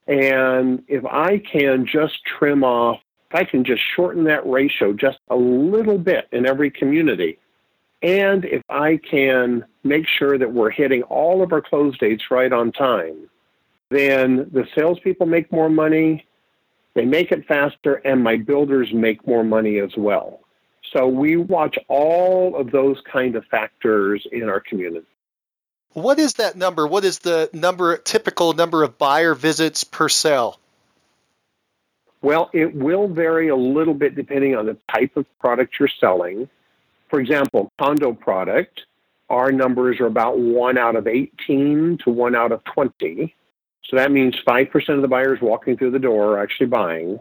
And 0.08 0.84
if 0.88 1.06
I 1.06 1.38
can 1.40 1.86
just 1.86 2.24
trim 2.26 2.64
off, 2.64 3.00
if 3.30 3.36
I 3.36 3.44
can 3.44 3.64
just 3.64 3.82
shorten 3.96 4.26
that 4.26 4.46
ratio 4.46 4.94
just 4.94 5.18
a 5.30 5.36
little 5.36 5.98
bit 5.98 6.28
in 6.32 6.46
every 6.46 6.70
community, 6.70 7.40
and 8.02 8.46
if 8.46 8.62
I 8.70 8.98
can 8.98 9.66
make 9.84 10.08
sure 10.08 10.38
that 10.38 10.54
we're 10.54 10.70
hitting 10.70 11.04
all 11.04 11.44
of 11.44 11.52
our 11.52 11.62
close 11.62 11.98
dates 11.98 12.32
right 12.32 12.52
on 12.52 12.72
time, 12.72 13.30
then 13.90 14.50
the 14.52 14.68
salespeople 14.76 15.26
make 15.26 15.52
more 15.52 15.70
money, 15.70 16.26
they 16.94 17.06
make 17.06 17.32
it 17.32 17.46
faster, 17.48 17.96
and 17.96 18.24
my 18.24 18.38
builders 18.38 18.94
make 18.94 19.26
more 19.28 19.44
money 19.44 19.80
as 19.80 19.96
well. 19.98 20.40
So 20.92 21.08
we 21.08 21.38
watch 21.38 21.78
all 21.88 22.56
of 22.56 22.72
those 22.72 23.02
kind 23.12 23.36
of 23.36 23.46
factors 23.46 24.26
in 24.32 24.50
our 24.50 24.60
community. 24.60 25.06
What 25.94 26.20
is 26.20 26.34
that 26.36 26.56
number? 26.56 26.88
What 26.88 27.04
is 27.04 27.20
the 27.20 27.50
number 27.54 27.98
typical 27.98 28.54
number 28.54 28.84
of 28.84 28.98
buyer 28.98 29.36
visits 29.36 29.84
per 29.84 30.10
sale? 30.10 30.60
Well, 32.22 32.50
it 32.54 32.74
will 32.74 33.08
vary 33.08 33.50
a 33.50 33.56
little 33.56 33.94
bit 33.94 34.16
depending 34.16 34.56
on 34.56 34.66
the 34.66 34.78
type 34.94 35.18
of 35.18 35.26
product 35.40 35.76
you're 35.80 35.90
selling. 36.00 36.50
For 37.10 37.20
example, 37.20 37.72
condo 37.78 38.14
product, 38.14 38.86
our 39.30 39.52
numbers 39.52 40.00
are 40.00 40.06
about 40.06 40.38
one 40.38 40.78
out 40.78 40.96
of 40.96 41.08
18 41.08 42.00
to 42.04 42.10
one 42.10 42.36
out 42.36 42.52
of 42.52 42.64
20. 42.66 43.34
So 43.86 43.96
that 43.98 44.12
means 44.12 44.36
5% 44.46 44.90
of 44.90 45.02
the 45.02 45.08
buyers 45.08 45.40
walking 45.42 45.78
through 45.78 45.92
the 45.92 46.00
door 46.00 46.34
are 46.34 46.44
actually 46.44 46.68
buying. 46.68 47.20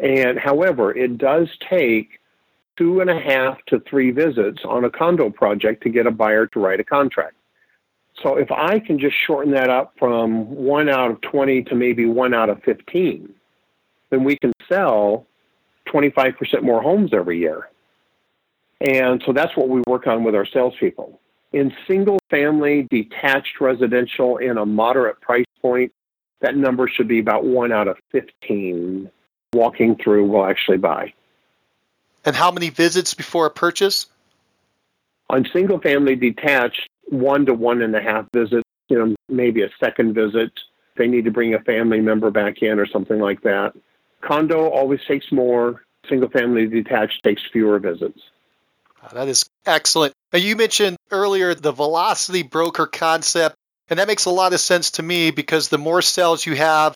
And 0.00 0.38
however, 0.38 0.96
it 0.96 1.18
does 1.18 1.48
take 1.68 2.20
two 2.76 3.00
and 3.00 3.10
a 3.10 3.20
half 3.20 3.58
to 3.66 3.80
three 3.80 4.10
visits 4.10 4.62
on 4.64 4.84
a 4.84 4.90
condo 4.90 5.30
project 5.30 5.82
to 5.84 5.88
get 5.88 6.06
a 6.06 6.10
buyer 6.10 6.46
to 6.48 6.60
write 6.60 6.80
a 6.80 6.84
contract. 6.84 7.36
So 8.22 8.36
if 8.36 8.50
I 8.50 8.78
can 8.78 8.98
just 8.98 9.16
shorten 9.26 9.52
that 9.52 9.70
up 9.70 9.94
from 9.98 10.48
one 10.50 10.88
out 10.88 11.10
of 11.10 11.20
20 11.20 11.64
to 11.64 11.74
maybe 11.74 12.06
one 12.06 12.34
out 12.34 12.48
of 12.48 12.62
15, 12.62 13.32
then 14.10 14.24
we 14.24 14.36
can 14.36 14.52
sell 14.68 15.26
25% 15.88 16.62
more 16.62 16.80
homes 16.82 17.10
every 17.12 17.38
year. 17.38 17.70
And 18.80 19.22
so 19.24 19.32
that's 19.32 19.56
what 19.56 19.68
we 19.68 19.82
work 19.86 20.06
on 20.06 20.24
with 20.24 20.34
our 20.34 20.46
salespeople. 20.46 21.20
In 21.54 21.72
single 21.86 22.18
family 22.30 22.88
detached 22.90 23.60
residential 23.60 24.38
in 24.38 24.58
a 24.58 24.66
moderate 24.66 25.20
price 25.20 25.44
point, 25.62 25.92
that 26.40 26.56
number 26.56 26.88
should 26.88 27.06
be 27.06 27.20
about 27.20 27.44
one 27.44 27.70
out 27.70 27.86
of 27.86 27.96
15 28.10 29.08
walking 29.52 29.94
through 29.94 30.26
will 30.26 30.44
actually 30.44 30.78
buy. 30.78 31.14
And 32.24 32.34
how 32.34 32.50
many 32.50 32.70
visits 32.70 33.14
before 33.14 33.46
a 33.46 33.50
purchase? 33.50 34.06
On 35.30 35.46
single 35.52 35.78
family 35.78 36.16
detached, 36.16 36.88
one 37.04 37.46
to 37.46 37.54
one 37.54 37.82
and 37.82 37.94
a 37.94 38.02
half 38.02 38.26
visits, 38.32 38.68
you 38.88 38.98
know, 38.98 39.14
maybe 39.28 39.62
a 39.62 39.70
second 39.78 40.12
visit. 40.12 40.50
They 40.96 41.06
need 41.06 41.24
to 41.24 41.30
bring 41.30 41.54
a 41.54 41.60
family 41.60 42.00
member 42.00 42.32
back 42.32 42.62
in 42.62 42.80
or 42.80 42.86
something 42.86 43.20
like 43.20 43.42
that. 43.42 43.74
Condo 44.22 44.68
always 44.70 45.04
takes 45.06 45.30
more. 45.30 45.84
Single 46.08 46.30
family 46.30 46.66
detached 46.66 47.22
takes 47.22 47.42
fewer 47.52 47.78
visits. 47.78 48.18
That 49.12 49.28
is 49.28 49.48
excellent. 49.66 50.14
Now, 50.32 50.38
you 50.38 50.56
mentioned 50.56 50.96
earlier 51.34 51.54
the 51.54 51.72
velocity 51.72 52.42
broker 52.42 52.86
concept, 52.86 53.56
and 53.88 53.98
that 53.98 54.06
makes 54.06 54.26
a 54.26 54.30
lot 54.30 54.52
of 54.52 54.60
sense 54.60 54.92
to 54.92 55.02
me 55.02 55.32
because 55.32 55.68
the 55.68 55.78
more 55.78 56.00
sales 56.00 56.46
you 56.46 56.54
have 56.54 56.94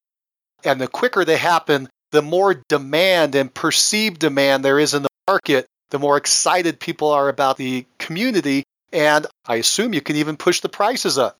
and 0.64 0.80
the 0.80 0.86
quicker 0.86 1.24
they 1.24 1.36
happen, 1.36 1.89
the 2.12 2.22
more 2.22 2.62
demand 2.68 3.34
and 3.34 3.53
perceived 3.53 4.20
demand 4.20 4.64
there 4.64 4.78
is 4.78 4.95
in 4.95 5.03
the 5.03 5.09
market, 5.26 5.66
the 5.91 5.99
more 5.99 6.16
excited 6.16 6.78
people 6.78 7.11
are 7.11 7.28
about 7.28 7.57
the 7.57 7.84
community. 7.99 8.62
And 8.93 9.26
I 9.45 9.57
assume 9.57 9.93
you 9.93 10.01
can 10.01 10.16
even 10.16 10.36
push 10.36 10.61
the 10.61 10.68
prices 10.68 11.18
up. 11.18 11.36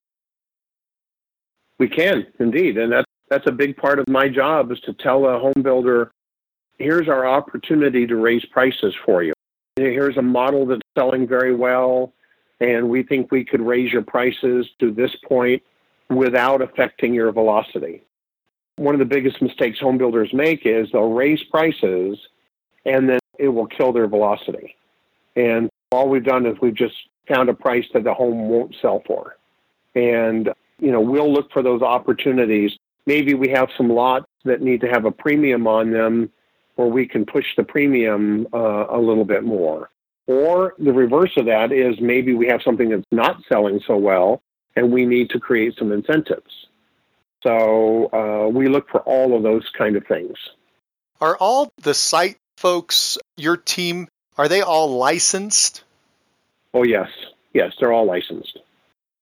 We 1.79 1.87
can 1.87 2.27
indeed. 2.39 2.77
And 2.77 2.91
that's, 2.91 3.07
that's 3.29 3.47
a 3.47 3.51
big 3.51 3.77
part 3.77 3.99
of 3.99 4.09
my 4.09 4.27
job 4.27 4.71
is 4.71 4.79
to 4.81 4.93
tell 4.93 5.25
a 5.25 5.39
home 5.39 5.61
builder, 5.63 6.11
here's 6.77 7.07
our 7.07 7.25
opportunity 7.25 8.05
to 8.07 8.17
raise 8.17 8.45
prices 8.45 8.93
for 9.05 9.23
you. 9.23 9.33
Here's 9.77 10.17
a 10.17 10.21
model 10.21 10.65
that's 10.65 10.81
selling 10.97 11.25
very 11.25 11.55
well, 11.55 12.13
and 12.59 12.89
we 12.89 13.03
think 13.03 13.31
we 13.31 13.45
could 13.45 13.61
raise 13.61 13.91
your 13.91 14.01
prices 14.01 14.67
to 14.79 14.91
this 14.91 15.15
point 15.27 15.61
without 16.09 16.61
affecting 16.61 17.13
your 17.13 17.31
velocity 17.31 18.03
one 18.79 18.95
of 18.95 18.99
the 18.99 19.05
biggest 19.05 19.41
mistakes 19.41 19.77
home 19.77 19.97
builders 19.97 20.33
make 20.33 20.65
is 20.65 20.87
they'll 20.91 21.11
raise 21.11 21.43
prices 21.43 22.17
and 22.85 23.09
then 23.09 23.19
it 23.37 23.49
will 23.49 23.67
kill 23.67 23.91
their 23.91 24.07
velocity. 24.07 24.75
And 25.35 25.69
all 25.91 26.07
we've 26.07 26.23
done 26.23 26.45
is 26.45 26.55
we've 26.61 26.73
just 26.73 26.95
found 27.27 27.49
a 27.49 27.53
price 27.53 27.85
that 27.93 28.05
the 28.05 28.13
home 28.13 28.47
won't 28.47 28.73
sell 28.81 29.03
for. 29.05 29.35
And, 29.95 30.49
you 30.79 30.91
know, 30.91 31.01
we'll 31.01 31.31
look 31.31 31.51
for 31.51 31.61
those 31.61 31.81
opportunities. 31.81 32.71
Maybe 33.05 33.33
we 33.33 33.49
have 33.49 33.67
some 33.75 33.89
lots 33.89 34.27
that 34.45 34.61
need 34.61 34.79
to 34.81 34.87
have 34.87 35.03
a 35.03 35.11
premium 35.11 35.67
on 35.67 35.91
them 35.91 36.31
where 36.75 36.87
we 36.87 37.05
can 37.05 37.25
push 37.25 37.45
the 37.57 37.63
premium 37.63 38.47
uh, 38.53 38.85
a 38.89 38.97
little 38.97 39.25
bit 39.25 39.43
more. 39.43 39.89
Or 40.29 40.75
the 40.77 40.93
reverse 40.93 41.31
of 41.37 41.47
that 41.47 41.71
is 41.71 41.99
maybe 41.99 42.35
we 42.35 42.45
have 42.49 42.61
something 42.61 42.89
that's 42.89 43.03
not 43.11 43.41
selling 43.49 43.81
so 43.87 43.97
well 43.97 44.43
and 44.75 44.91
we 44.91 45.03
need 45.03 45.31
to 45.31 45.39
create 45.39 45.75
some 45.75 45.91
incentives. 45.91 46.67
So 47.41 48.11
uh, 48.13 48.47
we 48.47 48.67
look 48.67 48.87
for 48.91 48.99
all 49.01 49.35
of 49.35 49.41
those 49.41 49.67
kind 49.75 49.95
of 49.95 50.05
things. 50.05 50.37
Are 51.19 51.35
all 51.35 51.73
the 51.81 51.95
site 51.95 52.37
folks, 52.57 53.17
your 53.37 53.57
team, 53.57 54.07
are 54.37 54.47
they 54.47 54.61
all 54.61 54.99
licensed? 54.99 55.83
Oh, 56.75 56.83
yes. 56.83 57.09
Yes, 57.55 57.73
they're 57.79 57.91
all 57.91 58.05
licensed. 58.05 58.59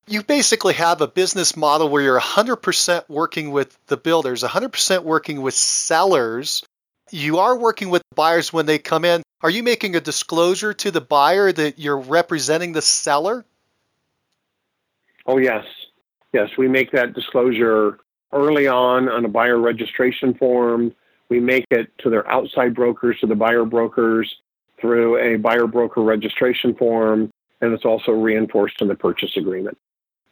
You 0.10 0.24
basically 0.24 0.74
have 0.74 1.00
a 1.00 1.08
business 1.08 1.56
model 1.56 1.88
where 1.88 2.02
you're 2.04 2.20
100% 2.20 3.08
working 3.08 3.52
with 3.52 3.78
the 3.88 3.96
builders, 3.96 4.44
100% 4.44 5.04
working 5.04 5.42
with 5.42 5.54
sellers. 5.54 6.64
You 7.12 7.40
are 7.40 7.58
working 7.58 7.90
with 7.90 8.04
buyers 8.16 8.52
when 8.52 8.66
they 8.66 8.80
come 8.80 9.06
in. 9.06 9.24
Are 9.42 9.50
you 9.50 9.64
making 9.64 9.96
a 9.96 10.02
disclosure 10.02 10.74
to 10.74 10.92
the 10.92 11.02
buyer 11.02 11.52
that 11.52 11.80
you're 11.80 12.00
representing 12.00 12.74
the 12.74 12.82
seller? 12.82 13.46
Oh, 15.26 15.38
yes. 15.38 15.66
Yes, 16.34 16.50
we 16.58 16.68
make 16.68 16.92
that 16.92 17.14
disclosure 17.14 18.00
early 18.34 18.68
on 18.68 19.10
on 19.10 19.26
a 19.26 19.30
buyer 19.30 19.58
registration 19.58 20.34
form. 20.34 20.94
We 21.30 21.40
make 21.40 21.66
it 21.72 21.92
to 22.00 22.10
their 22.10 22.30
outside 22.30 22.74
brokers, 22.76 23.20
to 23.20 23.28
the 23.28 23.36
buyer 23.36 23.66
brokers 23.66 24.34
through 24.80 25.18
a 25.18 25.38
buyer 25.38 25.68
broker 25.68 26.02
registration 26.02 26.76
form, 26.76 27.32
and 27.62 27.74
it's 27.74 27.86
also 27.86 28.12
reinforced 28.12 28.82
in 28.82 28.88
the 28.88 28.96
purchase 28.96 29.36
agreement. 29.36 29.78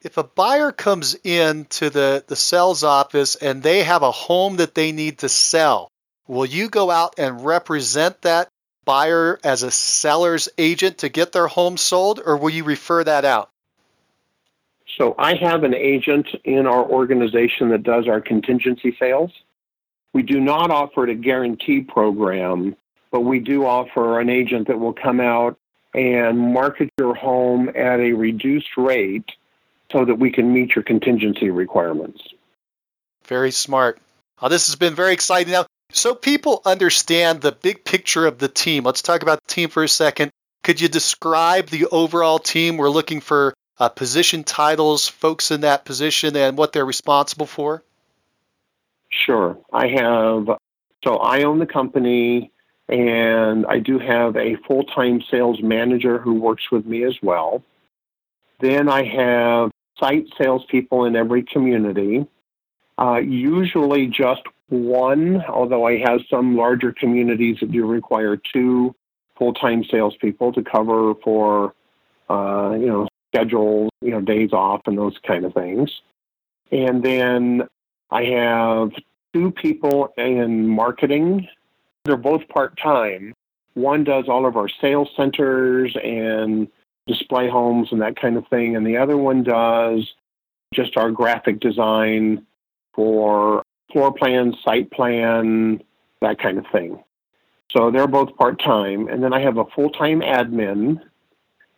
If 0.02 0.18
a 0.18 0.24
buyer 0.24 0.72
comes 0.72 1.16
in 1.24 1.64
to 1.66 1.90
the, 1.90 2.24
the 2.26 2.36
sales 2.36 2.84
office 2.84 3.34
and 3.34 3.62
they 3.62 3.82
have 3.82 4.02
a 4.02 4.10
home 4.10 4.56
that 4.56 4.74
they 4.74 4.92
need 4.92 5.18
to 5.18 5.28
sell, 5.28 5.90
will 6.28 6.46
you 6.46 6.68
go 6.68 6.90
out 6.90 7.14
and 7.18 7.44
represent 7.44 8.22
that 8.22 8.48
buyer 8.84 9.38
as 9.42 9.62
a 9.62 9.70
seller's 9.70 10.48
agent 10.58 10.98
to 10.98 11.08
get 11.08 11.32
their 11.32 11.48
home 11.48 11.76
sold, 11.76 12.20
or 12.24 12.36
will 12.36 12.50
you 12.50 12.64
refer 12.64 13.02
that 13.04 13.24
out? 13.24 13.50
So 14.96 15.14
I 15.18 15.34
have 15.34 15.64
an 15.64 15.74
agent 15.74 16.28
in 16.44 16.66
our 16.66 16.84
organization 16.84 17.70
that 17.70 17.82
does 17.82 18.08
our 18.08 18.20
contingency 18.20 18.96
sales. 18.98 19.30
We 20.14 20.22
do 20.22 20.40
not 20.40 20.70
offer 20.70 21.04
a 21.06 21.14
guarantee 21.14 21.82
program, 21.82 22.76
but 23.10 23.20
we 23.20 23.40
do 23.40 23.66
offer 23.66 24.20
an 24.20 24.30
agent 24.30 24.68
that 24.68 24.78
will 24.78 24.94
come 24.94 25.20
out 25.20 25.58
and 25.92 26.38
market 26.38 26.90
your 26.98 27.14
home 27.14 27.68
at 27.70 28.00
a 28.00 28.12
reduced 28.12 28.76
rate 28.76 29.30
so 29.92 30.04
that 30.04 30.14
we 30.14 30.30
can 30.30 30.52
meet 30.52 30.74
your 30.74 30.82
contingency 30.82 31.50
requirements. 31.50 32.22
Very 33.26 33.50
smart. 33.50 33.98
Oh, 34.40 34.48
this 34.48 34.66
has 34.66 34.76
been 34.76 34.94
very 34.94 35.12
exciting. 35.12 35.52
Now, 35.52 35.66
so 35.90 36.14
people 36.14 36.62
understand 36.64 37.40
the 37.40 37.52
big 37.52 37.84
picture 37.84 38.26
of 38.26 38.38
the 38.38 38.48
team. 38.48 38.84
Let's 38.84 39.02
talk 39.02 39.22
about 39.22 39.40
the 39.46 39.54
team 39.54 39.68
for 39.68 39.82
a 39.82 39.88
second. 39.88 40.30
Could 40.62 40.80
you 40.80 40.88
describe 40.88 41.68
the 41.68 41.86
overall 41.86 42.38
team? 42.38 42.76
We're 42.76 42.90
looking 42.90 43.20
for 43.20 43.54
uh, 43.78 43.88
position 43.88 44.44
titles, 44.44 45.08
folks 45.08 45.50
in 45.50 45.60
that 45.62 45.84
position, 45.84 46.36
and 46.36 46.56
what 46.56 46.72
they're 46.72 46.84
responsible 46.84 47.46
for? 47.46 47.82
Sure. 49.10 49.58
I 49.72 49.88
have, 49.88 50.48
so 51.04 51.16
I 51.16 51.42
own 51.42 51.58
the 51.58 51.66
company, 51.66 52.50
and 52.88 53.66
I 53.66 53.78
do 53.78 53.98
have 53.98 54.36
a 54.36 54.56
full 54.66 54.84
time 54.84 55.22
sales 55.30 55.62
manager 55.62 56.18
who 56.18 56.34
works 56.34 56.70
with 56.70 56.86
me 56.86 57.04
as 57.04 57.16
well. 57.22 57.62
Then 58.60 58.88
I 58.88 59.04
have 59.04 59.70
site 59.98 60.26
salespeople 60.38 61.04
in 61.04 61.16
every 61.16 61.42
community, 61.42 62.26
uh, 62.98 63.16
usually 63.16 64.06
just 64.06 64.42
one, 64.68 65.42
although 65.48 65.86
I 65.86 65.98
have 65.98 66.20
some 66.28 66.56
larger 66.56 66.92
communities 66.92 67.58
that 67.60 67.70
do 67.70 67.86
require 67.86 68.36
two 68.36 68.94
full 69.38 69.54
time 69.54 69.84
salespeople 69.84 70.52
to 70.54 70.62
cover 70.62 71.14
for, 71.22 71.74
uh, 72.28 72.76
you 72.78 72.86
know, 72.86 73.08
schedules, 73.34 73.90
you 74.00 74.10
know, 74.10 74.20
days 74.20 74.52
off 74.52 74.82
and 74.86 74.98
those 74.98 75.16
kind 75.26 75.44
of 75.44 75.54
things. 75.54 75.90
And 76.72 77.02
then 77.02 77.62
I 78.10 78.24
have 78.24 78.90
two 79.32 79.50
people 79.52 80.12
in 80.16 80.66
marketing. 80.66 81.48
They're 82.04 82.16
both 82.16 82.48
part 82.48 82.76
time. 82.78 83.34
One 83.74 84.04
does 84.04 84.24
all 84.28 84.46
of 84.46 84.56
our 84.56 84.68
sales 84.68 85.10
centers 85.16 85.94
and 86.02 86.68
display 87.06 87.48
homes 87.48 87.88
and 87.92 88.00
that 88.00 88.16
kind 88.16 88.36
of 88.36 88.48
thing, 88.48 88.74
and 88.74 88.86
the 88.86 88.96
other 88.96 89.16
one 89.16 89.42
does 89.42 90.12
just 90.74 90.96
our 90.96 91.10
graphic 91.10 91.60
design 91.60 92.44
for 92.94 93.62
floor 93.96 94.12
plan, 94.12 94.54
site 94.62 94.90
plan, 94.90 95.82
that 96.20 96.38
kind 96.38 96.58
of 96.58 96.66
thing. 96.70 97.02
So 97.74 97.90
they're 97.90 98.06
both 98.06 98.36
part 98.36 98.60
time. 98.60 99.08
And 99.08 99.24
then 99.24 99.32
I 99.32 99.40
have 99.40 99.56
a 99.56 99.64
full 99.74 99.88
time 99.88 100.20
admin 100.20 101.00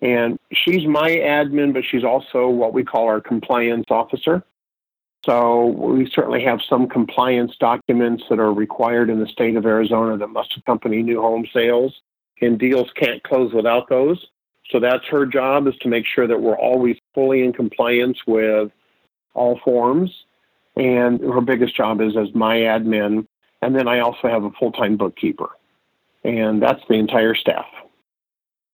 and 0.02 0.36
she's 0.52 0.84
my 0.84 1.10
admin, 1.10 1.72
but 1.72 1.84
she's 1.84 2.02
also 2.02 2.48
what 2.48 2.72
we 2.72 2.82
call 2.82 3.06
our 3.06 3.20
compliance 3.20 3.84
officer. 3.88 4.42
So 5.24 5.66
we 5.66 6.10
certainly 6.10 6.42
have 6.42 6.60
some 6.68 6.88
compliance 6.88 7.54
documents 7.60 8.24
that 8.30 8.40
are 8.40 8.52
required 8.52 9.10
in 9.10 9.20
the 9.20 9.26
state 9.28 9.54
of 9.54 9.64
Arizona 9.64 10.16
that 10.16 10.28
must 10.28 10.56
accompany 10.56 11.02
new 11.02 11.20
home 11.20 11.46
sales, 11.52 12.00
and 12.40 12.58
deals 12.58 12.90
can't 12.96 13.22
close 13.22 13.52
without 13.52 13.88
those. 13.88 14.26
So 14.70 14.80
that's 14.80 15.04
her 15.06 15.24
job 15.24 15.68
is 15.68 15.76
to 15.82 15.88
make 15.88 16.04
sure 16.04 16.26
that 16.26 16.40
we're 16.40 16.58
always 16.58 16.96
fully 17.14 17.44
in 17.44 17.52
compliance 17.52 18.18
with 18.26 18.72
all 19.34 19.60
forms. 19.64 20.24
And 20.78 21.20
her 21.20 21.40
biggest 21.40 21.76
job 21.76 22.00
is 22.00 22.16
as 22.16 22.32
my 22.34 22.56
admin. 22.58 23.26
And 23.60 23.74
then 23.74 23.88
I 23.88 23.98
also 23.98 24.28
have 24.28 24.44
a 24.44 24.50
full 24.50 24.72
time 24.72 24.96
bookkeeper. 24.96 25.50
And 26.24 26.62
that's 26.62 26.82
the 26.88 26.94
entire 26.94 27.34
staff. 27.34 27.66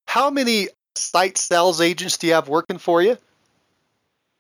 How 0.07 0.31
many 0.31 0.69
site 0.95 1.39
sales 1.39 1.81
agents 1.81 2.19
do 2.19 2.27
you 2.27 2.35
have 2.35 2.49
working 2.49 2.79
for 2.79 3.03
you? 3.03 3.17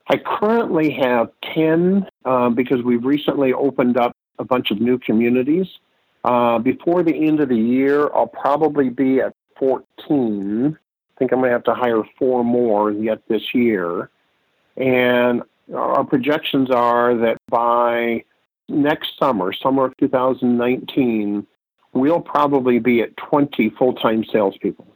I 0.09 0.19
currently 0.19 0.91
have 0.91 1.31
10 1.55 2.07
uh, 2.25 2.51
because 2.51 2.83
we've 2.83 3.05
recently 3.05 3.55
opened 3.55 3.97
up 3.97 4.15
a 4.39 4.45
bunch 4.45 4.71
of 4.71 4.81
new 4.81 4.99
communities. 4.99 5.67
Uh, 6.25 6.59
before 6.59 7.03
the 7.03 7.27
end 7.27 7.41
of 7.41 7.49
the 7.49 7.57
year, 7.57 8.11
I'll 8.15 8.27
probably 8.27 8.91
be 8.91 9.21
at 9.21 9.35
14. 9.59 10.77
I 10.77 11.19
think 11.19 11.33
I'm 11.33 11.39
going 11.39 11.49
to 11.49 11.53
have 11.53 11.65
to 11.65 11.75
hire 11.75 12.03
four 12.19 12.45
more 12.45 12.91
yet 12.91 13.23
this 13.29 13.55
year. 13.55 14.11
And 14.77 15.43
our 15.73 16.05
projections 16.05 16.71
are 16.71 17.17
that 17.17 17.39
by 17.49 18.25
next 18.69 19.19
summer, 19.19 19.53
summer 19.53 19.87
of 19.87 19.97
2019, 19.99 21.47
we'll 21.93 22.21
probably 22.21 22.79
be 22.79 23.01
at 23.01 23.17
20 23.17 23.71
full 23.71 23.95
time 23.95 24.25
salespeople. 24.25 24.87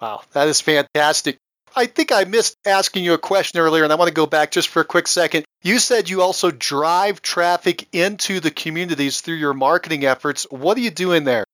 Wow, 0.00 0.22
that 0.32 0.48
is 0.48 0.60
fantastic. 0.60 1.38
I 1.76 1.86
think 1.86 2.10
I 2.10 2.24
missed 2.24 2.56
asking 2.66 3.04
you 3.04 3.14
a 3.14 3.18
question 3.18 3.60
earlier, 3.60 3.84
and 3.84 3.92
I 3.92 3.96
want 3.96 4.08
to 4.08 4.14
go 4.14 4.26
back 4.26 4.50
just 4.50 4.68
for 4.68 4.80
a 4.80 4.84
quick 4.84 5.06
second. 5.06 5.44
You 5.62 5.78
said 5.78 6.08
you 6.08 6.22
also 6.22 6.50
drive 6.50 7.22
traffic 7.22 7.86
into 7.92 8.40
the 8.40 8.50
communities 8.50 9.20
through 9.20 9.36
your 9.36 9.54
marketing 9.54 10.04
efforts. 10.04 10.46
What 10.50 10.76
are 10.78 10.80
you 10.80 10.90
doing 10.90 11.24
there? 11.24 11.44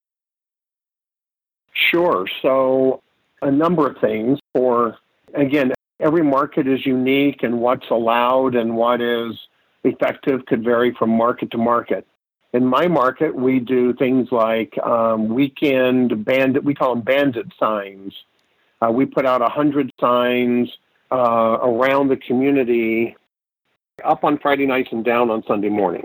Sure. 1.72 2.26
So, 2.40 3.02
a 3.42 3.50
number 3.50 3.86
of 3.86 3.98
things. 3.98 4.38
For, 4.54 4.96
again, 5.34 5.72
every 6.00 6.22
market 6.22 6.66
is 6.66 6.84
unique, 6.84 7.42
and 7.42 7.60
what's 7.60 7.90
allowed 7.90 8.54
and 8.54 8.76
what 8.76 9.00
is 9.00 9.34
effective 9.84 10.46
could 10.46 10.64
vary 10.64 10.94
from 10.98 11.10
market 11.10 11.50
to 11.52 11.58
market. 11.58 12.06
In 12.52 12.66
my 12.66 12.88
market, 12.88 13.34
we 13.34 13.60
do 13.60 13.92
things 13.92 14.28
like 14.32 14.76
um, 14.78 15.28
weekend 15.28 16.24
bandit, 16.24 16.64
we 16.64 16.74
call 16.74 16.94
them 16.94 17.04
bandit 17.04 17.46
signs 17.58 18.12
uh, 18.80 18.90
we 18.90 19.06
put 19.06 19.26
out 19.26 19.40
100 19.40 19.92
signs 20.00 20.70
uh, 21.10 21.58
around 21.62 22.08
the 22.08 22.16
community 22.16 23.16
up 24.04 24.24
on 24.24 24.38
Friday 24.38 24.66
nights 24.66 24.90
and 24.92 25.04
down 25.04 25.30
on 25.30 25.42
Sunday 25.46 25.68
morning. 25.68 26.04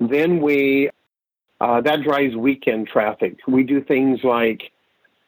Then 0.00 0.40
we, 0.40 0.90
uh, 1.60 1.80
that 1.82 2.02
drives 2.02 2.34
weekend 2.34 2.88
traffic. 2.88 3.38
We 3.46 3.62
do 3.62 3.82
things 3.82 4.20
like, 4.24 4.72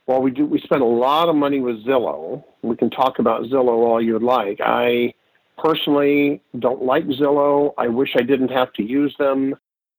well, 0.07 0.21
we 0.21 0.31
do, 0.31 0.47
we 0.47 0.61
spend 0.61 0.83
a 0.83 0.87
lot 0.87 1.29
of 1.29 1.37
money 1.37 1.61
with 1.61 1.85
Zillow. 1.85 2.45
We 2.63 2.77
can 2.77 2.91
talk 2.91 3.19
about 3.19 3.45
Zillow 3.45 3.87
all 3.87 4.03
you'd 4.03 4.23
like. 4.23 4.61
I 4.61 5.15
personally 5.57 6.43
don't 6.59 6.83
like 6.83 7.07
Zillow. 7.07 7.73
I 7.79 7.89
wish 7.89 8.15
I 8.17 8.23
didn't 8.23 8.51
have 8.51 8.73
to 8.75 8.83
use 8.83 9.15
them. 9.19 9.55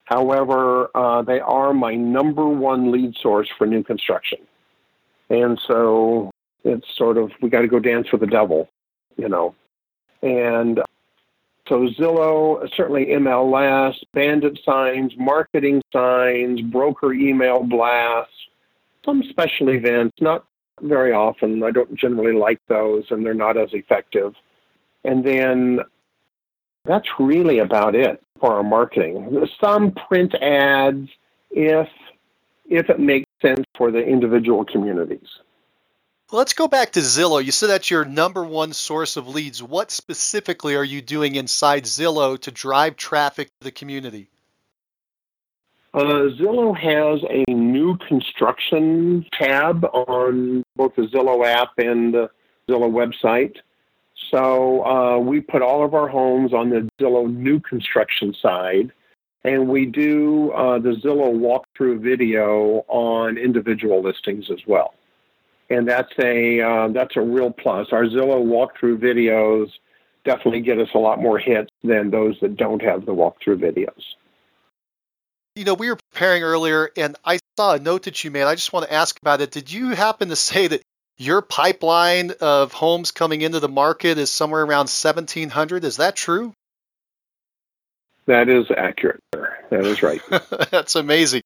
However, 0.06 0.90
uh, 0.96 1.24
they 1.24 1.40
are 1.40 1.74
my 1.74 1.96
number 1.96 2.48
one 2.48 2.92
lead 2.92 3.16
source 3.16 3.50
for 3.58 3.66
new 3.66 3.84
construction. 3.84 4.38
And 5.30 5.60
so 5.68 6.30
it's 6.64 6.86
sort 6.96 7.18
of 7.18 7.32
we 7.42 7.50
got 7.50 7.62
to 7.62 7.68
go 7.68 7.80
dance 7.80 8.12
with 8.12 8.22
the 8.22 8.28
devil, 8.28 8.70
you 9.18 9.28
know. 9.28 9.56
And 10.22 10.80
so 11.68 11.88
Zillow, 11.88 12.70
certainly 12.76 13.08
MLS, 13.08 13.96
bandit 14.14 14.60
signs, 14.64 15.14
marketing 15.18 15.82
signs, 15.92 16.62
broker 16.62 17.12
email 17.12 17.64
blasts, 17.64 18.32
some 19.06 19.24
special 19.30 19.70
events, 19.70 20.18
not 20.20 20.46
very 20.82 21.14
often. 21.14 21.64
I 21.64 21.72
don't 21.72 21.96
generally 21.96 22.34
like 22.34 22.60
those 22.68 23.06
and 23.10 23.26
they're 23.26 23.34
not 23.34 23.58
as 23.58 23.70
effective. 23.74 24.34
And 25.04 25.24
then 25.24 25.80
that's 26.84 27.08
really 27.20 27.60
about 27.60 27.96
it 27.96 28.22
for 28.40 28.54
our 28.56 28.64
marketing. 28.64 29.48
Some 29.62 29.92
print 29.92 30.34
ads 30.36 31.10
if 31.52 31.88
if 32.68 32.90
it 32.90 33.00
makes 33.00 33.30
sense 33.42 33.64
for 33.78 33.92
the 33.92 34.00
individual 34.00 34.66
communities. 34.66 35.28
Let's 36.32 36.54
go 36.54 36.68
back 36.68 36.94
to 36.94 37.00
Zillow. 37.00 37.44
You 37.44 37.52
said 37.52 37.70
that's 37.70 37.92
your 37.92 38.04
number 38.04 38.44
one 38.44 38.74
source 38.74 39.16
of 39.16 39.28
leads. 39.28 39.62
What 39.62 39.92
specifically 39.92 40.76
are 40.76 40.84
you 40.84 41.02
doing 41.02 41.36
inside 41.36 41.84
Zillow 41.84 42.40
to 42.42 42.52
drive 42.52 42.96
traffic 42.96 43.48
to 43.48 43.66
the 43.66 43.72
community? 43.72 44.30
Uh, 45.96 46.30
Zillow 46.38 46.78
has 46.78 47.24
a 47.30 47.50
new 47.50 47.98
construction 48.00 49.26
tab 49.32 49.86
on 49.86 50.62
both 50.76 50.94
the 50.96 51.04
Zillow 51.04 51.48
app 51.48 51.70
and 51.78 52.14
the 52.14 52.30
Zillow 52.68 52.92
website. 52.92 53.56
So 54.30 54.86
uh, 54.86 55.18
we 55.20 55.40
put 55.40 55.62
all 55.62 55.86
of 55.86 55.94
our 55.94 56.10
homes 56.10 56.54
on 56.54 56.70
the 56.70 56.90
Zillow 57.00 57.34
new 57.34 57.62
construction 57.62 58.36
side, 58.42 58.92
and 59.46 59.70
we 59.70 59.86
do 59.86 60.52
uh, 60.52 60.80
the 60.80 60.96
Zillow 61.02 61.34
walkthrough 61.34 62.02
video 62.02 62.84
on 62.90 63.38
individual 63.38 64.04
listings 64.04 64.52
as 64.52 64.60
well 64.68 64.94
and 65.70 65.88
that's 65.88 66.14
a 66.20 66.62
uh, 66.62 66.88
that's 66.90 67.16
a 67.16 67.22
real 67.22 67.52
plus. 67.52 67.88
Our 67.92 68.04
Zillow 68.06 68.44
walkthrough 68.46 68.98
videos 68.98 69.72
definitely 70.24 70.62
get 70.62 70.80
us 70.80 70.90
a 70.94 71.00
lot 71.00 71.22
more 71.22 71.40
hits 71.40 71.72
than 71.84 72.12
those 72.12 72.36
that 72.42 72.56
don't 72.56 72.82
have 72.82 73.06
the 73.06 73.14
walkthrough 73.14 73.58
videos. 73.58 74.04
You 75.56 75.64
know, 75.64 75.74
we 75.74 75.90
were 75.90 75.98
preparing 76.12 76.44
earlier, 76.44 76.92
and 76.98 77.16
I 77.24 77.40
saw 77.58 77.76
a 77.76 77.80
note 77.80 78.04
that 78.04 78.22
you 78.26 78.30
made. 78.30 78.44
I 78.44 78.56
just 78.56 78.74
want 78.74 78.88
to 78.88 78.94
ask 78.94 79.18
about 79.22 79.40
it. 79.40 79.52
Did 79.52 79.72
you 79.72 79.90
happen 79.90 80.28
to 80.28 80.36
say 80.36 80.68
that 80.68 80.82
your 81.18 81.42
pipeline 81.42 82.34
of 82.42 82.74
homes 82.74 83.12
coming 83.12 83.42
into 83.42 83.62
the 83.62 83.70
market 83.70 84.18
is 84.18 84.30
somewhere 84.30 84.64
around 84.64 84.90
1,700? 84.90 85.86
Is 85.86 85.98
that 85.98 86.18
true? 86.18 86.52
That 88.26 88.50
is 88.50 88.66
accurate. 88.76 89.22
That 89.32 89.86
is 89.86 90.04
right. 90.04 90.22
That's 90.72 90.96
amazing. 90.96 91.42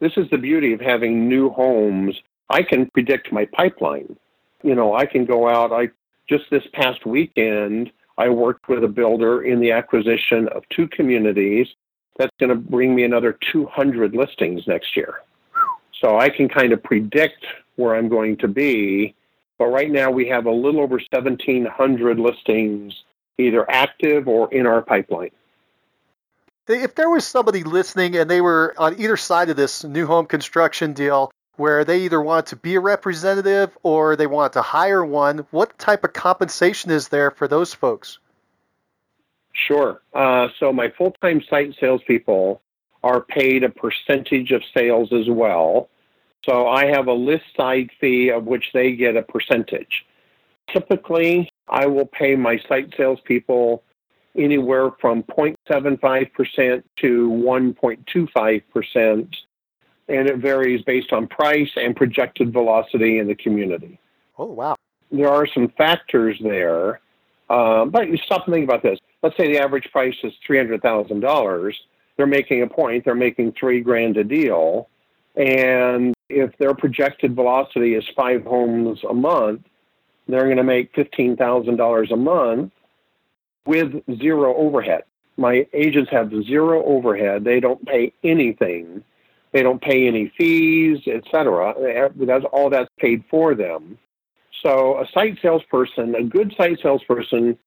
This 0.00 0.12
is 0.16 0.28
the 0.30 0.36
beauty 0.38 0.74
of 0.74 0.80
having 0.80 1.26
new 1.26 1.48
homes 1.48 2.20
I 2.50 2.62
can 2.62 2.90
predict 2.90 3.32
my 3.32 3.46
pipeline. 3.46 4.16
You 4.62 4.74
know, 4.74 4.94
I 4.94 5.06
can 5.06 5.24
go 5.24 5.48
out. 5.48 5.72
I 5.72 5.88
just 6.28 6.44
this 6.50 6.64
past 6.72 7.06
weekend, 7.06 7.92
I 8.18 8.28
worked 8.28 8.68
with 8.68 8.84
a 8.84 8.88
builder 8.88 9.42
in 9.42 9.60
the 9.60 9.72
acquisition 9.72 10.48
of 10.48 10.68
two 10.68 10.86
communities. 10.88 11.68
That's 12.18 12.34
going 12.38 12.50
to 12.50 12.56
bring 12.56 12.94
me 12.94 13.04
another 13.04 13.38
200 13.52 14.14
listings 14.14 14.66
next 14.66 14.96
year. 14.96 15.22
So 16.00 16.18
I 16.18 16.28
can 16.28 16.48
kind 16.48 16.72
of 16.72 16.82
predict 16.82 17.46
where 17.76 17.94
I'm 17.94 18.08
going 18.08 18.36
to 18.38 18.48
be. 18.48 19.14
But 19.56 19.66
right 19.66 19.90
now 19.90 20.10
we 20.10 20.28
have 20.28 20.46
a 20.46 20.52
little 20.52 20.80
over 20.80 20.96
1,700 20.96 22.18
listings 22.18 23.04
either 23.38 23.68
active 23.70 24.28
or 24.28 24.52
in 24.52 24.66
our 24.66 24.82
pipeline. 24.82 25.30
If 26.68 26.96
there 26.96 27.08
was 27.08 27.26
somebody 27.26 27.62
listening 27.64 28.16
and 28.16 28.28
they 28.28 28.40
were 28.40 28.74
on 28.76 29.00
either 29.00 29.16
side 29.16 29.48
of 29.48 29.56
this 29.56 29.84
new 29.84 30.06
home 30.06 30.26
construction 30.26 30.92
deal 30.92 31.30
where 31.58 31.84
they 31.84 32.02
either 32.02 32.22
want 32.22 32.46
to 32.46 32.56
be 32.56 32.76
a 32.76 32.80
representative 32.80 33.76
or 33.82 34.14
they 34.14 34.26
want 34.26 34.52
to 34.52 34.62
hire 34.62 35.04
one. 35.04 35.38
What 35.50 35.76
type 35.78 36.04
of 36.04 36.12
compensation 36.12 36.90
is 36.90 37.08
there 37.08 37.32
for 37.32 37.48
those 37.48 37.74
folks? 37.74 38.18
Sure. 39.66 40.00
Uh, 40.14 40.48
so 40.58 40.72
my 40.72 40.90
full-time 40.96 41.42
site 41.48 41.74
salespeople 41.80 42.62
are 43.02 43.20
paid 43.20 43.64
a 43.64 43.68
percentage 43.68 44.52
of 44.52 44.62
sales 44.74 45.12
as 45.12 45.28
well. 45.28 45.88
So 46.44 46.68
I 46.68 46.86
have 46.86 47.08
a 47.08 47.12
list 47.12 47.44
side 47.56 47.90
fee 48.00 48.30
of 48.30 48.44
which 48.44 48.70
they 48.72 48.92
get 48.92 49.16
a 49.16 49.22
percentage. 49.22 50.06
Typically, 50.72 51.50
I 51.68 51.86
will 51.86 52.06
pay 52.06 52.36
my 52.36 52.60
site 52.68 52.94
salespeople 52.96 53.82
anywhere 54.36 54.90
from 55.00 55.22
0.75% 55.24 56.82
to 56.96 57.30
1.25% 57.30 59.28
and 60.08 60.26
it 60.26 60.38
varies 60.38 60.82
based 60.82 61.12
on 61.12 61.26
price 61.26 61.70
and 61.76 61.94
projected 61.94 62.52
velocity 62.52 63.18
in 63.18 63.26
the 63.26 63.34
community. 63.34 63.98
Oh, 64.38 64.46
wow. 64.46 64.76
There 65.10 65.28
are 65.28 65.46
some 65.46 65.68
factors 65.76 66.38
there, 66.42 67.00
um, 67.50 67.90
but 67.90 68.08
you 68.08 68.16
stop 68.16 68.46
and 68.46 68.54
think 68.54 68.64
about 68.64 68.82
this. 68.82 68.98
Let's 69.22 69.36
say 69.36 69.48
the 69.48 69.58
average 69.58 69.90
price 69.90 70.16
is 70.22 70.32
$300,000. 70.48 71.74
They're 72.16 72.26
making 72.26 72.62
a 72.62 72.66
point, 72.66 73.04
they're 73.04 73.14
making 73.14 73.52
three 73.52 73.80
grand 73.80 74.16
a 74.16 74.24
deal. 74.24 74.88
And 75.36 76.14
if 76.28 76.56
their 76.58 76.74
projected 76.74 77.34
velocity 77.34 77.94
is 77.94 78.04
five 78.16 78.44
homes 78.44 79.00
a 79.08 79.14
month, 79.14 79.62
they're 80.26 80.44
going 80.44 80.56
to 80.56 80.64
make 80.64 80.92
$15,000 80.94 82.10
a 82.10 82.16
month 82.16 82.72
with 83.66 84.02
zero 84.18 84.54
overhead. 84.56 85.04
My 85.36 85.66
agents 85.72 86.10
have 86.10 86.32
zero 86.44 86.84
overhead. 86.84 87.44
They 87.44 87.60
don't 87.60 87.84
pay 87.86 88.12
anything 88.24 89.04
they 89.52 89.62
don't 89.62 89.80
pay 89.80 90.06
any 90.06 90.32
fees, 90.36 91.06
etc. 91.06 91.74
That's 92.16 92.44
all 92.52 92.70
that's 92.70 92.90
paid 92.98 93.24
for 93.30 93.54
them. 93.54 93.98
So 94.62 94.98
a 94.98 95.06
site 95.12 95.38
salesperson, 95.40 96.14
a 96.14 96.22
good 96.22 96.54
site 96.56 96.80
salesperson, 96.82 97.58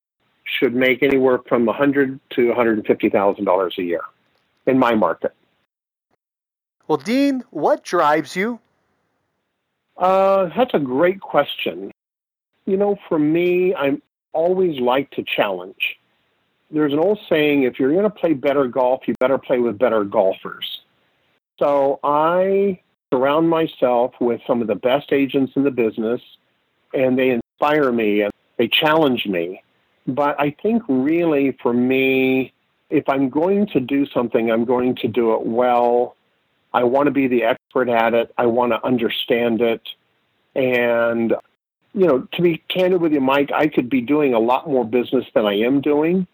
should 0.43 0.73
make 0.73 1.03
anywhere 1.03 1.39
from 1.47 1.67
a 1.69 1.73
hundred 1.73 2.19
to 2.31 2.47
one 2.47 2.55
hundred 2.55 2.77
and 2.77 2.87
fifty 2.87 3.09
thousand 3.09 3.45
dollars 3.45 3.75
a 3.77 3.83
year 3.83 4.01
in 4.65 4.77
my 4.77 4.95
market. 4.95 5.33
Well, 6.87 6.97
Dean, 6.97 7.43
what 7.51 7.83
drives 7.83 8.35
you? 8.35 8.59
Uh, 9.97 10.49
that's 10.55 10.73
a 10.73 10.79
great 10.79 11.21
question. 11.21 11.91
You 12.65 12.77
know, 12.77 12.97
for 13.07 13.19
me, 13.19 13.73
I'm 13.75 14.01
always 14.33 14.79
like 14.79 15.11
to 15.11 15.23
challenge. 15.23 15.99
There's 16.69 16.93
an 16.93 16.99
old 16.99 17.19
saying 17.29 17.63
if 17.63 17.79
you're 17.79 17.91
going 17.91 18.03
to 18.03 18.09
play 18.09 18.33
better 18.33 18.67
golf, 18.67 19.07
you 19.07 19.13
better 19.19 19.37
play 19.37 19.59
with 19.59 19.77
better 19.77 20.03
golfers. 20.03 20.81
So 21.59 21.99
I 22.03 22.79
surround 23.13 23.49
myself 23.49 24.13
with 24.19 24.41
some 24.47 24.61
of 24.61 24.67
the 24.67 24.75
best 24.75 25.11
agents 25.11 25.53
in 25.55 25.63
the 25.63 25.71
business, 25.71 26.21
and 26.93 27.17
they 27.17 27.29
inspire 27.29 27.91
me 27.91 28.21
and 28.21 28.33
they 28.57 28.67
challenge 28.67 29.25
me. 29.25 29.63
But 30.07 30.39
I 30.39 30.55
think 30.61 30.83
really 30.87 31.57
for 31.61 31.73
me, 31.73 32.53
if 32.89 33.07
I'm 33.07 33.29
going 33.29 33.67
to 33.67 33.79
do 33.79 34.05
something, 34.07 34.51
I'm 34.51 34.65
going 34.65 34.95
to 34.97 35.07
do 35.07 35.33
it 35.33 35.45
well. 35.45 36.15
I 36.73 36.83
want 36.83 37.07
to 37.07 37.11
be 37.11 37.27
the 37.27 37.43
expert 37.43 37.89
at 37.89 38.13
it. 38.13 38.33
I 38.37 38.45
want 38.45 38.71
to 38.73 38.85
understand 38.85 39.61
it. 39.61 39.81
And, 40.55 41.33
you 41.93 42.07
know, 42.07 42.27
to 42.33 42.41
be 42.41 42.57
candid 42.69 43.01
with 43.01 43.13
you, 43.13 43.21
Mike, 43.21 43.51
I 43.53 43.67
could 43.67 43.89
be 43.89 44.01
doing 44.01 44.33
a 44.33 44.39
lot 44.39 44.67
more 44.67 44.85
business 44.85 45.25
than 45.33 45.45
I 45.45 45.59
am 45.59 45.81
doing, 45.81 46.27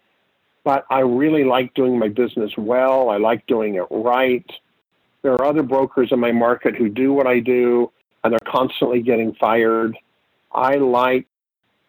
but 0.64 0.84
I 0.90 1.00
really 1.00 1.44
like 1.44 1.74
doing 1.74 1.98
my 1.98 2.08
business 2.08 2.52
well. 2.56 3.10
I 3.10 3.18
like 3.18 3.46
doing 3.46 3.76
it 3.76 3.86
right. 3.90 4.48
There 5.22 5.32
are 5.32 5.44
other 5.44 5.62
brokers 5.62 6.10
in 6.12 6.20
my 6.20 6.32
market 6.32 6.76
who 6.76 6.88
do 6.88 7.12
what 7.12 7.26
I 7.26 7.40
do 7.40 7.90
and 8.22 8.32
they're 8.32 8.52
constantly 8.52 9.02
getting 9.02 9.34
fired. 9.34 9.96
I 10.52 10.76
like 10.76 11.26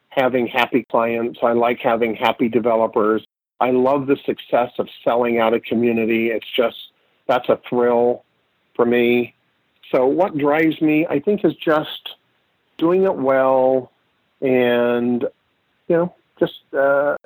having 0.10 0.48
happy 0.48 0.84
clients. 0.84 1.40
I 1.42 1.54
like 1.54 1.80
having 1.80 2.16
happy 2.16 2.50
developers. 2.50 3.26
I 3.60 3.72
love 3.72 4.08
the 4.08 4.18
success 4.26 4.72
of 4.80 4.88
selling 5.04 5.40
out 5.40 5.54
a 5.54 5.60
community. 5.60 6.30
It's 6.30 6.50
just, 6.56 6.92
that's 7.28 7.50
a 7.50 7.60
thrill 7.70 8.24
for 8.76 8.86
me. 8.86 9.36
So, 9.92 10.06
what 10.06 10.38
drives 10.38 10.82
me, 10.82 11.06
I 11.08 11.20
think, 11.20 11.44
is 11.44 11.56
just 11.56 12.16
doing 12.78 13.04
it 13.04 13.16
well 13.16 13.92
and, 14.42 15.24
you 15.88 15.96
know, 15.96 16.16
just, 16.40 16.62
uh, 16.74 17.18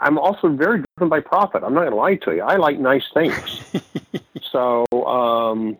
I'm 0.00 0.18
also 0.18 0.48
very 0.48 0.84
driven 0.96 1.08
by 1.08 1.20
profit. 1.20 1.62
I'm 1.64 1.74
not 1.74 1.80
going 1.80 1.90
to 1.90 1.96
lie 1.96 2.14
to 2.16 2.36
you. 2.36 2.42
I 2.42 2.56
like 2.56 2.78
nice 2.78 3.04
things. 3.12 3.64
so, 4.52 4.86
um, 5.06 5.78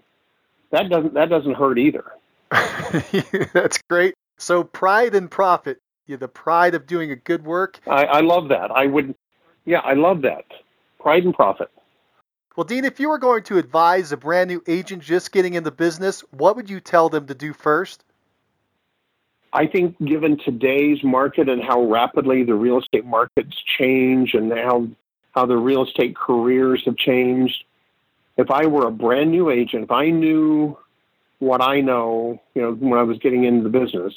that 0.70 0.88
doesn't 0.88 1.14
that 1.14 1.28
doesn't 1.28 1.54
hurt 1.54 1.78
either. 1.78 2.04
That's 2.50 3.78
great. 3.88 4.14
So 4.38 4.64
pride 4.64 5.14
and 5.14 5.30
profit 5.30 5.80
you 6.06 6.16
the 6.16 6.28
pride 6.28 6.74
of 6.74 6.86
doing 6.86 7.10
a 7.10 7.16
good 7.16 7.44
work. 7.44 7.80
I, 7.86 8.04
I 8.04 8.20
love 8.20 8.48
that. 8.48 8.70
I 8.70 8.86
would, 8.86 9.14
yeah, 9.64 9.80
I 9.80 9.94
love 9.94 10.22
that. 10.22 10.44
Pride 11.00 11.24
and 11.24 11.34
profit. 11.34 11.70
Well, 12.56 12.64
Dean, 12.64 12.84
if 12.84 12.98
you 12.98 13.10
were 13.10 13.18
going 13.18 13.42
to 13.44 13.58
advise 13.58 14.12
a 14.12 14.16
brand 14.16 14.48
new 14.48 14.62
agent 14.66 15.02
just 15.02 15.30
getting 15.30 15.54
in 15.54 15.64
the 15.64 15.70
business, 15.70 16.22
what 16.30 16.56
would 16.56 16.70
you 16.70 16.80
tell 16.80 17.08
them 17.08 17.26
to 17.26 17.34
do 17.34 17.52
first? 17.52 18.02
I 19.52 19.66
think, 19.66 19.98
given 20.04 20.38
today's 20.38 21.02
market 21.02 21.48
and 21.48 21.62
how 21.62 21.82
rapidly 21.82 22.44
the 22.44 22.54
real 22.54 22.78
estate 22.78 23.04
markets 23.04 23.56
change 23.78 24.34
and 24.34 24.52
how 24.52 24.88
how 25.32 25.44
the 25.46 25.56
real 25.56 25.84
estate 25.84 26.16
careers 26.16 26.82
have 26.86 26.96
changed, 26.96 27.64
if 28.38 28.50
I 28.50 28.66
were 28.66 28.86
a 28.86 28.90
brand 28.90 29.30
new 29.30 29.50
agent, 29.50 29.84
if 29.84 29.90
I 29.90 30.08
knew 30.08 30.78
what 31.38 31.60
I 31.60 31.80
know, 31.80 32.40
you 32.54 32.62
know, 32.62 32.72
when 32.72 32.98
I 32.98 33.02
was 33.02 33.18
getting 33.18 33.44
into 33.44 33.62
the 33.62 33.78
business, 33.78 34.14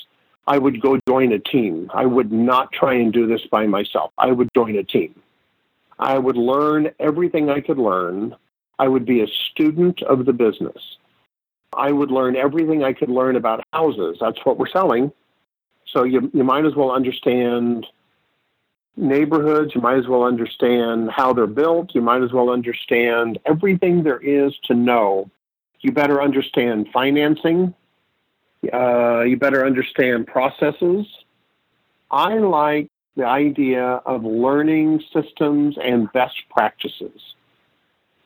I 0.48 0.58
would 0.58 0.82
go 0.82 1.00
join 1.08 1.32
a 1.32 1.40
team. 1.40 1.92
I 1.94 2.06
would 2.06 2.32
not 2.32 2.72
try 2.72 2.94
and 2.94 3.14
do 3.14 3.28
this 3.28 3.46
by 3.52 3.68
myself. 3.68 4.12
I 4.18 4.32
would 4.32 4.50
join 4.56 4.76
a 4.78 4.84
team. 4.84 5.14
I 6.00 6.18
would 6.18 6.38
learn 6.38 6.90
everything 7.00 7.50
I 7.50 7.60
could 7.60 7.78
learn. 7.78 8.36
I 8.80 8.88
would 8.88 9.06
be 9.06 9.22
a 9.22 9.28
student 9.28 10.02
of 10.04 10.26
the 10.26 10.34
business. 10.34 10.98
I 11.74 11.92
would 11.92 12.10
learn 12.10 12.36
everything 12.36 12.84
I 12.84 12.94
could 12.94 13.10
learn 13.10 13.36
about 13.36 13.64
houses. 13.74 14.18
That's 14.20 14.44
what 14.44 14.58
we're 14.58 14.70
selling. 14.70 15.12
So 15.86 16.04
you, 16.04 16.32
you 16.34 16.44
might 16.44 16.66
as 16.66 16.76
well 16.76 16.92
understand 16.92 17.86
neighborhoods. 18.96 19.76
You 19.76 19.82
might 19.82 19.98
as 19.98 20.08
well 20.08 20.24
understand 20.24 21.12
how 21.12 21.34
they're 21.34 21.48
built. 21.48 21.94
You 21.94 22.02
might 22.02 22.24
as 22.24 22.32
well 22.32 22.50
understand 22.50 23.40
everything 23.46 24.04
there 24.04 24.20
is 24.20 24.58
to 24.64 24.74
know. 24.74 25.30
You 25.82 25.92
better 25.92 26.22
understand 26.22 26.90
financing. 26.92 27.74
Uh, 28.72 29.22
you 29.22 29.38
better 29.38 29.66
understand 29.66 30.28
processes. 30.28 31.08
I 32.12 32.38
like 32.38 32.90
the 33.16 33.26
idea 33.26 33.84
of 33.84 34.24
learning 34.24 35.04
systems 35.14 35.78
and 35.82 36.12
best 36.12 36.36
practices. 36.50 37.22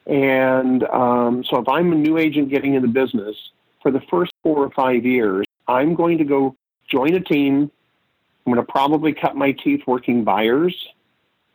And 0.06 0.84
um, 0.86 1.43
so 1.43 1.58
if 1.58 1.68
I'm 1.68 1.91
a 1.93 1.95
new 1.95 2.18
agent 2.18 2.49
getting 2.49 2.74
in 2.74 2.82
the 2.82 2.88
business, 2.88 3.36
for 3.82 3.91
the 3.91 4.01
first 4.10 4.32
four 4.41 4.58
or 4.58 4.70
five 4.72 5.06
years, 5.06 5.45
I'm 5.68 5.93
going 5.93 6.18
to 6.18 6.24
go 6.24 6.56
join 6.89 7.14
a 7.14 7.20
team. 7.20 7.70
I'm 8.45 8.54
going 8.54 8.66
to 8.66 8.72
probably 8.72 9.14
cut 9.14 9.36
my 9.36 9.51
teeth 9.51 9.82
working 9.86 10.24
buyers, 10.24 10.76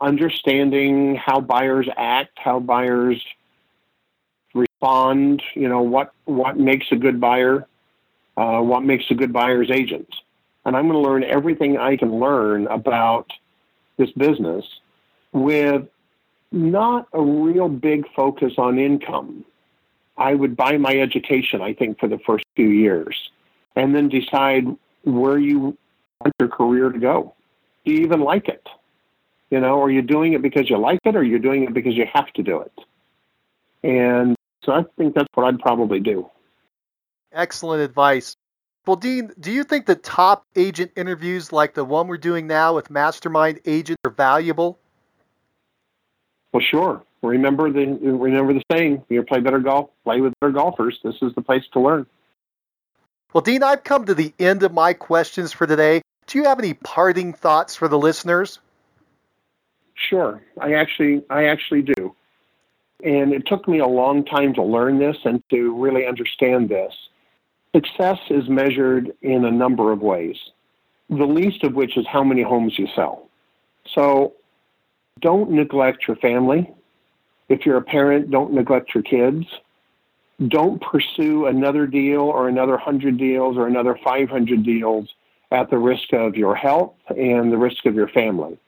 understanding 0.00 1.16
how 1.16 1.40
buyers 1.40 1.88
act, 1.96 2.38
how 2.38 2.60
buyers 2.60 3.22
respond, 4.54 5.42
you 5.54 5.68
know, 5.68 5.82
what, 5.82 6.12
what 6.24 6.58
makes 6.58 6.86
a 6.92 6.96
good 6.96 7.20
buyer 7.20 7.66
uh, 8.38 8.60
what 8.60 8.84
makes 8.84 9.04
a 9.10 9.14
good 9.14 9.32
buyer's 9.32 9.68
agent. 9.68 10.08
And 10.64 10.76
I'm 10.76 10.88
going 10.88 11.02
to 11.02 11.10
learn 11.10 11.24
everything 11.24 11.76
I 11.76 11.96
can 11.96 12.20
learn 12.20 12.68
about 12.68 13.32
this 13.96 14.12
business 14.12 14.64
with 15.32 15.88
not 16.52 17.08
a 17.12 17.20
real 17.20 17.68
big 17.68 18.04
focus 18.14 18.52
on 18.56 18.78
income. 18.78 19.44
I 20.16 20.34
would 20.34 20.56
buy 20.56 20.78
my 20.78 20.96
education, 20.98 21.60
I 21.60 21.74
think, 21.74 21.98
for 21.98 22.08
the 22.08 22.18
first 22.18 22.44
few 22.54 22.68
years 22.68 23.16
and 23.74 23.94
then 23.94 24.08
decide 24.08 24.66
where 25.02 25.38
you 25.38 25.76
want 26.20 26.34
your 26.38 26.48
career 26.48 26.90
to 26.90 26.98
go. 26.98 27.34
Do 27.84 27.92
you 27.92 28.02
even 28.02 28.20
like 28.20 28.48
it? 28.48 28.66
You 29.50 29.60
know, 29.60 29.82
are 29.82 29.90
you 29.90 30.02
doing 30.02 30.34
it 30.34 30.42
because 30.42 30.70
you 30.70 30.78
like 30.78 31.00
it 31.04 31.16
or 31.16 31.24
you're 31.24 31.38
doing 31.40 31.64
it 31.64 31.74
because 31.74 31.96
you 31.96 32.06
have 32.12 32.32
to 32.34 32.42
do 32.44 32.60
it? 32.60 32.72
And 33.82 34.36
so 34.64 34.72
I 34.72 34.84
think 34.96 35.14
that's 35.14 35.28
what 35.34 35.46
I'd 35.46 35.58
probably 35.58 36.00
do. 36.00 36.28
Excellent 37.32 37.82
advice. 37.82 38.34
Well, 38.86 38.96
Dean, 38.96 39.30
do 39.38 39.52
you 39.52 39.64
think 39.64 39.84
the 39.84 39.94
top 39.94 40.46
agent 40.56 40.92
interviews 40.96 41.52
like 41.52 41.74
the 41.74 41.84
one 41.84 42.08
we're 42.08 42.16
doing 42.16 42.46
now 42.46 42.74
with 42.74 42.90
Mastermind 42.90 43.60
Agents 43.66 44.00
are 44.04 44.10
valuable? 44.10 44.78
Well, 46.52 46.62
sure. 46.62 47.02
Remember 47.22 47.70
the 47.70 47.84
remember 48.00 48.54
the 48.54 48.62
saying: 48.72 49.04
"You 49.08 49.22
play 49.24 49.40
better 49.40 49.58
golf, 49.58 49.90
play 50.04 50.20
with 50.20 50.32
better 50.40 50.52
golfers." 50.52 51.00
This 51.02 51.16
is 51.20 51.34
the 51.34 51.42
place 51.42 51.64
to 51.72 51.80
learn. 51.80 52.06
Well, 53.32 53.42
Dean, 53.42 53.62
I've 53.62 53.84
come 53.84 54.06
to 54.06 54.14
the 54.14 54.32
end 54.38 54.62
of 54.62 54.72
my 54.72 54.94
questions 54.94 55.52
for 55.52 55.66
today. 55.66 56.00
Do 56.26 56.38
you 56.38 56.44
have 56.44 56.58
any 56.58 56.74
parting 56.74 57.32
thoughts 57.32 57.74
for 57.74 57.88
the 57.88 57.98
listeners? 57.98 58.60
Sure, 59.94 60.40
I 60.60 60.74
actually 60.74 61.24
I 61.28 61.44
actually 61.44 61.82
do. 61.82 62.14
And 63.04 63.32
it 63.32 63.46
took 63.46 63.68
me 63.68 63.78
a 63.78 63.86
long 63.86 64.24
time 64.24 64.54
to 64.54 64.62
learn 64.62 64.98
this 64.98 65.16
and 65.24 65.42
to 65.50 65.80
really 65.80 66.06
understand 66.06 66.68
this. 66.68 66.92
Success 67.74 68.18
is 68.30 68.48
measured 68.48 69.12
in 69.22 69.44
a 69.44 69.50
number 69.50 69.92
of 69.92 70.00
ways, 70.00 70.36
the 71.08 71.26
least 71.26 71.62
of 71.62 71.74
which 71.74 71.96
is 71.96 72.06
how 72.06 72.24
many 72.24 72.42
homes 72.42 72.78
you 72.78 72.88
sell. 72.96 73.28
So 73.94 74.34
don't 75.20 75.50
neglect 75.50 76.08
your 76.08 76.16
family. 76.16 76.72
If 77.48 77.64
you're 77.64 77.76
a 77.76 77.82
parent, 77.82 78.30
don't 78.30 78.52
neglect 78.52 78.94
your 78.94 79.02
kids. 79.02 79.46
Don't 80.46 80.80
pursue 80.80 81.46
another 81.46 81.86
deal 81.86 82.20
or 82.20 82.48
another 82.48 82.72
100 82.72 83.16
deals 83.16 83.56
or 83.56 83.66
another 83.66 83.98
500 84.04 84.62
deals 84.62 85.08
at 85.50 85.70
the 85.70 85.78
risk 85.78 86.12
of 86.12 86.36
your 86.36 86.54
health 86.54 86.94
and 87.08 87.50
the 87.52 87.56
risk 87.56 87.86
of 87.86 87.94
your 87.94 88.08
family. 88.08 88.58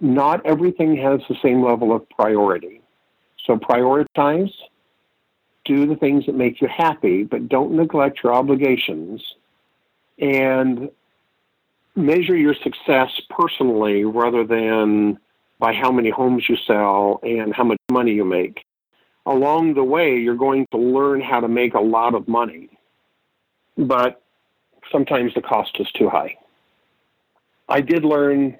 Not 0.00 0.44
everything 0.44 0.96
has 0.96 1.20
the 1.28 1.36
same 1.42 1.64
level 1.64 1.94
of 1.94 2.08
priority. 2.10 2.82
So 3.46 3.56
prioritize 3.56 4.52
do 5.66 5.86
the 5.86 5.96
things 5.96 6.26
that 6.26 6.34
make 6.34 6.60
you 6.60 6.68
happy, 6.68 7.24
but 7.24 7.48
don't 7.48 7.72
neglect 7.72 8.20
your 8.22 8.32
obligations 8.32 9.22
and 10.18 10.90
measure 11.94 12.36
your 12.36 12.54
success 12.54 13.20
personally 13.28 14.04
rather 14.04 14.44
than 14.44 15.18
by 15.58 15.72
how 15.72 15.90
many 15.90 16.10
homes 16.10 16.48
you 16.48 16.56
sell 16.66 17.20
and 17.22 17.54
how 17.54 17.64
much 17.64 17.78
money 17.90 18.12
you 18.12 18.24
make. 18.24 18.64
Along 19.26 19.74
the 19.74 19.82
way, 19.82 20.16
you're 20.16 20.36
going 20.36 20.66
to 20.70 20.78
learn 20.78 21.20
how 21.20 21.40
to 21.40 21.48
make 21.48 21.74
a 21.74 21.80
lot 21.80 22.14
of 22.14 22.28
money, 22.28 22.68
but 23.76 24.22
sometimes 24.92 25.34
the 25.34 25.42
cost 25.42 25.76
is 25.80 25.90
too 25.92 26.08
high. 26.08 26.36
I 27.68 27.80
did 27.80 28.04
learn 28.04 28.56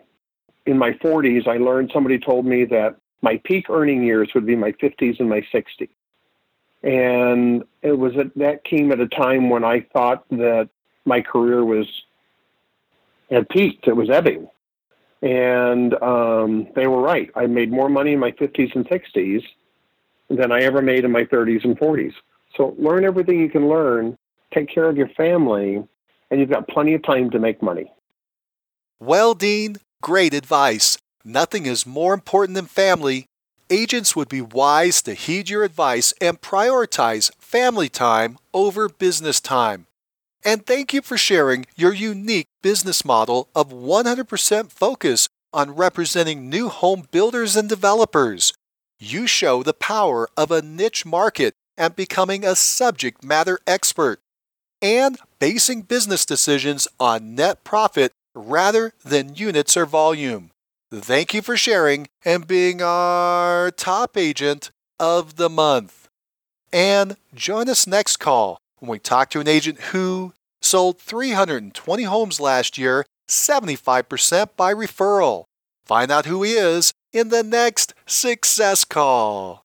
in 0.64 0.76
my 0.76 0.90
40s, 0.92 1.46
I 1.46 1.58
learned 1.58 1.92
somebody 1.94 2.18
told 2.18 2.44
me 2.44 2.64
that 2.64 2.96
my 3.22 3.40
peak 3.44 3.70
earning 3.70 4.02
years 4.02 4.30
would 4.34 4.46
be 4.46 4.56
my 4.56 4.72
50s 4.72 5.18
and 5.20 5.28
my 5.28 5.40
60s. 5.52 5.88
And 6.82 7.64
it 7.82 7.98
was 7.98 8.16
at, 8.16 8.34
that 8.36 8.64
came 8.64 8.92
at 8.92 9.00
a 9.00 9.08
time 9.08 9.50
when 9.50 9.64
I 9.64 9.80
thought 9.92 10.28
that 10.30 10.68
my 11.04 11.20
career 11.20 11.64
was 11.64 11.86
had 13.30 13.48
peaked. 13.48 13.88
It 13.88 13.96
was 13.96 14.10
ebbing. 14.10 14.48
And 15.22 15.94
um, 16.02 16.68
they 16.76 16.86
were 16.86 17.00
right. 17.00 17.30
I 17.34 17.46
made 17.46 17.72
more 17.72 17.88
money 17.88 18.12
in 18.12 18.20
my 18.20 18.32
50s 18.32 18.74
and 18.76 18.86
60s 18.86 19.42
than 20.28 20.52
I 20.52 20.60
ever 20.60 20.82
made 20.82 21.04
in 21.04 21.10
my 21.10 21.24
30s 21.24 21.64
and 21.64 21.78
40s. 21.78 22.12
So 22.56 22.74
learn 22.78 23.04
everything 23.04 23.40
you 23.40 23.50
can 23.50 23.68
learn, 23.68 24.16
take 24.52 24.68
care 24.72 24.88
of 24.88 24.96
your 24.96 25.08
family, 25.10 25.82
and 26.30 26.40
you've 26.40 26.50
got 26.50 26.68
plenty 26.68 26.94
of 26.94 27.02
time 27.02 27.30
to 27.30 27.38
make 27.38 27.62
money. 27.62 27.92
Well, 29.00 29.34
Dean, 29.34 29.76
great 30.02 30.34
advice. 30.34 30.98
Nothing 31.28 31.66
is 31.66 31.84
more 31.84 32.14
important 32.14 32.54
than 32.54 32.66
family. 32.66 33.26
Agents 33.68 34.14
would 34.14 34.28
be 34.28 34.40
wise 34.40 35.02
to 35.02 35.12
heed 35.12 35.50
your 35.50 35.64
advice 35.64 36.14
and 36.20 36.40
prioritize 36.40 37.34
family 37.40 37.88
time 37.88 38.38
over 38.54 38.88
business 38.88 39.40
time. 39.40 39.86
And 40.44 40.64
thank 40.64 40.94
you 40.94 41.02
for 41.02 41.18
sharing 41.18 41.66
your 41.74 41.92
unique 41.92 42.46
business 42.62 43.04
model 43.04 43.48
of 43.56 43.72
100% 43.72 44.70
focus 44.70 45.28
on 45.52 45.74
representing 45.74 46.48
new 46.48 46.68
home 46.68 47.08
builders 47.10 47.56
and 47.56 47.68
developers. 47.68 48.52
You 49.00 49.26
show 49.26 49.64
the 49.64 49.74
power 49.74 50.28
of 50.36 50.52
a 50.52 50.62
niche 50.62 51.04
market 51.04 51.54
and 51.76 51.96
becoming 51.96 52.44
a 52.44 52.54
subject 52.54 53.24
matter 53.24 53.58
expert, 53.66 54.20
and 54.80 55.18
basing 55.40 55.82
business 55.82 56.24
decisions 56.24 56.86
on 57.00 57.34
net 57.34 57.64
profit 57.64 58.12
rather 58.32 58.92
than 59.04 59.34
units 59.34 59.76
or 59.76 59.86
volume. 59.86 60.52
Thank 60.92 61.34
you 61.34 61.42
for 61.42 61.56
sharing 61.56 62.06
and 62.24 62.46
being 62.46 62.80
our 62.80 63.72
top 63.72 64.16
agent 64.16 64.70
of 65.00 65.34
the 65.34 65.50
month. 65.50 66.08
And 66.72 67.16
join 67.34 67.68
us 67.68 67.88
next 67.88 68.18
call 68.18 68.58
when 68.78 68.90
we 68.90 69.00
talk 69.00 69.28
to 69.30 69.40
an 69.40 69.48
agent 69.48 69.80
who 69.90 70.32
sold 70.62 71.00
320 71.00 72.04
homes 72.04 72.38
last 72.38 72.78
year, 72.78 73.04
75% 73.28 74.50
by 74.56 74.72
referral. 74.72 75.44
Find 75.84 76.12
out 76.12 76.26
who 76.26 76.44
he 76.44 76.52
is 76.52 76.92
in 77.12 77.30
the 77.30 77.42
next 77.42 77.92
Success 78.06 78.84
Call. 78.84 79.64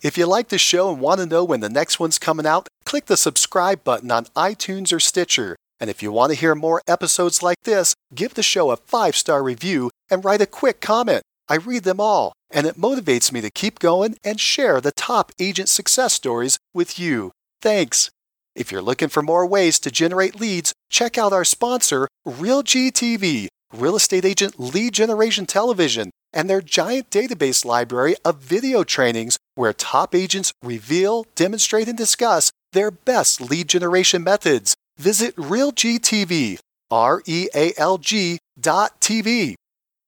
If 0.00 0.16
you 0.16 0.26
like 0.26 0.48
the 0.48 0.58
show 0.58 0.92
and 0.92 1.00
want 1.00 1.20
to 1.20 1.26
know 1.26 1.42
when 1.42 1.60
the 1.60 1.68
next 1.68 1.98
one's 1.98 2.18
coming 2.20 2.46
out, 2.46 2.68
click 2.84 3.06
the 3.06 3.16
subscribe 3.16 3.82
button 3.82 4.12
on 4.12 4.26
iTunes 4.36 4.92
or 4.92 5.00
Stitcher. 5.00 5.56
And 5.84 5.90
if 5.90 6.02
you 6.02 6.12
want 6.12 6.32
to 6.32 6.38
hear 6.38 6.54
more 6.54 6.80
episodes 6.88 7.42
like 7.42 7.60
this, 7.64 7.94
give 8.14 8.32
the 8.32 8.42
show 8.42 8.70
a 8.70 8.78
five 8.78 9.14
star 9.14 9.42
review 9.42 9.90
and 10.10 10.24
write 10.24 10.40
a 10.40 10.46
quick 10.46 10.80
comment. 10.80 11.22
I 11.46 11.56
read 11.56 11.84
them 11.84 12.00
all, 12.00 12.32
and 12.50 12.66
it 12.66 12.80
motivates 12.80 13.30
me 13.30 13.42
to 13.42 13.50
keep 13.50 13.80
going 13.80 14.16
and 14.24 14.40
share 14.40 14.80
the 14.80 14.92
top 14.92 15.30
agent 15.38 15.68
success 15.68 16.14
stories 16.14 16.56
with 16.72 16.98
you. 16.98 17.32
Thanks. 17.60 18.08
If 18.56 18.72
you're 18.72 18.80
looking 18.80 19.10
for 19.10 19.20
more 19.20 19.46
ways 19.46 19.78
to 19.80 19.90
generate 19.90 20.40
leads, 20.40 20.72
check 20.88 21.18
out 21.18 21.34
our 21.34 21.44
sponsor, 21.44 22.08
RealGTV, 22.26 23.48
Real 23.74 23.96
Estate 23.96 24.24
Agent 24.24 24.58
Lead 24.58 24.94
Generation 24.94 25.44
Television, 25.44 26.08
and 26.32 26.48
their 26.48 26.62
giant 26.62 27.10
database 27.10 27.62
library 27.62 28.16
of 28.24 28.38
video 28.38 28.84
trainings 28.84 29.36
where 29.54 29.74
top 29.74 30.14
agents 30.14 30.50
reveal, 30.62 31.26
demonstrate, 31.34 31.88
and 31.88 31.98
discuss 31.98 32.52
their 32.72 32.90
best 32.90 33.38
lead 33.42 33.68
generation 33.68 34.24
methods. 34.24 34.74
Visit 34.96 35.36
RealGTV, 35.36 36.58
R 36.90 37.22
E 37.26 37.48
A 37.54 37.72
L 37.76 37.98
G 37.98 38.38
dot 38.58 38.98
TV. 39.00 39.54